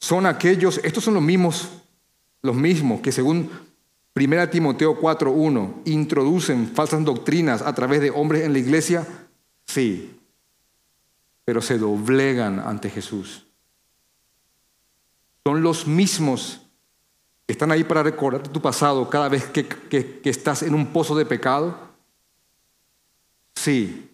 Son 0.00 0.26
aquellos, 0.26 0.80
estos 0.82 1.04
son 1.04 1.14
los 1.14 1.22
mismos, 1.22 1.68
los 2.42 2.56
mismos 2.56 3.00
que 3.00 3.12
según 3.12 3.48
1 4.16 4.48
Timoteo 4.48 5.00
4.1 5.00 5.82
introducen 5.84 6.66
falsas 6.66 7.04
doctrinas 7.04 7.62
a 7.62 7.72
través 7.72 8.00
de 8.00 8.10
hombres 8.10 8.42
en 8.42 8.52
la 8.52 8.58
iglesia. 8.58 9.06
Sí, 9.64 10.18
pero 11.44 11.62
se 11.62 11.78
doblegan 11.78 12.58
ante 12.58 12.90
Jesús. 12.90 13.46
Son 15.46 15.62
los 15.62 15.86
mismos 15.86 16.62
que 17.46 17.52
están 17.52 17.70
ahí 17.70 17.84
para 17.84 18.02
recordar 18.02 18.48
tu 18.48 18.60
pasado 18.60 19.08
cada 19.08 19.28
vez 19.28 19.44
que, 19.44 19.68
que 19.68 20.20
estás 20.24 20.64
en 20.64 20.74
un 20.74 20.88
pozo 20.88 21.14
de 21.14 21.26
pecado. 21.26 21.87
Sí, 23.58 24.10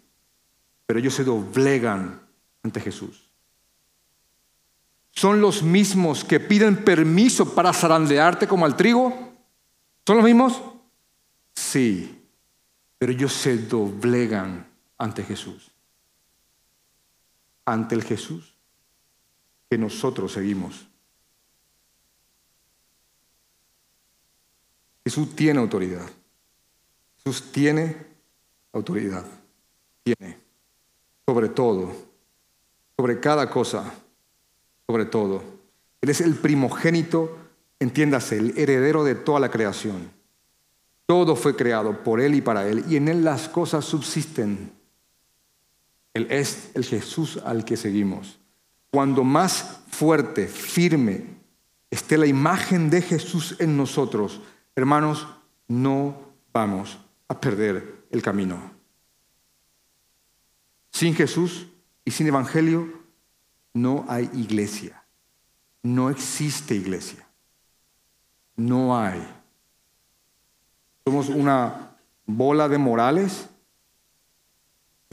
pero 0.87 0.99
ellos 0.99 1.15
se 1.15 1.25
doblegan 1.25 2.21
ante 2.63 2.81
Jesús. 2.81 3.29
Son 5.11 5.41
los 5.41 5.63
mismos 5.63 6.25
que 6.25 6.41
piden 6.41 6.85
permiso 6.85 7.55
para 7.55 7.73
zarandearte 7.73 8.49
como 8.49 8.65
al 8.65 8.77
trigo. 8.77 9.33
¿Son 10.07 10.17
los 10.17 10.25
mismos? 10.25 10.61
Sí, 11.55 12.23
pero 12.99 13.13
ellos 13.13 13.33
se 13.33 13.59
doblegan 13.59 14.67
ante 14.99 15.23
Jesús 15.23 15.75
ante 17.65 17.95
el 17.95 18.03
Jesús 18.03 18.55
que 19.71 19.79
nosotros 19.79 20.33
seguimos. 20.33 20.87
Jesús 25.05 25.35
tiene 25.35 25.61
autoridad. 25.61 26.09
Jesús 27.19 27.53
tiene 27.53 28.14
autoridad. 28.75 29.25
Tiene. 30.03 30.39
Sobre 31.27 31.49
todo. 31.49 31.93
Sobre 32.97 33.21
cada 33.21 33.49
cosa. 33.49 33.95
Sobre 34.87 35.07
todo. 35.07 35.43
Él 36.01 36.11
es 36.11 36.21
el 36.21 36.35
primogénito, 36.35 37.39
entiéndase, 37.79 38.37
el 38.37 38.59
heredero 38.59 39.05
de 39.05 39.15
toda 39.15 39.41
la 39.41 39.51
creación. 39.51 40.11
Todo 41.07 41.37
fue 41.37 41.57
creado 41.57 42.03
por 42.03 42.21
Él 42.21 42.35
y 42.35 42.43
para 42.43 42.69
Él. 42.69 42.85
Y 42.89 42.97
en 42.97 43.09
Él 43.09 43.25
las 43.25 43.49
cosas 43.49 43.85
subsisten. 43.85 44.73
Él 46.13 46.27
es 46.31 46.71
el 46.75 46.85
Jesús 46.85 47.39
al 47.45 47.65
que 47.65 47.77
seguimos. 47.77 48.39
Cuando 48.91 49.25
más 49.25 49.81
fuerte, 49.89 50.47
firme 50.47 51.35
esté 51.91 52.19
la 52.19 52.27
imagen 52.27 52.91
de 52.91 53.03
Jesús 53.03 53.57
en 53.59 53.77
nosotros, 53.77 54.41
hermanos, 54.77 55.27
no 55.69 56.17
vamos 56.53 56.99
a 57.29 57.41
perder 57.41 58.04
el 58.15 58.23
camino. 58.23 58.73
Sin 60.91 61.15
Jesús 61.15 61.67
y 62.05 62.11
sin 62.11 62.27
Evangelio 62.27 62.89
no 63.75 64.07
hay 64.09 64.31
iglesia. 64.35 65.05
No 65.83 66.09
existe 66.09 66.75
iglesia. 66.75 67.27
No 68.57 68.99
hay. 68.99 69.23
Somos 71.05 71.29
una 71.29 71.97
bola 72.25 72.69
de 72.69 72.79
morales 72.79 73.49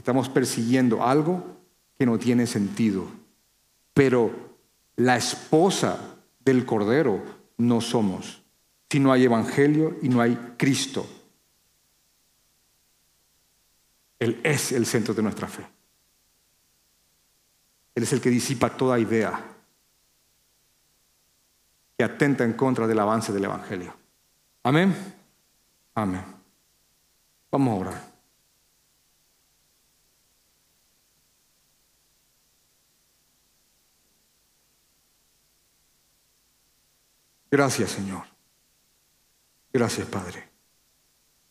Estamos 0.02 0.28
persiguiendo 0.28 1.06
algo 1.06 1.44
que 1.96 2.06
no 2.06 2.18
tiene 2.18 2.48
sentido. 2.48 3.06
Pero 3.94 4.32
la 4.96 5.16
esposa 5.16 6.16
del 6.40 6.66
Cordero 6.66 7.22
no 7.56 7.80
somos 7.80 8.42
si 8.90 8.98
no 8.98 9.12
hay 9.12 9.22
evangelio 9.22 9.96
y 10.02 10.08
no 10.08 10.20
hay 10.20 10.34
Cristo. 10.58 11.06
Él 14.22 14.40
es 14.44 14.70
el 14.70 14.86
centro 14.86 15.12
de 15.14 15.20
nuestra 15.20 15.48
fe. 15.48 15.66
Él 17.92 18.04
es 18.04 18.12
el 18.12 18.20
que 18.20 18.30
disipa 18.30 18.70
toda 18.70 18.96
idea 18.96 19.44
que 21.98 22.04
atenta 22.04 22.44
en 22.44 22.52
contra 22.52 22.86
del 22.86 23.00
avance 23.00 23.32
del 23.32 23.46
Evangelio. 23.46 23.92
Amén. 24.62 24.94
Amén. 25.96 26.24
Vamos 27.50 27.72
a 27.72 27.80
orar. 27.80 28.12
Gracias, 37.50 37.90
Señor. 37.90 38.24
Gracias, 39.72 40.06
Padre. 40.06 40.48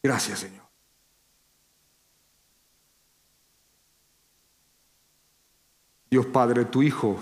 Gracias, 0.01 0.39
Señor. 0.39 0.70
Dios 6.11 6.25
Padre, 6.25 6.65
tu 6.65 6.83
Hijo 6.83 7.17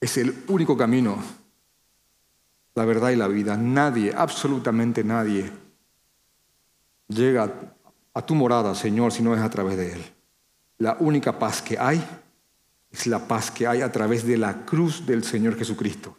es 0.00 0.16
el 0.16 0.44
único 0.48 0.76
camino, 0.76 1.16
la 2.74 2.84
verdad 2.84 3.10
y 3.10 3.16
la 3.16 3.28
vida. 3.28 3.56
Nadie, 3.56 4.12
absolutamente 4.12 5.04
nadie, 5.04 5.52
llega 7.06 7.52
a 8.12 8.22
tu 8.26 8.34
morada, 8.34 8.74
Señor, 8.74 9.12
si 9.12 9.22
no 9.22 9.36
es 9.36 9.40
a 9.40 9.48
través 9.48 9.76
de 9.76 9.92
Él. 9.92 10.04
La 10.78 10.96
única 10.98 11.38
paz 11.38 11.62
que 11.62 11.78
hay 11.78 12.04
es 12.90 13.06
la 13.06 13.28
paz 13.28 13.52
que 13.52 13.68
hay 13.68 13.80
a 13.80 13.92
través 13.92 14.26
de 14.26 14.36
la 14.36 14.64
cruz 14.64 15.06
del 15.06 15.22
Señor 15.22 15.56
Jesucristo. 15.56 16.16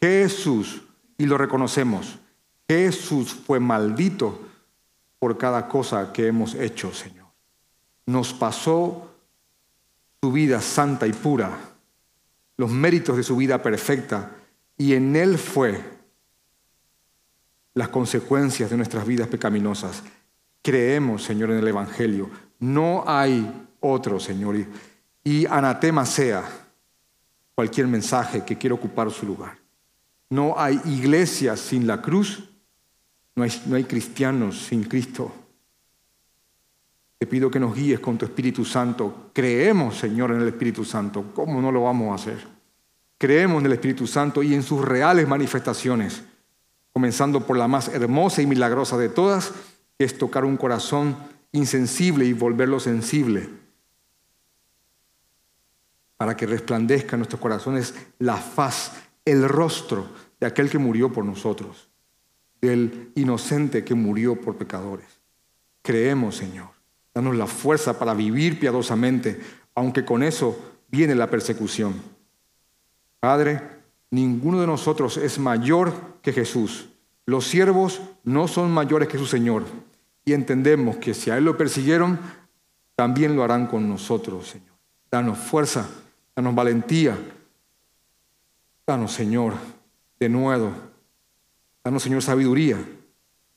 Jesús, 0.00 0.80
y 1.18 1.26
lo 1.26 1.36
reconocemos, 1.36 2.18
Jesús 2.66 3.34
fue 3.34 3.60
maldito 3.60 4.48
por 5.18 5.36
cada 5.36 5.68
cosa 5.68 6.10
que 6.10 6.26
hemos 6.26 6.54
hecho, 6.54 6.94
Señor. 6.94 7.26
Nos 8.06 8.32
pasó 8.32 9.08
su 10.22 10.32
vida 10.32 10.60
santa 10.60 11.06
y 11.06 11.12
pura, 11.12 11.56
los 12.56 12.70
méritos 12.70 13.16
de 13.16 13.22
su 13.22 13.36
vida 13.36 13.62
perfecta, 13.62 14.32
y 14.76 14.94
en 14.94 15.14
Él 15.16 15.38
fue 15.38 15.80
las 17.74 17.88
consecuencias 17.88 18.70
de 18.70 18.76
nuestras 18.76 19.06
vidas 19.06 19.28
pecaminosas. 19.28 20.02
Creemos, 20.62 21.22
Señor, 21.22 21.52
en 21.52 21.58
el 21.58 21.68
Evangelio. 21.68 22.28
No 22.58 23.04
hay 23.06 23.68
otro, 23.80 24.18
Señor. 24.18 24.56
Y 25.22 25.46
anatema 25.46 26.04
sea 26.04 26.44
cualquier 27.54 27.86
mensaje 27.86 28.44
que 28.44 28.58
quiera 28.58 28.74
ocupar 28.74 29.10
su 29.10 29.26
lugar. 29.26 29.58
No 30.30 30.54
hay 30.58 30.80
iglesia 30.84 31.56
sin 31.56 31.86
la 31.86 32.02
cruz. 32.02 32.48
No 33.36 33.44
hay, 33.44 33.62
no 33.66 33.76
hay 33.76 33.84
cristianos 33.84 34.58
sin 34.58 34.82
Cristo. 34.82 35.32
Te 37.18 37.26
pido 37.26 37.50
que 37.50 37.58
nos 37.58 37.74
guíes 37.74 37.98
con 37.98 38.16
tu 38.16 38.24
Espíritu 38.24 38.64
Santo. 38.64 39.30
Creemos, 39.32 39.98
Señor, 39.98 40.30
en 40.30 40.40
el 40.40 40.48
Espíritu 40.48 40.84
Santo. 40.84 41.32
¿Cómo 41.34 41.60
no 41.60 41.72
lo 41.72 41.82
vamos 41.82 42.12
a 42.12 42.14
hacer? 42.14 42.46
Creemos 43.18 43.60
en 43.60 43.66
el 43.66 43.72
Espíritu 43.72 44.06
Santo 44.06 44.44
y 44.44 44.54
en 44.54 44.62
sus 44.62 44.84
reales 44.84 45.26
manifestaciones, 45.26 46.22
comenzando 46.92 47.44
por 47.44 47.56
la 47.56 47.66
más 47.66 47.88
hermosa 47.88 48.40
y 48.40 48.46
milagrosa 48.46 48.96
de 48.96 49.08
todas, 49.08 49.52
que 49.98 50.04
es 50.04 50.16
tocar 50.16 50.44
un 50.44 50.56
corazón 50.56 51.16
insensible 51.50 52.24
y 52.24 52.32
volverlo 52.32 52.78
sensible, 52.78 53.50
para 56.16 56.36
que 56.36 56.46
resplandezca 56.46 57.16
en 57.16 57.20
nuestros 57.20 57.40
corazones 57.40 57.94
la 58.20 58.36
faz, 58.36 58.92
el 59.24 59.48
rostro 59.48 60.08
de 60.38 60.46
aquel 60.46 60.70
que 60.70 60.78
murió 60.78 61.12
por 61.12 61.24
nosotros, 61.24 61.88
del 62.60 63.10
inocente 63.16 63.84
que 63.84 63.94
murió 63.94 64.40
por 64.40 64.56
pecadores. 64.56 65.06
Creemos, 65.82 66.36
Señor. 66.36 66.77
Danos 67.18 67.34
la 67.34 67.48
fuerza 67.48 67.98
para 67.98 68.14
vivir 68.14 68.60
piadosamente, 68.60 69.40
aunque 69.74 70.04
con 70.04 70.22
eso 70.22 70.56
viene 70.86 71.16
la 71.16 71.28
persecución. 71.28 72.00
Padre, 73.18 73.60
ninguno 74.12 74.60
de 74.60 74.68
nosotros 74.68 75.16
es 75.16 75.40
mayor 75.40 75.92
que 76.22 76.32
Jesús. 76.32 76.90
Los 77.26 77.44
siervos 77.44 78.00
no 78.22 78.46
son 78.46 78.70
mayores 78.70 79.08
que 79.08 79.18
su 79.18 79.26
Señor. 79.26 79.64
Y 80.24 80.32
entendemos 80.32 80.98
que 80.98 81.12
si 81.12 81.28
a 81.28 81.36
Él 81.38 81.44
lo 81.44 81.56
persiguieron, 81.56 82.20
también 82.94 83.34
lo 83.34 83.42
harán 83.42 83.66
con 83.66 83.88
nosotros, 83.88 84.50
Señor. 84.50 84.76
Danos 85.10 85.38
fuerza, 85.38 85.90
danos 86.36 86.54
valentía. 86.54 87.18
Danos, 88.86 89.10
Señor, 89.10 89.54
de 90.20 90.28
nuevo. 90.28 90.72
Danos, 91.82 92.00
Señor, 92.00 92.22
sabiduría 92.22 92.78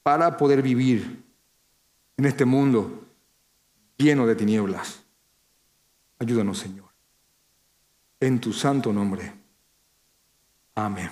para 0.01 0.36
poder 0.36 0.64
vivir 0.64 1.24
en 2.18 2.26
este 2.26 2.43
mundo 2.45 3.01
lleno 4.02 4.26
de 4.26 4.36
tinieblas. 4.36 5.04
Ayúdanos, 6.20 6.60
Señor. 6.60 6.89
En 8.20 8.39
tu 8.39 8.54
santo 8.54 8.91
nombre. 8.91 9.34
Amén. 10.76 11.10